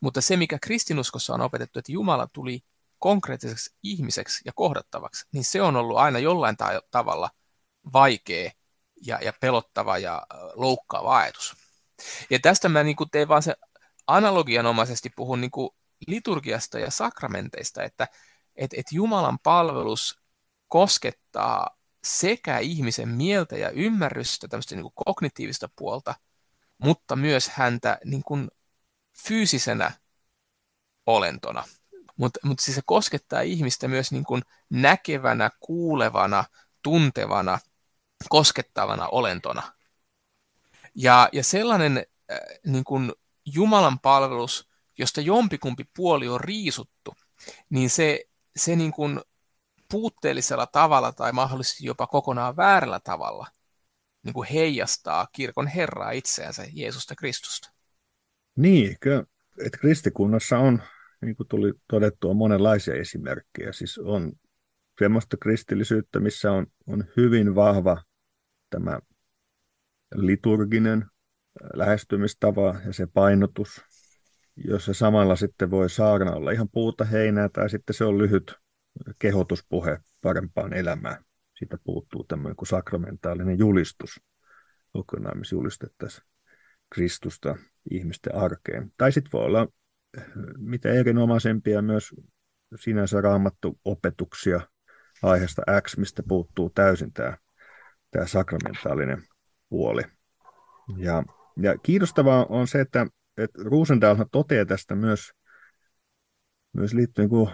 Mutta 0.00 0.20
se, 0.20 0.36
mikä 0.36 0.58
kristinuskossa 0.62 1.34
on 1.34 1.40
opetettu, 1.40 1.78
että 1.78 1.92
Jumala 1.92 2.28
tuli 2.32 2.60
konkreettiseksi 2.98 3.74
ihmiseksi 3.82 4.42
ja 4.44 4.52
kohdattavaksi, 4.54 5.26
niin 5.32 5.44
se 5.44 5.62
on 5.62 5.76
ollut 5.76 5.96
aina 5.96 6.18
jollain 6.18 6.56
ta- 6.56 6.82
tavalla 6.90 7.30
vaikea 7.92 8.50
ja, 9.06 9.18
ja 9.22 9.32
pelottava 9.40 9.98
ja 9.98 10.26
loukkaava 10.54 11.16
ajatus. 11.16 11.54
Ja 12.30 12.38
tästä 12.38 12.68
mä 12.68 12.82
niin 12.82 12.96
tein 13.12 13.28
vaan 13.28 13.42
se 13.42 13.54
analogianomaisesti 14.06 15.10
puhun 15.16 15.40
niin 15.40 15.50
liturgiasta 16.06 16.78
ja 16.78 16.90
sakramenteista, 16.90 17.82
että 17.82 18.08
et, 18.56 18.70
et 18.76 18.86
Jumalan 18.92 19.38
palvelus 19.38 20.20
koskettaa 20.68 21.76
sekä 22.04 22.58
ihmisen 22.58 23.08
mieltä 23.08 23.56
ja 23.56 23.70
ymmärrystä, 23.70 24.48
tämmöistä 24.48 24.76
niin 24.76 24.92
kognitiivista 24.94 25.68
puolta, 25.76 26.14
mutta 26.78 27.16
myös 27.16 27.48
häntä 27.48 27.98
niin 28.04 28.22
kuin 28.22 28.48
fyysisenä 29.28 29.92
olentona. 31.06 31.64
Mutta 32.16 32.40
mut 32.44 32.58
siis 32.58 32.74
se 32.74 32.82
koskettaa 32.84 33.40
ihmistä 33.40 33.88
myös 33.88 34.12
niin 34.12 34.24
kuin 34.24 34.42
näkevänä, 34.70 35.50
kuulevana, 35.60 36.44
tuntevana, 36.82 37.58
koskettavana 38.28 39.08
olentona. 39.08 39.72
Ja, 40.94 41.28
ja 41.32 41.44
sellainen 41.44 42.06
äh, 42.32 42.38
niin 42.66 42.84
kuin 42.84 43.12
Jumalan 43.44 43.98
palvelus, 43.98 44.68
josta 44.98 45.20
jompikumpi 45.20 45.84
puoli 45.96 46.28
on 46.28 46.40
riisuttu, 46.40 47.14
niin 47.70 47.90
se, 47.90 48.24
se 48.56 48.76
niin 48.76 48.92
kuin 48.92 49.20
puutteellisella 49.90 50.66
tavalla 50.66 51.12
tai 51.12 51.32
mahdollisesti 51.32 51.86
jopa 51.86 52.06
kokonaan 52.06 52.56
väärällä 52.56 53.00
tavalla 53.00 53.46
niin 54.22 54.34
kuin 54.34 54.48
heijastaa 54.48 55.26
kirkon 55.32 55.66
Herraa 55.66 56.10
itseänsä, 56.10 56.66
Jeesusta 56.72 57.14
Kristusta. 57.16 57.70
Niin, 58.56 58.96
että 59.66 59.78
kristikunnassa 59.78 60.58
on, 60.58 60.82
niin 61.22 61.36
kuin 61.36 61.48
tuli 61.48 61.72
todettua, 61.88 62.34
monenlaisia 62.34 62.94
esimerkkejä. 62.94 63.72
Siis 63.72 63.98
on 63.98 64.32
semmoista 64.98 65.36
kristillisyyttä, 65.36 66.20
missä 66.20 66.52
on, 66.52 66.66
on 66.86 67.04
hyvin 67.16 67.54
vahva 67.54 68.02
tämä 68.70 69.00
liturginen 70.14 71.04
lähestymistava 71.74 72.80
ja 72.86 72.92
se 72.92 73.06
painotus, 73.06 73.84
jossa 74.56 74.94
samalla 74.94 75.36
sitten 75.36 75.70
voi 75.70 75.90
saarna 75.90 76.32
olla 76.32 76.50
ihan 76.50 76.68
puuta 76.68 77.04
heinää 77.04 77.48
tai 77.48 77.70
sitten 77.70 77.94
se 77.94 78.04
on 78.04 78.18
lyhyt 78.18 78.54
kehotuspuhe 79.18 79.98
parempaan 80.22 80.72
elämään. 80.72 81.24
Siitä 81.58 81.78
puuttuu 81.84 82.24
tämmöinen 82.24 82.56
kuin 82.56 82.68
sakramentaalinen 82.68 83.58
julistus 83.58 84.20
kokonaan, 84.92 85.38
missä 85.38 85.56
julistettaisiin 85.56 86.29
Kristusta 86.94 87.56
ihmisten 87.90 88.34
arkeen. 88.34 88.92
Tai 88.96 89.12
sitten 89.12 89.32
voi 89.32 89.44
olla 89.44 89.66
mitä 90.58 90.88
erinomaisempia 90.88 91.82
myös 91.82 92.14
sinänsä 92.74 93.20
raamattu 93.20 93.78
opetuksia 93.84 94.60
aiheesta 95.22 95.62
X, 95.82 95.96
mistä 95.96 96.22
puuttuu 96.28 96.70
täysin 96.70 97.12
tämä, 97.12 97.36
tämä 98.10 98.26
sakramentaalinen 98.26 99.22
puoli. 99.68 100.02
Ja, 100.96 101.22
ja 101.56 101.78
kiinnostavaa 101.78 102.46
on 102.48 102.68
se, 102.68 102.80
että, 102.80 103.06
että 103.36 103.62
Rosendahl 103.64 104.22
toteaa 104.32 104.64
tästä 104.64 104.94
myös, 104.94 105.32
myös 106.72 106.94
liittyen 106.94 107.28
kuin 107.28 107.50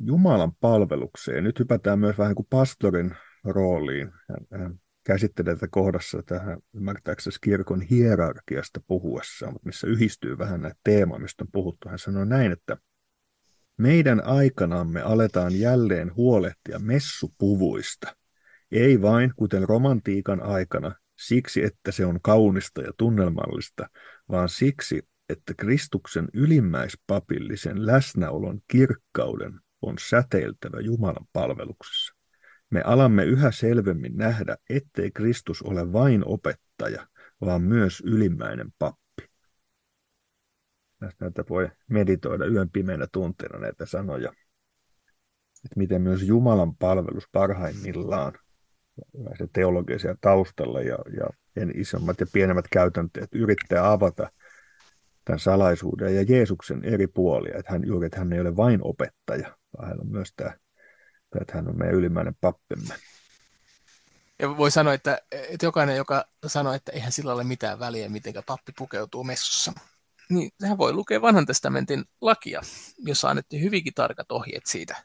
Jumalan 0.00 0.52
palvelukseen. 0.60 1.44
Nyt 1.44 1.58
hypätään 1.58 1.98
myös 1.98 2.18
vähän 2.18 2.34
kuin 2.34 2.46
pastorin 2.50 3.16
rooliin. 3.44 4.12
Hän, 4.28 4.60
hän 4.60 4.80
käsittelee 5.04 5.54
tätä 5.54 5.68
kohdassa 5.70 6.22
tähän 6.22 6.58
ymmärtääkseni 6.74 7.36
kirkon 7.40 7.80
hierarkiasta 7.80 8.80
puhuessa, 8.86 9.50
mutta 9.50 9.66
missä 9.66 9.86
yhdistyy 9.86 10.38
vähän 10.38 10.62
näitä 10.62 10.80
teemoja, 10.84 11.20
mistä 11.20 11.44
on 11.44 11.52
puhuttu. 11.52 11.88
Hän 11.88 11.98
sanoi 11.98 12.26
näin, 12.26 12.52
että 12.52 12.76
meidän 13.76 14.24
aikanamme 14.24 15.02
aletaan 15.02 15.60
jälleen 15.60 16.14
huolehtia 16.16 16.78
messupuvuista. 16.78 18.16
Ei 18.72 19.02
vain, 19.02 19.32
kuten 19.36 19.68
romantiikan 19.68 20.42
aikana, 20.42 20.94
siksi, 21.18 21.64
että 21.64 21.92
se 21.92 22.06
on 22.06 22.18
kaunista 22.22 22.82
ja 22.82 22.92
tunnelmallista, 22.96 23.88
vaan 24.30 24.48
siksi, 24.48 25.02
että 25.28 25.54
Kristuksen 25.56 26.28
ylimmäispapillisen 26.34 27.86
läsnäolon 27.86 28.60
kirkkauden 28.68 29.60
on 29.82 29.94
säteiltävä 30.08 30.80
Jumalan 30.80 31.26
palveluksessa. 31.32 32.21
Me 32.72 32.82
alamme 32.84 33.24
yhä 33.24 33.50
selvemmin 33.50 34.16
nähdä, 34.16 34.56
ettei 34.70 35.10
Kristus 35.10 35.62
ole 35.62 35.92
vain 35.92 36.22
opettaja, 36.26 37.06
vaan 37.40 37.62
myös 37.62 38.02
ylimmäinen 38.06 38.68
pappi. 38.78 39.28
Näitä 41.20 41.44
voi 41.48 41.70
meditoida 41.90 42.46
yön 42.46 42.70
pimeänä 42.70 43.06
tunteina 43.12 43.58
näitä 43.58 43.86
sanoja. 43.86 44.32
Että 45.64 45.76
miten 45.76 46.02
myös 46.02 46.22
Jumalan 46.22 46.76
palvelus 46.76 47.28
parhaimmillaan 47.32 48.32
se 49.38 49.48
teologisia 49.52 50.16
taustalla 50.20 50.80
ja, 50.80 50.98
ja 51.16 51.26
isommat 51.74 52.20
ja 52.20 52.26
pienemmät 52.32 52.64
käytänteet 52.70 53.34
yrittää 53.34 53.92
avata 53.92 54.30
tämän 55.24 55.38
salaisuuden 55.38 56.14
ja 56.14 56.22
Jeesuksen 56.22 56.84
eri 56.84 57.06
puolia, 57.06 57.58
että 57.58 57.72
hän, 57.72 57.86
juuri, 57.86 58.06
että 58.06 58.18
hän 58.18 58.32
ei 58.32 58.40
ole 58.40 58.56
vain 58.56 58.80
opettaja, 58.82 59.56
vaan 59.76 59.88
hän 59.88 60.00
on 60.00 60.08
myös 60.08 60.32
tämä, 60.36 60.56
että 61.40 61.54
hän 61.54 61.68
on 61.68 61.78
meidän 61.78 61.96
ylimmäinen 61.96 62.36
pappimme. 62.40 62.94
Ja 64.38 64.56
voi 64.56 64.70
sanoa, 64.70 64.94
että, 64.94 65.18
että 65.32 65.66
jokainen, 65.66 65.96
joka 65.96 66.24
sanoo, 66.46 66.72
että 66.72 66.92
eihän 66.92 67.12
sillä 67.12 67.32
ole 67.32 67.44
mitään 67.44 67.78
väliä, 67.78 68.08
miten 68.08 68.34
pappi 68.46 68.72
pukeutuu 68.78 69.24
messussa, 69.24 69.72
niin 70.30 70.50
hän 70.68 70.78
voi 70.78 70.92
lukea 70.92 71.22
vanhan 71.22 71.46
testamentin 71.46 72.04
lakia, 72.20 72.62
jossa 72.98 73.28
annettiin 73.28 73.62
hyvinkin 73.62 73.94
tarkat 73.94 74.32
ohjeet 74.32 74.66
siitä, 74.66 75.04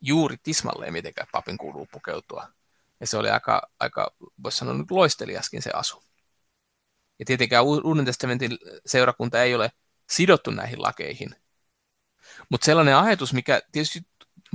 juuri 0.00 0.36
tismalleen, 0.42 0.92
miten 0.92 1.12
papin 1.32 1.58
kuuluu 1.58 1.88
pukeutua. 1.92 2.48
Ja 3.00 3.06
se 3.06 3.16
oli 3.16 3.30
aika, 3.30 3.62
aika 3.80 4.14
voisi 4.42 4.58
sanoa 4.58 4.74
nyt 4.74 4.90
loisteliaskin 4.90 5.62
se 5.62 5.70
asu. 5.74 6.02
Ja 7.18 7.24
tietenkään 7.24 7.64
Uuden 7.64 8.04
testamentin 8.04 8.58
seurakunta 8.86 9.42
ei 9.42 9.54
ole 9.54 9.72
sidottu 10.10 10.50
näihin 10.50 10.82
lakeihin. 10.82 11.34
Mutta 12.48 12.64
sellainen 12.64 12.96
ajatus, 12.96 13.32
mikä 13.32 13.62
tietysti 13.72 14.00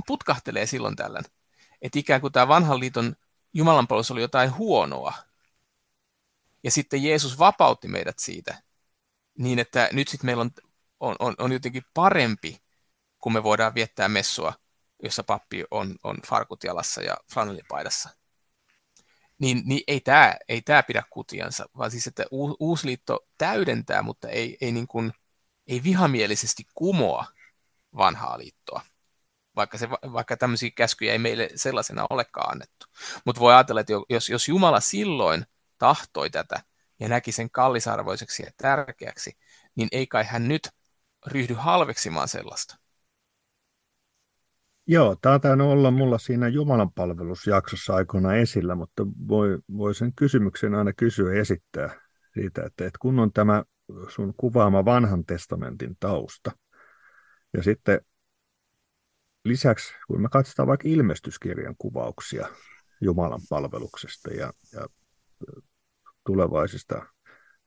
putkahtelee 0.06 0.66
silloin 0.66 0.96
tällän, 0.96 1.24
että 1.82 1.98
ikään 1.98 2.20
kuin 2.20 2.32
tämä 2.32 2.48
vanhan 2.48 2.80
liiton 2.80 3.16
Jumalanpalvelus 3.54 4.10
oli 4.10 4.20
jotain 4.20 4.56
huonoa. 4.56 5.12
Ja 6.64 6.70
sitten 6.70 7.04
Jeesus 7.04 7.38
vapautti 7.38 7.88
meidät 7.88 8.18
siitä, 8.18 8.62
niin 9.38 9.58
että 9.58 9.88
nyt 9.92 10.08
sitten 10.08 10.26
meillä 10.26 10.40
on, 10.40 10.50
on, 11.00 11.16
on, 11.18 11.34
on 11.38 11.52
jotenkin 11.52 11.82
parempi, 11.94 12.62
kun 13.18 13.32
me 13.32 13.42
voidaan 13.42 13.74
viettää 13.74 14.08
messua, 14.08 14.52
jossa 15.02 15.22
pappi 15.24 15.64
on, 15.70 15.96
on 16.04 16.16
farkut 16.26 16.64
jalassa 16.64 17.02
ja 17.02 17.16
flanellipaidassa 17.32 18.10
niin, 19.38 19.62
niin 19.64 19.82
ei 19.86 20.00
tämä 20.00 20.34
ei 20.48 20.62
tää 20.62 20.82
pidä 20.82 21.02
kutiansa, 21.10 21.68
vaan 21.78 21.90
siis, 21.90 22.06
että 22.06 22.24
uusi 22.60 22.86
liitto 22.86 23.26
täydentää, 23.38 24.02
mutta 24.02 24.28
ei, 24.28 24.56
ei, 24.60 24.72
niin 24.72 24.86
kuin, 24.86 25.12
ei 25.66 25.82
vihamielisesti 25.82 26.66
kumoa 26.74 27.24
vanhaa 27.96 28.38
liittoa, 28.38 28.80
vaikka, 29.56 29.78
se, 29.78 29.88
vaikka 29.90 30.36
tämmöisiä 30.36 30.70
käskyjä 30.76 31.12
ei 31.12 31.18
meille 31.18 31.48
sellaisena 31.54 32.06
olekaan 32.10 32.50
annettu. 32.50 32.86
Mutta 33.24 33.40
voi 33.40 33.54
ajatella, 33.54 33.80
että 33.80 33.92
jos, 34.08 34.28
jos 34.28 34.48
Jumala 34.48 34.80
silloin 34.80 35.44
tahtoi 35.78 36.30
tätä 36.30 36.62
ja 37.00 37.08
näki 37.08 37.32
sen 37.32 37.50
kallisarvoiseksi 37.50 38.42
ja 38.42 38.50
tärkeäksi, 38.56 39.38
niin 39.74 39.88
ei 39.92 40.06
kai 40.06 40.24
hän 40.24 40.48
nyt 40.48 40.68
ryhdy 41.26 41.54
halveksimaan 41.54 42.28
sellaista. 42.28 42.76
Joo, 44.86 45.16
tämä 45.22 45.34
on 45.34 45.40
tainnut 45.40 45.68
olla 45.68 45.90
mulla 45.90 46.18
siinä 46.18 46.48
Jumalan 46.48 46.92
palvelusjaksossa 46.92 47.94
aikoina 47.94 48.34
esillä, 48.34 48.74
mutta 48.74 49.06
voi, 49.28 49.58
voi 49.76 49.94
sen 49.94 50.14
kysymyksen 50.14 50.74
aina 50.74 50.92
kysyä 50.92 51.32
esittää 51.32 52.00
siitä, 52.34 52.62
että, 52.66 52.86
että 52.86 52.98
kun 52.98 53.18
on 53.18 53.32
tämä 53.32 53.64
sun 54.08 54.34
kuvaama 54.36 54.84
vanhan 54.84 55.24
testamentin 55.24 55.96
tausta, 56.00 56.50
ja 57.52 57.62
sitten 57.62 58.00
lisäksi, 59.48 59.94
kun 60.06 60.22
me 60.22 60.28
katsotaan 60.28 60.68
vaikka 60.68 60.88
ilmestyskirjan 60.88 61.74
kuvauksia 61.78 62.48
Jumalan 63.00 63.40
palveluksesta 63.48 64.30
ja, 64.30 64.52
ja 64.72 64.86
tulevaisista 66.26 67.06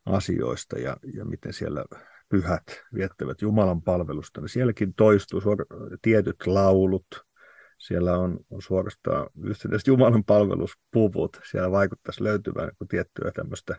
asioista 0.05 0.79
ja, 0.79 0.97
ja 1.13 1.25
miten 1.25 1.53
siellä 1.53 1.85
pyhät 2.29 2.63
viettävät 2.93 3.41
Jumalan 3.41 3.81
palvelusta, 3.81 4.41
niin 4.41 4.49
sielläkin 4.49 4.93
toistuu 4.93 5.41
suor- 5.41 5.65
tietyt 6.01 6.47
laulut, 6.47 7.05
siellä 7.77 8.17
on, 8.17 8.39
on 8.49 8.61
suorastaan 8.61 9.29
just 9.71 9.87
Jumalan 9.87 10.23
palveluspuvut, 10.23 11.39
siellä 11.51 11.71
vaikuttaisi 11.71 12.23
löytyvän 12.23 12.71
tiettyä 12.89 13.31
tämmöistä 13.31 13.75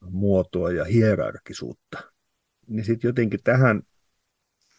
muotoa 0.00 0.72
ja 0.72 0.84
hierarkisuutta. 0.84 1.98
Niin 2.66 2.84
sitten 2.84 3.08
jotenkin 3.08 3.40
tähän 3.44 3.82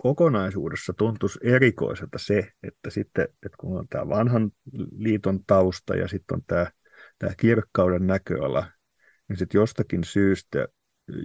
kokonaisuudessa 0.02 0.94
tuntuisi 0.94 1.40
erikoiselta 1.44 2.18
se, 2.18 2.52
että 2.64 2.90
sitten, 2.90 3.24
että 3.24 3.58
kun 3.60 3.80
on 3.80 3.88
tämä 3.88 4.08
vanhan 4.08 4.52
liiton 4.92 5.46
tausta 5.46 5.96
ja 5.96 6.08
sitten 6.08 6.36
on 6.36 6.42
tämä, 6.48 6.68
tämä 7.20 7.34
kirkkauden 7.38 8.08
näköala, 8.08 8.72
niin 9.30 9.38
sitten 9.38 9.60
jostakin 9.60 10.04
syystä 10.04 10.68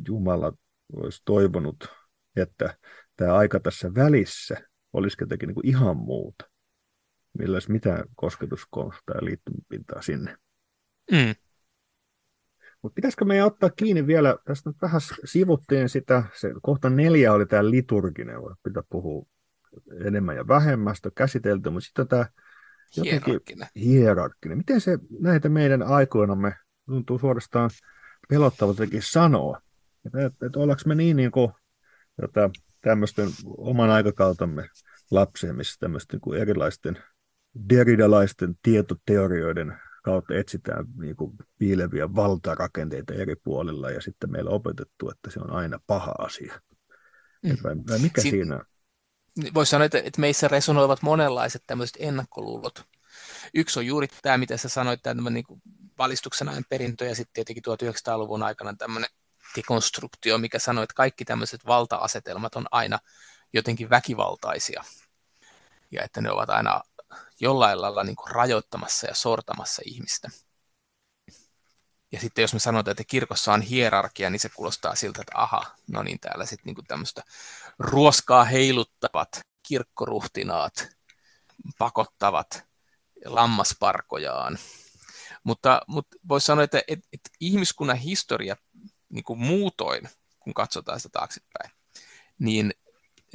Jumala 0.09 0.53
olisi 0.97 1.23
toivonut, 1.25 1.89
että 2.37 2.79
tämä 3.17 3.35
aika 3.35 3.61
tässä 3.61 3.95
välissä 3.95 4.57
olisi 4.93 5.17
jotenkin 5.21 5.49
niin 5.49 5.67
ihan 5.67 5.97
muuta. 5.97 6.51
Millä 7.39 7.55
olisi 7.55 7.73
mitään 7.73 8.05
kosketuskohtaa 8.17 9.17
ja 9.17 9.25
liittymipintaa 9.25 10.03
sinne. 10.03 10.37
Mm. 11.13 11.35
Mutta 12.85 12.95
pitäisikö 12.95 13.25
meidän 13.25 13.47
ottaa 13.47 13.71
kiinni 13.71 14.07
vielä, 14.07 14.37
tästä 14.45 14.71
nyt 14.71 14.77
vähän 14.83 15.01
sivuttiin 15.25 15.89
sitä, 15.89 16.23
se 16.35 16.51
kohta 16.63 16.91
neljä 16.91 17.33
oli 17.33 17.47
tämä 17.47 17.71
liturginen, 17.71 18.37
pitää 18.63 18.83
puhua 18.91 19.27
enemmän 20.05 20.37
ja 20.37 20.49
vähemmästä 20.49 21.11
käsitelty, 21.15 21.71
mutta 21.71 21.87
sitten 21.87 22.09
tämä 22.09 22.27
hierarkkinen. 23.05 23.69
hierarkkinen. 23.77 24.59
Miten 24.59 24.81
se 24.81 24.99
näitä 25.21 25.49
meidän 25.49 25.83
aikoinamme 25.83 26.53
tuntuu 26.87 27.19
suorastaan 27.19 27.71
pelottavaltakin 28.29 29.03
sanoa? 29.03 29.61
Että, 30.07 30.27
että, 30.27 30.47
että 30.47 30.59
ollaanko 30.59 30.83
me 30.87 30.95
niin, 30.95 31.17
niin 31.17 31.31
kuin 31.31 31.53
jota, 32.23 32.51
tämmöisten 32.81 33.29
oman 33.57 33.91
aikakautamme 33.91 34.69
lapsia, 35.11 35.53
missä 35.53 35.77
tämmöisten 35.81 36.21
kuin 36.21 36.41
erilaisten 36.41 36.99
deridalaisten 37.69 38.55
tietoteorioiden 38.63 39.79
kautta 40.05 40.35
etsitään 40.35 40.85
niin 40.99 41.17
kuin 41.17 41.33
piileviä 41.59 42.15
valtarakenteita 42.15 43.15
eri 43.15 43.37
puolilla 43.37 43.91
ja 43.91 44.03
sitten 44.03 44.31
meillä 44.31 44.51
on 44.51 44.57
opetettu, 44.57 45.11
että 45.11 45.31
se 45.31 45.41
on 45.41 45.51
aina 45.51 45.81
paha 45.87 46.15
asia. 46.19 46.61
Mm. 47.43 47.57
Vai, 47.65 47.77
vai 47.89 47.99
mikä 47.99 48.21
si- 48.21 48.31
siinä 48.31 48.55
on? 48.55 48.65
Voisi 49.55 49.71
sanoa, 49.71 49.85
että, 49.85 49.99
että 49.99 50.21
meissä 50.21 50.49
resonoivat 50.49 51.03
monenlaiset 51.03 51.63
tämmöiset 51.67 51.97
ennakkoluulot. 52.01 52.85
Yksi 53.55 53.79
on 53.79 53.87
juuri 53.87 54.07
tämä, 54.23 54.39
mitä 54.39 54.57
sä 54.57 54.69
sanoit, 54.69 55.03
tämä 55.03 55.31
niin 55.31 55.45
valistuksen 55.99 56.49
ajan 56.49 56.65
perintö 56.69 57.05
ja 57.05 57.15
sitten 57.15 57.33
tietenkin 57.35 57.63
1900-luvun 57.67 58.43
aikana 58.43 58.75
tämmöinen 58.79 59.11
dekonstruktio, 59.57 60.39
mikä 60.39 60.59
sanoi, 60.59 60.85
että 60.85 60.95
kaikki 60.95 61.25
tämmöiset 61.25 61.67
valta-asetelmat 61.67 62.57
on 62.57 62.67
aina 62.71 62.99
jotenkin 63.53 63.91
väkivaltaisia 63.91 64.85
ja 65.91 66.03
että 66.03 66.21
ne 66.21 66.31
ovat 66.31 66.51
aina 66.51 66.81
jollain 67.45 67.81
lailla 67.81 68.05
niin 68.05 68.17
kuin 68.17 68.31
rajoittamassa 68.31 69.07
ja 69.07 69.15
sortamassa 69.15 69.83
ihmistä. 69.85 70.31
Ja 72.13 72.21
sitten 72.21 72.43
jos 72.43 72.53
me 72.53 72.59
sanotaan, 72.59 72.93
että 72.93 73.05
kirkossa 73.07 73.53
on 73.53 73.63
hierarkia, 73.63 74.31
niin 74.31 74.41
se 74.41 74.49
kuulostaa 74.49 74.95
siltä, 74.95 75.21
että 75.21 75.33
aha, 75.35 75.77
no 75.89 76.03
niin 76.03 76.21
täällä 76.21 76.47
sitten 76.47 76.75
niin 76.75 76.87
tämmöistä 76.87 77.23
ruoskaa 77.79 78.45
heiluttavat 78.45 79.41
kirkkoruhtinaat 79.69 80.89
pakottavat 81.79 82.65
lammasparkojaan. 83.25 84.59
Mutta, 85.45 85.83
mutta 85.87 86.17
voisi 86.29 86.47
sanoa, 86.47 86.65
että, 86.65 86.83
että, 86.89 87.09
että 87.13 87.31
ihmiskunnan 87.41 87.97
historia 87.97 88.57
niin 89.09 89.25
kuin 89.25 89.39
muutoin, 89.39 90.09
kun 90.41 90.55
katsotaan 90.55 91.01
sitä 91.01 91.13
taaksepäin, 91.13 91.71
niin, 92.39 92.75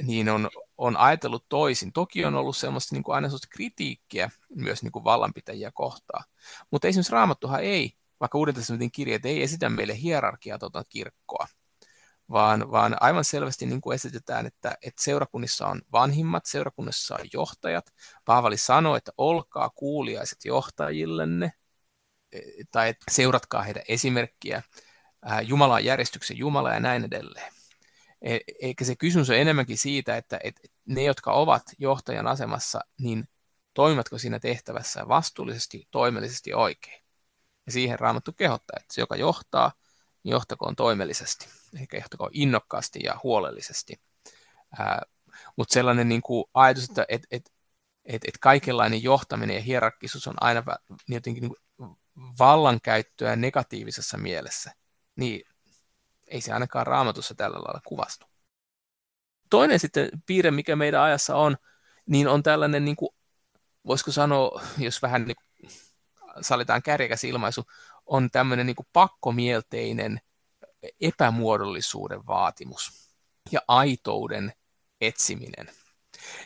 niin 0.02 0.28
on, 0.28 0.50
on 0.80 0.96
ajatellut 0.96 1.48
toisin. 1.48 1.92
Toki 1.92 2.24
on 2.24 2.34
ollut 2.34 2.56
semmoista 2.56 2.94
niin 2.94 3.02
kuin 3.02 3.14
aina 3.14 3.28
semmoista 3.28 3.48
kritiikkiä 3.50 4.30
myös 4.54 4.82
niin 4.82 4.92
kuin 4.92 5.04
vallanpitäjiä 5.04 5.70
kohtaan. 5.74 6.24
Mutta 6.70 6.88
esimerkiksi 6.88 7.12
Raamattuhan 7.12 7.60
ei, 7.60 7.92
vaikka 8.20 8.38
Uuden 8.38 8.54
testamentin 8.54 8.92
kirjat 8.92 9.24
ei 9.24 9.42
esitä 9.42 9.68
meille 9.68 10.00
hierarkiaa 10.02 10.58
tuota 10.58 10.84
kirkkoa, 10.88 11.46
vaan, 12.30 12.70
vaan 12.70 12.96
aivan 13.00 13.24
selvästi 13.24 13.66
niin 13.66 13.80
kuin 13.80 13.94
esitetään, 13.94 14.46
että, 14.46 14.74
että 14.82 15.02
seurakunnissa 15.02 15.66
on 15.66 15.82
vanhimmat, 15.92 16.46
seurakunnissa 16.46 17.14
on 17.14 17.26
johtajat. 17.32 17.92
Paavali 18.24 18.56
sanoi, 18.56 18.98
että 18.98 19.12
olkaa 19.18 19.70
kuuliaiset 19.70 20.44
johtajillenne, 20.44 21.52
e, 22.32 22.40
tai 22.70 22.88
että 22.88 23.04
seuratkaa 23.10 23.62
heidän 23.62 23.82
esimerkkiä. 23.88 24.62
Jumala 25.42 25.80
järjestyksen 25.80 26.38
Jumala 26.38 26.74
ja 26.74 26.80
näin 26.80 27.04
edelleen. 27.04 27.59
E, 28.22 28.38
eikä 28.62 28.84
se 28.84 28.96
kysymys 28.96 29.30
ole 29.30 29.40
enemmänkin 29.40 29.78
siitä, 29.78 30.16
että, 30.16 30.40
että 30.44 30.60
ne, 30.86 31.02
jotka 31.02 31.32
ovat 31.32 31.62
johtajan 31.78 32.26
asemassa, 32.26 32.80
niin 32.98 33.28
toimivatko 33.74 34.18
siinä 34.18 34.38
tehtävässä 34.38 35.08
vastuullisesti, 35.08 35.88
toimellisesti 35.90 36.54
oikein. 36.54 37.04
Ja 37.66 37.72
siihen 37.72 37.98
Raamattu 37.98 38.32
kehottaa, 38.32 38.76
että 38.80 38.94
se, 38.94 39.00
joka 39.00 39.16
johtaa, 39.16 39.72
niin 40.22 40.32
johtakoon 40.32 40.76
toimellisesti, 40.76 41.48
eikä 41.80 41.96
johtakoon 41.96 42.30
innokkaasti 42.34 43.00
ja 43.04 43.20
huolellisesti. 43.22 44.00
Mutta 45.56 45.72
sellainen 45.72 46.08
niin 46.08 46.22
kuin 46.22 46.44
ajatus, 46.54 46.84
että 46.84 47.06
et, 47.08 47.22
et, 47.30 47.52
et, 48.04 48.24
et 48.24 48.38
kaikenlainen 48.40 49.02
johtaminen 49.02 49.56
ja 49.56 49.62
hierarkkisuus 49.62 50.28
on 50.28 50.34
aina 50.40 50.62
jotenkin 51.08 51.42
niin 51.42 51.96
vallankäyttöä 52.38 53.36
negatiivisessa 53.36 54.18
mielessä, 54.18 54.72
niin 55.16 55.42
ei 56.30 56.40
se 56.40 56.52
ainakaan 56.52 56.86
raamatussa 56.86 57.34
tällä 57.34 57.56
lailla 57.56 57.80
kuvastu. 57.86 58.26
Toinen 59.50 59.80
sitten 59.80 60.08
piirre, 60.26 60.50
mikä 60.50 60.76
meidän 60.76 61.02
ajassa 61.02 61.36
on, 61.36 61.56
niin 62.06 62.28
on 62.28 62.42
tällainen, 62.42 62.84
niin 62.84 62.96
kuin, 62.96 63.10
voisiko 63.86 64.12
sanoa, 64.12 64.62
jos 64.78 65.02
vähän 65.02 65.24
niin 65.24 65.36
kuin, 65.36 65.70
salitaan 66.40 66.82
kärjekäs 66.82 67.24
ilmaisu, 67.24 67.64
on 68.06 68.30
tämmöinen 68.30 68.66
niin 68.66 68.76
kuin 68.76 68.88
pakkomielteinen 68.92 70.20
epämuodollisuuden 71.00 72.26
vaatimus 72.26 73.10
ja 73.52 73.60
aitouden 73.68 74.52
etsiminen. 75.00 75.70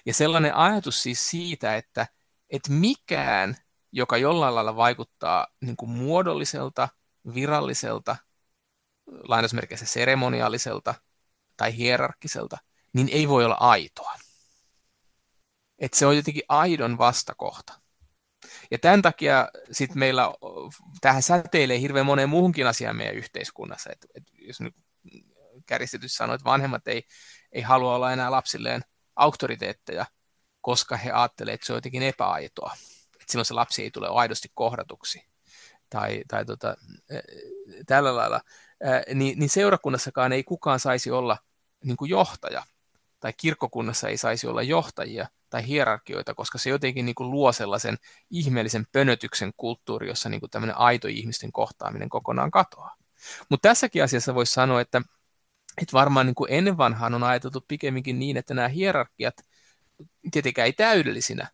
Ja 0.06 0.14
sellainen 0.14 0.54
ajatus 0.54 1.02
siis 1.02 1.30
siitä, 1.30 1.76
että, 1.76 2.06
että 2.50 2.72
mikään, 2.72 3.56
joka 3.92 4.16
jollain 4.16 4.54
lailla 4.54 4.76
vaikuttaa 4.76 5.46
niin 5.60 5.76
kuin 5.76 5.90
muodolliselta, 5.90 6.88
viralliselta, 7.34 8.16
lainausmerkeissä 9.06 9.86
seremoniaaliselta 9.86 10.94
tai 11.56 11.76
hierarkkiselta, 11.76 12.58
niin 12.92 13.08
ei 13.08 13.28
voi 13.28 13.44
olla 13.44 13.56
aitoa. 13.60 14.14
Että 15.78 15.98
se 15.98 16.06
on 16.06 16.16
jotenkin 16.16 16.42
aidon 16.48 16.98
vastakohta. 16.98 17.80
Ja 18.70 18.78
tämän 18.78 19.02
takia 19.02 19.48
sit 19.72 19.94
meillä 19.94 20.34
tähän 21.00 21.22
säteilee 21.22 21.80
hirveän 21.80 22.06
moneen 22.06 22.28
muuhunkin 22.28 22.66
asiaan 22.66 22.96
meidän 22.96 23.14
yhteiskunnassa. 23.14 23.90
Et, 23.92 24.06
et 24.14 24.22
jos 24.32 24.60
nyt 24.60 24.74
kärjistetysti 25.66 26.16
sanoo, 26.16 26.34
että 26.34 26.44
vanhemmat 26.44 26.88
ei, 26.88 27.02
ei 27.52 27.62
halua 27.62 27.94
olla 27.94 28.12
enää 28.12 28.30
lapsilleen 28.30 28.82
auktoriteetteja, 29.16 30.06
koska 30.60 30.96
he 30.96 31.10
ajattelevat, 31.10 31.54
että 31.54 31.66
se 31.66 31.72
on 31.72 31.76
jotenkin 31.76 32.02
epäaitoa. 32.02 32.76
Että 33.14 33.32
silloin 33.32 33.46
se 33.46 33.54
lapsi 33.54 33.82
ei 33.82 33.90
tule 33.90 34.08
aidosti 34.08 34.48
kohdatuksi. 34.54 35.26
Tai, 35.90 36.22
tai 36.28 36.44
tota, 36.44 36.76
tällä 37.86 38.16
lailla 38.16 38.40
niin, 39.14 39.38
niin 39.38 39.50
seurakunnassakaan 39.50 40.32
ei 40.32 40.44
kukaan 40.44 40.80
saisi 40.80 41.10
olla 41.10 41.38
niin 41.84 41.96
kuin 41.96 42.10
johtaja, 42.10 42.62
tai 43.20 43.32
kirkkokunnassa 43.36 44.08
ei 44.08 44.18
saisi 44.18 44.46
olla 44.46 44.62
johtajia 44.62 45.28
tai 45.50 45.66
hierarkioita, 45.66 46.34
koska 46.34 46.58
se 46.58 46.70
jotenkin 46.70 47.06
niin 47.06 47.14
kuin 47.14 47.30
luo 47.30 47.52
sellaisen 47.52 47.96
ihmeellisen 48.30 48.86
pönötyksen 48.92 49.52
kulttuuri, 49.56 50.08
jossa 50.08 50.28
niin 50.28 50.40
kuin 50.40 50.50
tämmöinen 50.50 50.78
aito 50.78 51.08
ihmisten 51.08 51.52
kohtaaminen 51.52 52.08
kokonaan 52.08 52.50
katoaa. 52.50 52.96
Mutta 53.48 53.68
tässäkin 53.68 54.04
asiassa 54.04 54.34
voisi 54.34 54.52
sanoa, 54.52 54.80
että, 54.80 55.02
että 55.82 55.92
varmaan 55.92 56.26
niin 56.26 56.34
kuin 56.34 56.52
ennen 56.52 56.76
vanhaan 56.76 57.14
on 57.14 57.22
ajateltu 57.22 57.64
pikemminkin 57.68 58.18
niin, 58.18 58.36
että 58.36 58.54
nämä 58.54 58.68
hierarkiat 58.68 59.34
tietenkään 60.30 60.66
ei 60.66 60.72
täydellisinä, 60.72 61.48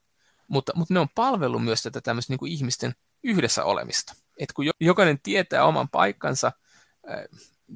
mutta, 0.48 0.72
mutta 0.76 0.94
ne 0.94 1.00
on 1.00 1.08
palvellut 1.14 1.64
myös 1.64 1.82
tätä 1.82 2.00
tämmöistä 2.00 2.32
niin 2.32 2.38
kuin 2.38 2.52
ihmisten 2.52 2.94
yhdessä 3.22 3.64
olemista. 3.64 4.14
Et 4.38 4.52
kun 4.52 4.64
jokainen 4.80 5.20
tietää 5.22 5.64
oman 5.64 5.88
paikkansa– 5.88 6.52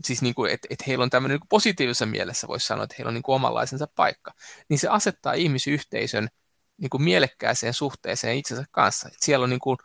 siis 0.04 0.22
niin 0.22 0.34
kuin, 0.34 0.52
että, 0.52 0.68
että 0.70 0.84
heillä 0.86 1.02
on 1.02 1.10
tämmöinen 1.10 1.38
niin 1.38 1.48
positiivisessa 1.48 2.06
mielessä 2.06 2.48
voisi 2.48 2.66
sanoa, 2.66 2.84
että 2.84 2.96
heillä 2.98 3.08
on 3.08 3.14
niin 3.14 3.22
kuin 3.22 3.36
omanlaisensa 3.36 3.88
paikka, 3.94 4.34
niin 4.68 4.78
se 4.78 4.88
asettaa 4.88 5.32
ihmisyhteisön 5.32 6.28
niin 6.76 6.90
kuin 6.90 7.02
mielekkääseen 7.02 7.74
suhteeseen 7.74 8.36
itsensä 8.36 8.64
kanssa. 8.70 9.08
Et 9.08 9.22
siellä 9.22 9.44
on 9.44 9.50
niin 9.50 9.60
kuin 9.60 9.78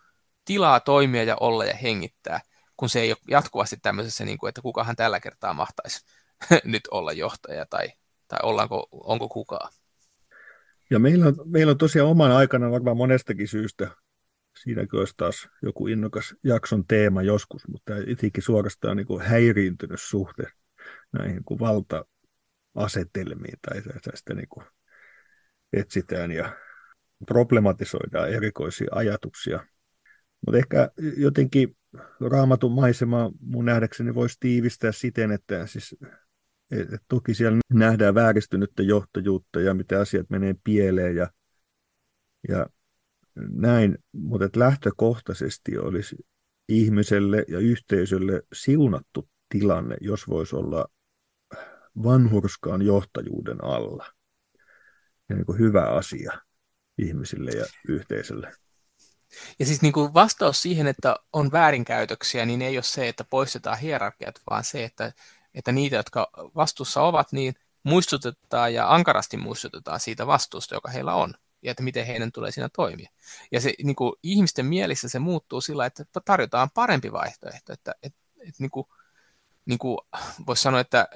tilaa 0.46 0.80
toimia 0.80 1.24
ja 1.24 1.38
olla 1.40 1.66
ja 1.66 1.76
hengittää, 1.76 2.42
kun 2.78 2.90
se 2.90 3.00
ei 3.00 3.12
ole 3.12 3.18
jatkuvasti 3.30 3.78
tämmöisessä, 3.82 4.26
niin 4.26 4.38
kuin, 4.38 4.50
että 4.50 4.62
kukahan 4.62 4.96
tällä 4.96 5.20
kertaa 5.20 5.54
mahtaisi 5.54 6.06
nyt 6.64 6.84
olla 6.92 7.12
johtaja 7.12 7.66
tai, 7.66 7.88
tai 8.28 8.40
ollaanko, 8.44 8.88
onko 8.92 9.30
kukaan. 9.30 9.72
Ja 10.90 11.00
meillä 11.00 11.26
on, 11.28 11.36
meillä 11.46 11.72
on 11.72 11.78
tosiaan 11.78 12.10
oman 12.10 12.32
aikana 12.32 12.72
varmaan 12.72 12.98
monestakin 12.98 13.48
syystä, 13.48 13.88
siinäkin 14.64 15.00
olisi 15.00 15.14
taas 15.18 15.50
joku 15.62 15.88
innokas 15.88 16.36
jakson 16.44 16.88
teema 16.88 17.22
joskus, 17.22 17.68
mutta 17.68 17.94
itsekin 18.08 18.44
suorastaan 18.44 18.98
niin 18.98 19.08
kuin 19.08 19.22
häiriintynyt 19.22 20.02
suhte 20.02 20.44
näihin 21.12 21.44
kuin 21.44 21.60
valta-asetelmiin 21.60 23.60
tai 23.62 23.82
tästä 24.12 24.34
niin 24.34 24.50
kuin 24.50 24.66
etsitään 25.74 26.32
ja 26.32 26.58
problematisoidaan 27.26 28.30
erikoisia 28.30 28.88
ajatuksia. 28.92 29.66
Mutta 30.46 30.58
ehkä 30.58 30.92
jotenkin 31.18 31.78
raamatun 32.32 32.72
maisema 32.72 33.32
mun 33.40 33.66
nähdäkseni 33.66 34.16
voisi 34.16 34.38
tiivistää 34.40 34.92
siten, 34.92 35.32
että 35.32 35.68
siis 35.68 35.96
et, 36.72 36.88
toki 37.08 37.34
siellä 37.34 37.60
nähdään 37.74 38.16
vääristynyttä 38.16 38.84
johtajuutta 38.84 39.62
ja 39.62 39.74
miten 39.74 40.00
asiat 40.00 40.30
menee 40.30 40.56
pieleen 40.64 41.16
ja, 41.16 41.32
ja 42.50 42.66
näin, 43.36 43.98
mutta 44.12 44.46
että 44.46 44.60
lähtökohtaisesti 44.60 45.78
olisi 45.78 46.16
ihmiselle 46.70 47.46
ja 47.48 47.60
yhteisölle 47.60 48.42
siunattu 48.54 49.30
tilanne, 49.50 49.96
jos 50.02 50.28
voisi 50.28 50.56
olla 50.56 50.86
vanhurskaan 52.04 52.82
johtajuuden 52.82 53.64
alla. 53.64 54.06
Ja 55.30 55.36
niin 55.36 55.46
kuin 55.46 55.60
hyvä 55.60 55.84
asia 55.84 56.32
ihmisille 56.98 57.52
ja 57.52 57.66
yhteisölle. 57.88 58.54
Ja 59.60 59.66
siis 59.66 59.82
niin 59.82 59.94
kuin 59.94 60.14
vastaus 60.14 60.62
siihen, 60.62 60.88
että 60.88 61.16
on 61.34 61.52
väärinkäytöksiä, 61.52 62.46
niin 62.46 62.62
ei 62.62 62.78
ole 62.78 62.84
se, 62.84 63.08
että 63.08 63.24
poistetaan 63.24 63.80
hierarkiat, 63.80 64.42
vaan 64.50 64.64
se, 64.64 64.84
että, 64.84 65.14
että 65.54 65.72
niitä, 65.72 65.96
jotka 65.96 66.32
vastuussa 66.56 67.02
ovat, 67.02 67.32
niin 67.32 67.54
muistutetaan 67.84 68.74
ja 68.74 68.94
ankarasti 68.94 69.38
muistutetaan 69.38 70.00
siitä 70.00 70.28
vastuusta, 70.28 70.76
joka 70.76 70.90
heillä 70.90 71.14
on, 71.14 71.34
ja 71.62 71.72
että 71.72 71.84
miten 71.84 72.06
heidän 72.06 72.32
tulee 72.32 72.52
siinä 72.52 72.70
toimia. 72.76 73.10
Ja 73.52 73.62
se 73.62 73.74
niin 73.84 73.96
kuin 73.96 74.14
ihmisten 74.24 74.66
mielissä 74.66 75.10
se 75.10 75.20
muuttuu 75.20 75.62
sillä, 75.62 75.86
että 75.86 76.06
tarjotaan 76.26 76.70
parempi 76.74 77.12
vaihtoehto, 77.12 77.74
että, 77.74 77.94
että, 78.04 78.16
että 78.40 78.64
niin 78.64 78.72
kuin, 78.72 78.88
niin 79.66 79.80
kuin 79.80 79.98
voisi 80.48 80.62
sanoa, 80.62 80.80
että 80.80 81.08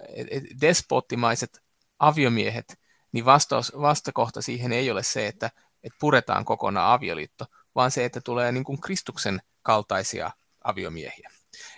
despottimaiset 0.61 1.61
aviomiehet, 1.99 2.79
niin 3.11 3.25
vastaus, 3.25 3.71
vastakohta 3.81 4.41
siihen 4.41 4.71
ei 4.71 4.91
ole 4.91 5.03
se, 5.03 5.27
että, 5.27 5.51
että 5.83 5.97
puretaan 5.99 6.45
kokonaan 6.45 6.93
avioliitto, 6.93 7.45
vaan 7.75 7.91
se, 7.91 8.05
että 8.05 8.21
tulee 8.21 8.51
niin 8.51 8.63
kuin 8.63 8.81
Kristuksen 8.81 9.41
kaltaisia 9.61 10.31
aviomiehiä. 10.63 11.29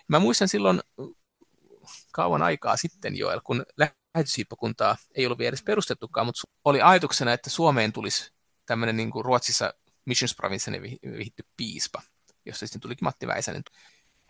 Mä 0.08 0.20
muistan 0.20 0.48
silloin 0.48 0.82
kauan 2.12 2.42
aikaa 2.42 2.78
sitten, 2.78 3.18
Joel, 3.18 3.42
kun 3.44 3.66
lähetyshiippakuntaa 3.78 4.98
ei 5.16 5.26
ollut 5.26 5.40
vielä 5.40 5.50
edes 5.50 5.64
perustettukaan, 5.64 6.26
mutta 6.26 6.42
oli 6.66 6.82
ajatuksena, 6.82 7.34
että 7.34 7.50
Suomeen 7.50 7.94
tulisi 7.94 8.35
tämmöinen 8.66 8.98
niin 8.98 9.12
kuin 9.12 9.26
Ruotsissa 9.26 9.74
Missions 10.06 10.36
vihitty 11.18 11.46
piispa, 11.58 12.02
josta 12.46 12.68
sitten 12.68 12.82
tulikin 12.82 13.06
Matti 13.06 13.28
Väisänen. 13.28 13.64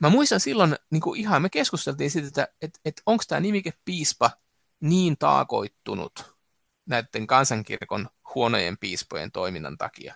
Mä 0.02 0.10
muistan 0.10 0.40
silloin, 0.40 0.76
niin 0.90 1.02
kuin 1.02 1.20
ihan 1.20 1.42
me 1.42 1.50
keskusteltiin 1.50 2.12
siitä, 2.12 2.28
että, 2.28 2.48
että, 2.62 2.80
että 2.86 3.02
onko 3.06 3.24
tämä 3.28 3.42
nimike 3.42 3.74
piispa 3.86 4.32
niin 4.80 5.18
taakoittunut 5.18 6.36
näiden 6.86 7.28
kansankirkon 7.28 8.10
huonojen 8.36 8.78
piispojen 8.78 9.32
toiminnan 9.32 9.78
takia, 9.78 10.16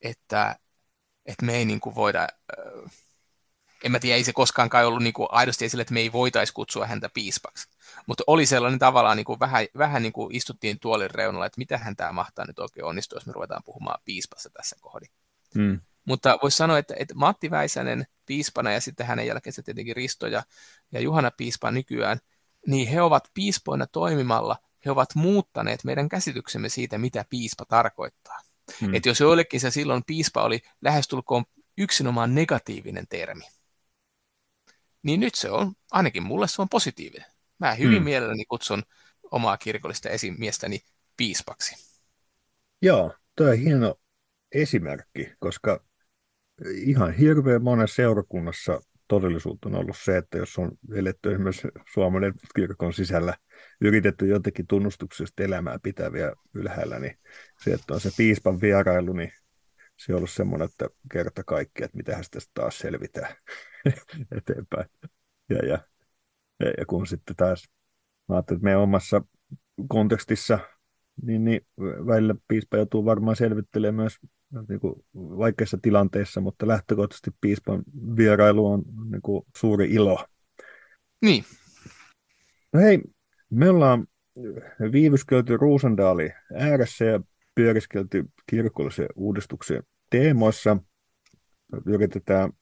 että, 0.00 0.56
että 1.26 1.46
me 1.46 1.56
ei 1.56 1.64
niin 1.64 1.80
kuin 1.80 1.94
voida, 1.94 2.28
en 3.84 3.92
mä 3.92 3.98
tiedä, 3.98 4.16
ei 4.16 4.24
se 4.24 4.32
koskaan 4.32 4.70
kai 4.70 4.86
ollut 4.86 5.02
niin 5.02 5.12
kuin 5.12 5.28
aidosti 5.30 5.64
esille, 5.64 5.80
että 5.80 5.94
me 5.94 6.00
ei 6.00 6.12
voitaisi 6.12 6.52
kutsua 6.52 6.86
häntä 6.86 7.08
piispaksi. 7.14 7.68
Mutta 8.06 8.24
oli 8.26 8.46
sellainen 8.46 8.78
tavallaan, 8.78 9.16
niin 9.16 9.24
kuin 9.24 9.40
vähän, 9.40 9.66
vähän 9.78 10.02
niin 10.02 10.12
kuin 10.12 10.34
istuttiin 10.34 10.78
tuolin 10.80 11.10
reunalla, 11.10 11.46
että 11.46 11.58
mitä 11.58 11.78
hän 11.78 11.96
tämä 11.96 12.12
mahtaa 12.12 12.44
nyt 12.44 12.58
oikein 12.58 12.84
onnistua, 12.84 13.16
jos 13.16 13.26
me 13.26 13.32
ruvetaan 13.32 13.62
puhumaan 13.64 14.02
piispassa 14.04 14.50
tässä 14.50 14.76
kohdin. 14.80 15.10
Hmm. 15.54 15.80
Mutta 16.04 16.38
voisi 16.42 16.56
sanoa, 16.56 16.78
että, 16.78 16.94
että 16.98 17.14
Matti 17.14 17.50
Väisänen 17.50 18.06
piispana 18.26 18.72
ja 18.72 18.80
sitten 18.80 19.06
hänen 19.06 19.26
jälkeensä 19.26 19.62
tietenkin 19.62 19.96
Risto 19.96 20.26
ja, 20.26 20.42
ja 20.92 21.00
Juhana 21.00 21.30
piispa 21.30 21.70
nykyään, 21.70 22.18
niin 22.66 22.88
he 22.88 23.02
ovat 23.02 23.30
piispoina 23.34 23.86
toimimalla, 23.86 24.56
he 24.84 24.90
ovat 24.90 25.14
muuttaneet 25.14 25.84
meidän 25.84 26.08
käsityksemme 26.08 26.68
siitä, 26.68 26.98
mitä 26.98 27.24
piispa 27.30 27.64
tarkoittaa. 27.64 28.40
Hmm. 28.80 28.94
Että 28.94 29.08
jos 29.08 29.20
joillekin 29.20 29.60
se 29.60 29.70
silloin 29.70 30.04
piispa 30.06 30.42
oli 30.42 30.60
lähestulkoon 30.80 31.44
yksinomaan 31.78 32.34
negatiivinen 32.34 33.06
termi, 33.08 33.44
niin 35.02 35.20
nyt 35.20 35.34
se 35.34 35.50
on, 35.50 35.72
ainakin 35.90 36.22
mulle 36.22 36.48
se 36.48 36.62
on 36.62 36.68
positiivinen. 36.68 37.35
Mä 37.58 37.74
hyvin 37.74 37.96
hmm. 37.96 38.04
mielelläni 38.04 38.44
kutsun 38.44 38.82
omaa 39.30 39.56
kirkollista 39.56 40.08
esimiestäni 40.08 40.80
piispaksi. 41.16 41.96
Joo, 42.82 43.14
tuo 43.36 43.46
on 43.46 43.56
hieno 43.56 44.00
esimerkki, 44.52 45.32
koska 45.38 45.84
ihan 46.74 47.12
hirveän 47.12 47.62
monen 47.62 47.88
seurakunnassa 47.88 48.80
todellisuus 49.08 49.58
on 49.66 49.74
ollut 49.74 49.96
se, 49.98 50.16
että 50.16 50.38
jos 50.38 50.58
on 50.58 50.72
eletty 50.94 51.32
esimerkiksi 51.32 51.68
Suomen 51.92 52.34
kirkon 52.56 52.92
sisällä 52.92 53.34
yritetty 53.80 54.26
jotenkin 54.26 54.66
tunnustuksesta 54.66 55.42
elämää 55.42 55.78
pitäviä 55.82 56.32
ylhäällä, 56.54 56.98
niin 56.98 57.18
se, 57.64 57.72
että 57.72 57.94
on 57.94 58.00
se 58.00 58.10
piispan 58.16 58.60
vierailu, 58.60 59.12
niin 59.12 59.32
se 59.96 60.12
on 60.12 60.16
ollut 60.16 60.30
semmoinen, 60.30 60.68
että 60.70 60.88
kerta 61.12 61.44
kaikki, 61.44 61.84
että 61.84 61.96
mitä 61.96 62.20
tästä 62.30 62.50
taas 62.54 62.78
selvitään 62.78 63.36
eteenpäin. 64.38 64.88
Ja, 65.50 65.66
ja, 65.66 65.78
ja, 66.60 66.86
kun 66.86 67.06
sitten 67.06 67.36
taas 67.36 67.68
mä 68.28 68.34
ajattelin, 68.34 68.58
että 68.58 68.64
meidän 68.64 68.80
omassa 68.80 69.22
kontekstissa, 69.88 70.58
niin, 71.22 71.44
niin 71.44 71.66
välillä 71.80 72.34
piispa 72.48 72.76
joutuu 72.76 73.04
varmaan 73.04 73.36
selvittelemään 73.36 73.94
myös 73.96 74.18
niin 74.68 74.80
kuin 74.80 74.94
vaikeissa 75.14 75.78
tilanteissa, 75.82 76.40
mutta 76.40 76.68
lähtökohtaisesti 76.68 77.30
piispan 77.40 77.82
vierailu 78.16 78.66
on 78.66 78.82
niin 79.10 79.22
kuin 79.22 79.46
suuri 79.56 79.90
ilo. 79.90 80.24
Niin. 81.22 81.44
No 82.72 82.80
hei, 82.80 83.00
me 83.50 83.68
ollaan 83.68 84.06
viivyskelty 84.92 85.56
Ruusandaali 85.56 86.30
ääressä 86.54 87.04
ja 87.04 87.20
pyöriskelty 87.54 88.24
kirkollisen 88.50 89.08
uudistuksen 89.16 89.82
teemoissa. 90.10 90.76
Yritetään 91.86 92.52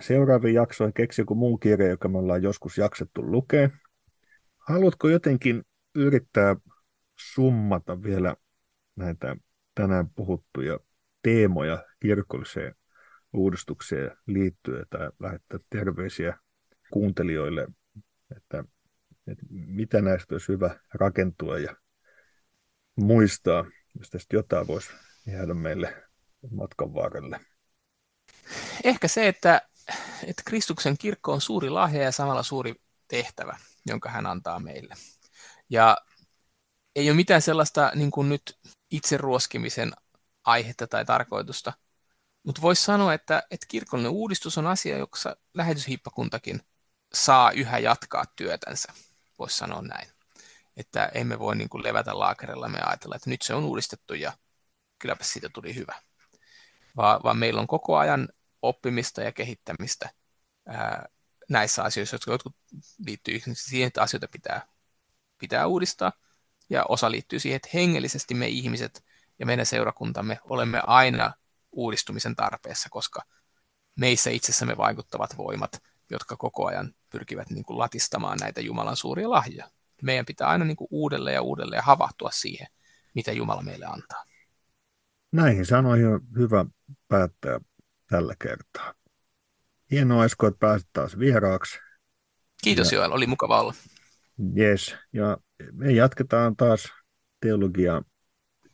seuraavien 0.00 0.54
jaksoihin 0.54 0.94
keksiä 0.94 1.22
joku 1.22 1.34
muu 1.34 1.58
kirja, 1.58 1.88
joka 1.88 2.08
me 2.08 2.18
ollaan 2.18 2.42
joskus 2.42 2.78
jaksettu 2.78 3.30
lukea. 3.30 3.70
Haluatko 4.56 5.08
jotenkin 5.08 5.64
yrittää 5.94 6.56
summata 7.18 8.02
vielä 8.02 8.36
näitä 8.96 9.36
tänään 9.74 10.10
puhuttuja 10.10 10.78
teemoja 11.22 11.84
kirkolliseen 12.00 12.74
uudistukseen 13.32 14.10
liittyen 14.26 14.86
tai 14.90 15.10
lähettää 15.20 15.58
terveisiä 15.70 16.38
kuuntelijoille, 16.92 17.68
että, 18.36 18.64
että 19.26 19.46
mitä 19.50 20.02
näistä 20.02 20.34
olisi 20.34 20.52
hyvä 20.52 20.80
rakentua 20.94 21.58
ja 21.58 21.76
muistaa, 22.96 23.64
jos 23.98 24.10
tästä 24.10 24.36
jotain 24.36 24.66
voisi 24.66 24.92
jäädä 25.26 25.54
meille 25.54 26.04
matkan 26.50 26.94
varrelle. 26.94 27.40
Ehkä 28.84 29.08
se, 29.08 29.28
että, 29.28 29.62
että 30.24 30.42
Kristuksen 30.46 30.98
kirkko 30.98 31.32
on 31.32 31.40
suuri 31.40 31.70
lahja 31.70 32.02
ja 32.02 32.12
samalla 32.12 32.42
suuri 32.42 32.74
tehtävä, 33.08 33.58
jonka 33.86 34.10
hän 34.10 34.26
antaa 34.26 34.60
meille. 34.60 34.94
Ja 35.70 35.96
ei 36.96 37.10
ole 37.10 37.16
mitään 37.16 37.42
sellaista 37.42 37.92
niin 37.94 38.10
kuin 38.10 38.28
nyt 38.28 38.58
itseruoskimisen 38.90 39.92
aihetta 40.44 40.86
tai 40.86 41.04
tarkoitusta. 41.04 41.72
Mutta 42.42 42.62
voisi 42.62 42.82
sanoa, 42.82 43.14
että, 43.14 43.42
että 43.50 43.66
kirkollinen 43.68 44.12
uudistus 44.12 44.58
on 44.58 44.66
asia, 44.66 44.98
jossa 44.98 45.36
lähetyshiippakuntakin 45.54 46.60
saa 47.14 47.50
yhä 47.50 47.78
jatkaa 47.78 48.24
työtänsä, 48.36 48.92
voisi 49.38 49.56
sanoa 49.56 49.82
näin. 49.82 50.08
Että 50.76 51.10
emme 51.14 51.38
voi 51.38 51.56
niin 51.56 51.68
kuin 51.68 51.84
levätä 51.84 52.18
laakerilla 52.18 52.68
me 52.68 52.78
ajatella, 52.80 53.16
että 53.16 53.30
nyt 53.30 53.42
se 53.42 53.54
on 53.54 53.64
uudistettu 53.64 54.14
ja 54.14 54.32
kylläpä 54.98 55.24
siitä 55.24 55.48
tuli 55.48 55.74
hyvä. 55.74 55.94
Vaan, 56.96 57.20
vaan 57.24 57.38
meillä 57.38 57.60
on 57.60 57.66
koko 57.66 57.96
ajan 57.96 58.28
oppimista 58.62 59.22
ja 59.22 59.32
kehittämistä 59.32 60.10
ää, 60.66 61.08
näissä 61.48 61.82
asioissa, 61.82 62.14
jotka 62.14 62.30
jotkut 62.30 62.56
liittyy 63.06 63.40
siihen, 63.52 63.86
että 63.86 64.02
asioita 64.02 64.28
pitää, 64.28 64.66
pitää 65.38 65.66
uudistaa, 65.66 66.12
ja 66.70 66.84
osa 66.88 67.10
liittyy 67.10 67.38
siihen, 67.40 67.56
että 67.56 67.68
hengellisesti 67.74 68.34
me 68.34 68.48
ihmiset 68.48 69.04
ja 69.38 69.46
meidän 69.46 69.66
seurakuntamme 69.66 70.38
olemme 70.44 70.82
aina 70.86 71.32
uudistumisen 71.72 72.36
tarpeessa, 72.36 72.88
koska 72.90 73.22
meissä 73.96 74.30
itsessämme 74.30 74.76
vaikuttavat 74.76 75.36
voimat, 75.36 75.82
jotka 76.10 76.36
koko 76.36 76.66
ajan 76.66 76.94
pyrkivät 77.10 77.50
niin 77.50 77.64
kuin 77.64 77.78
latistamaan 77.78 78.38
näitä 78.40 78.60
Jumalan 78.60 78.96
suuria 78.96 79.30
lahjoja. 79.30 79.70
Meidän 80.02 80.26
pitää 80.26 80.48
aina 80.48 80.64
niin 80.64 80.76
kuin 80.76 80.88
uudelleen 80.90 81.34
ja 81.34 81.42
uudelleen 81.42 81.84
havahtua 81.84 82.30
siihen, 82.30 82.66
mitä 83.14 83.32
Jumala 83.32 83.62
meille 83.62 83.86
antaa. 83.86 84.24
näihin 85.32 85.66
sanoihin 85.66 86.06
on 86.06 86.20
hyvä 86.36 86.64
päättää 87.08 87.60
tällä 88.08 88.34
kertaa. 88.38 88.94
Hienoa, 89.90 90.24
Esko, 90.24 90.46
että 90.46 90.58
pääsit 90.58 90.88
taas 90.92 91.18
vieraaksi. 91.18 91.78
Kiitos 92.62 92.92
ja, 92.92 92.98
Joel, 92.98 93.12
oli 93.12 93.26
mukava 93.26 93.60
olla. 93.60 93.74
Yes, 94.58 94.96
ja 95.12 95.36
me 95.72 95.92
jatketaan 95.92 96.56
taas 96.56 96.88
teologia 97.40 98.02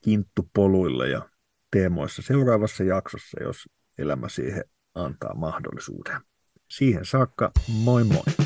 kinttupoluilla 0.00 1.06
ja 1.06 1.28
teemoissa 1.70 2.22
seuraavassa 2.22 2.84
jaksossa, 2.84 3.42
jos 3.42 3.68
elämä 3.98 4.28
siihen 4.28 4.64
antaa 4.94 5.34
mahdollisuuden. 5.34 6.20
Siihen 6.68 7.04
saakka, 7.04 7.50
moi 7.68 8.04
moi! 8.04 8.43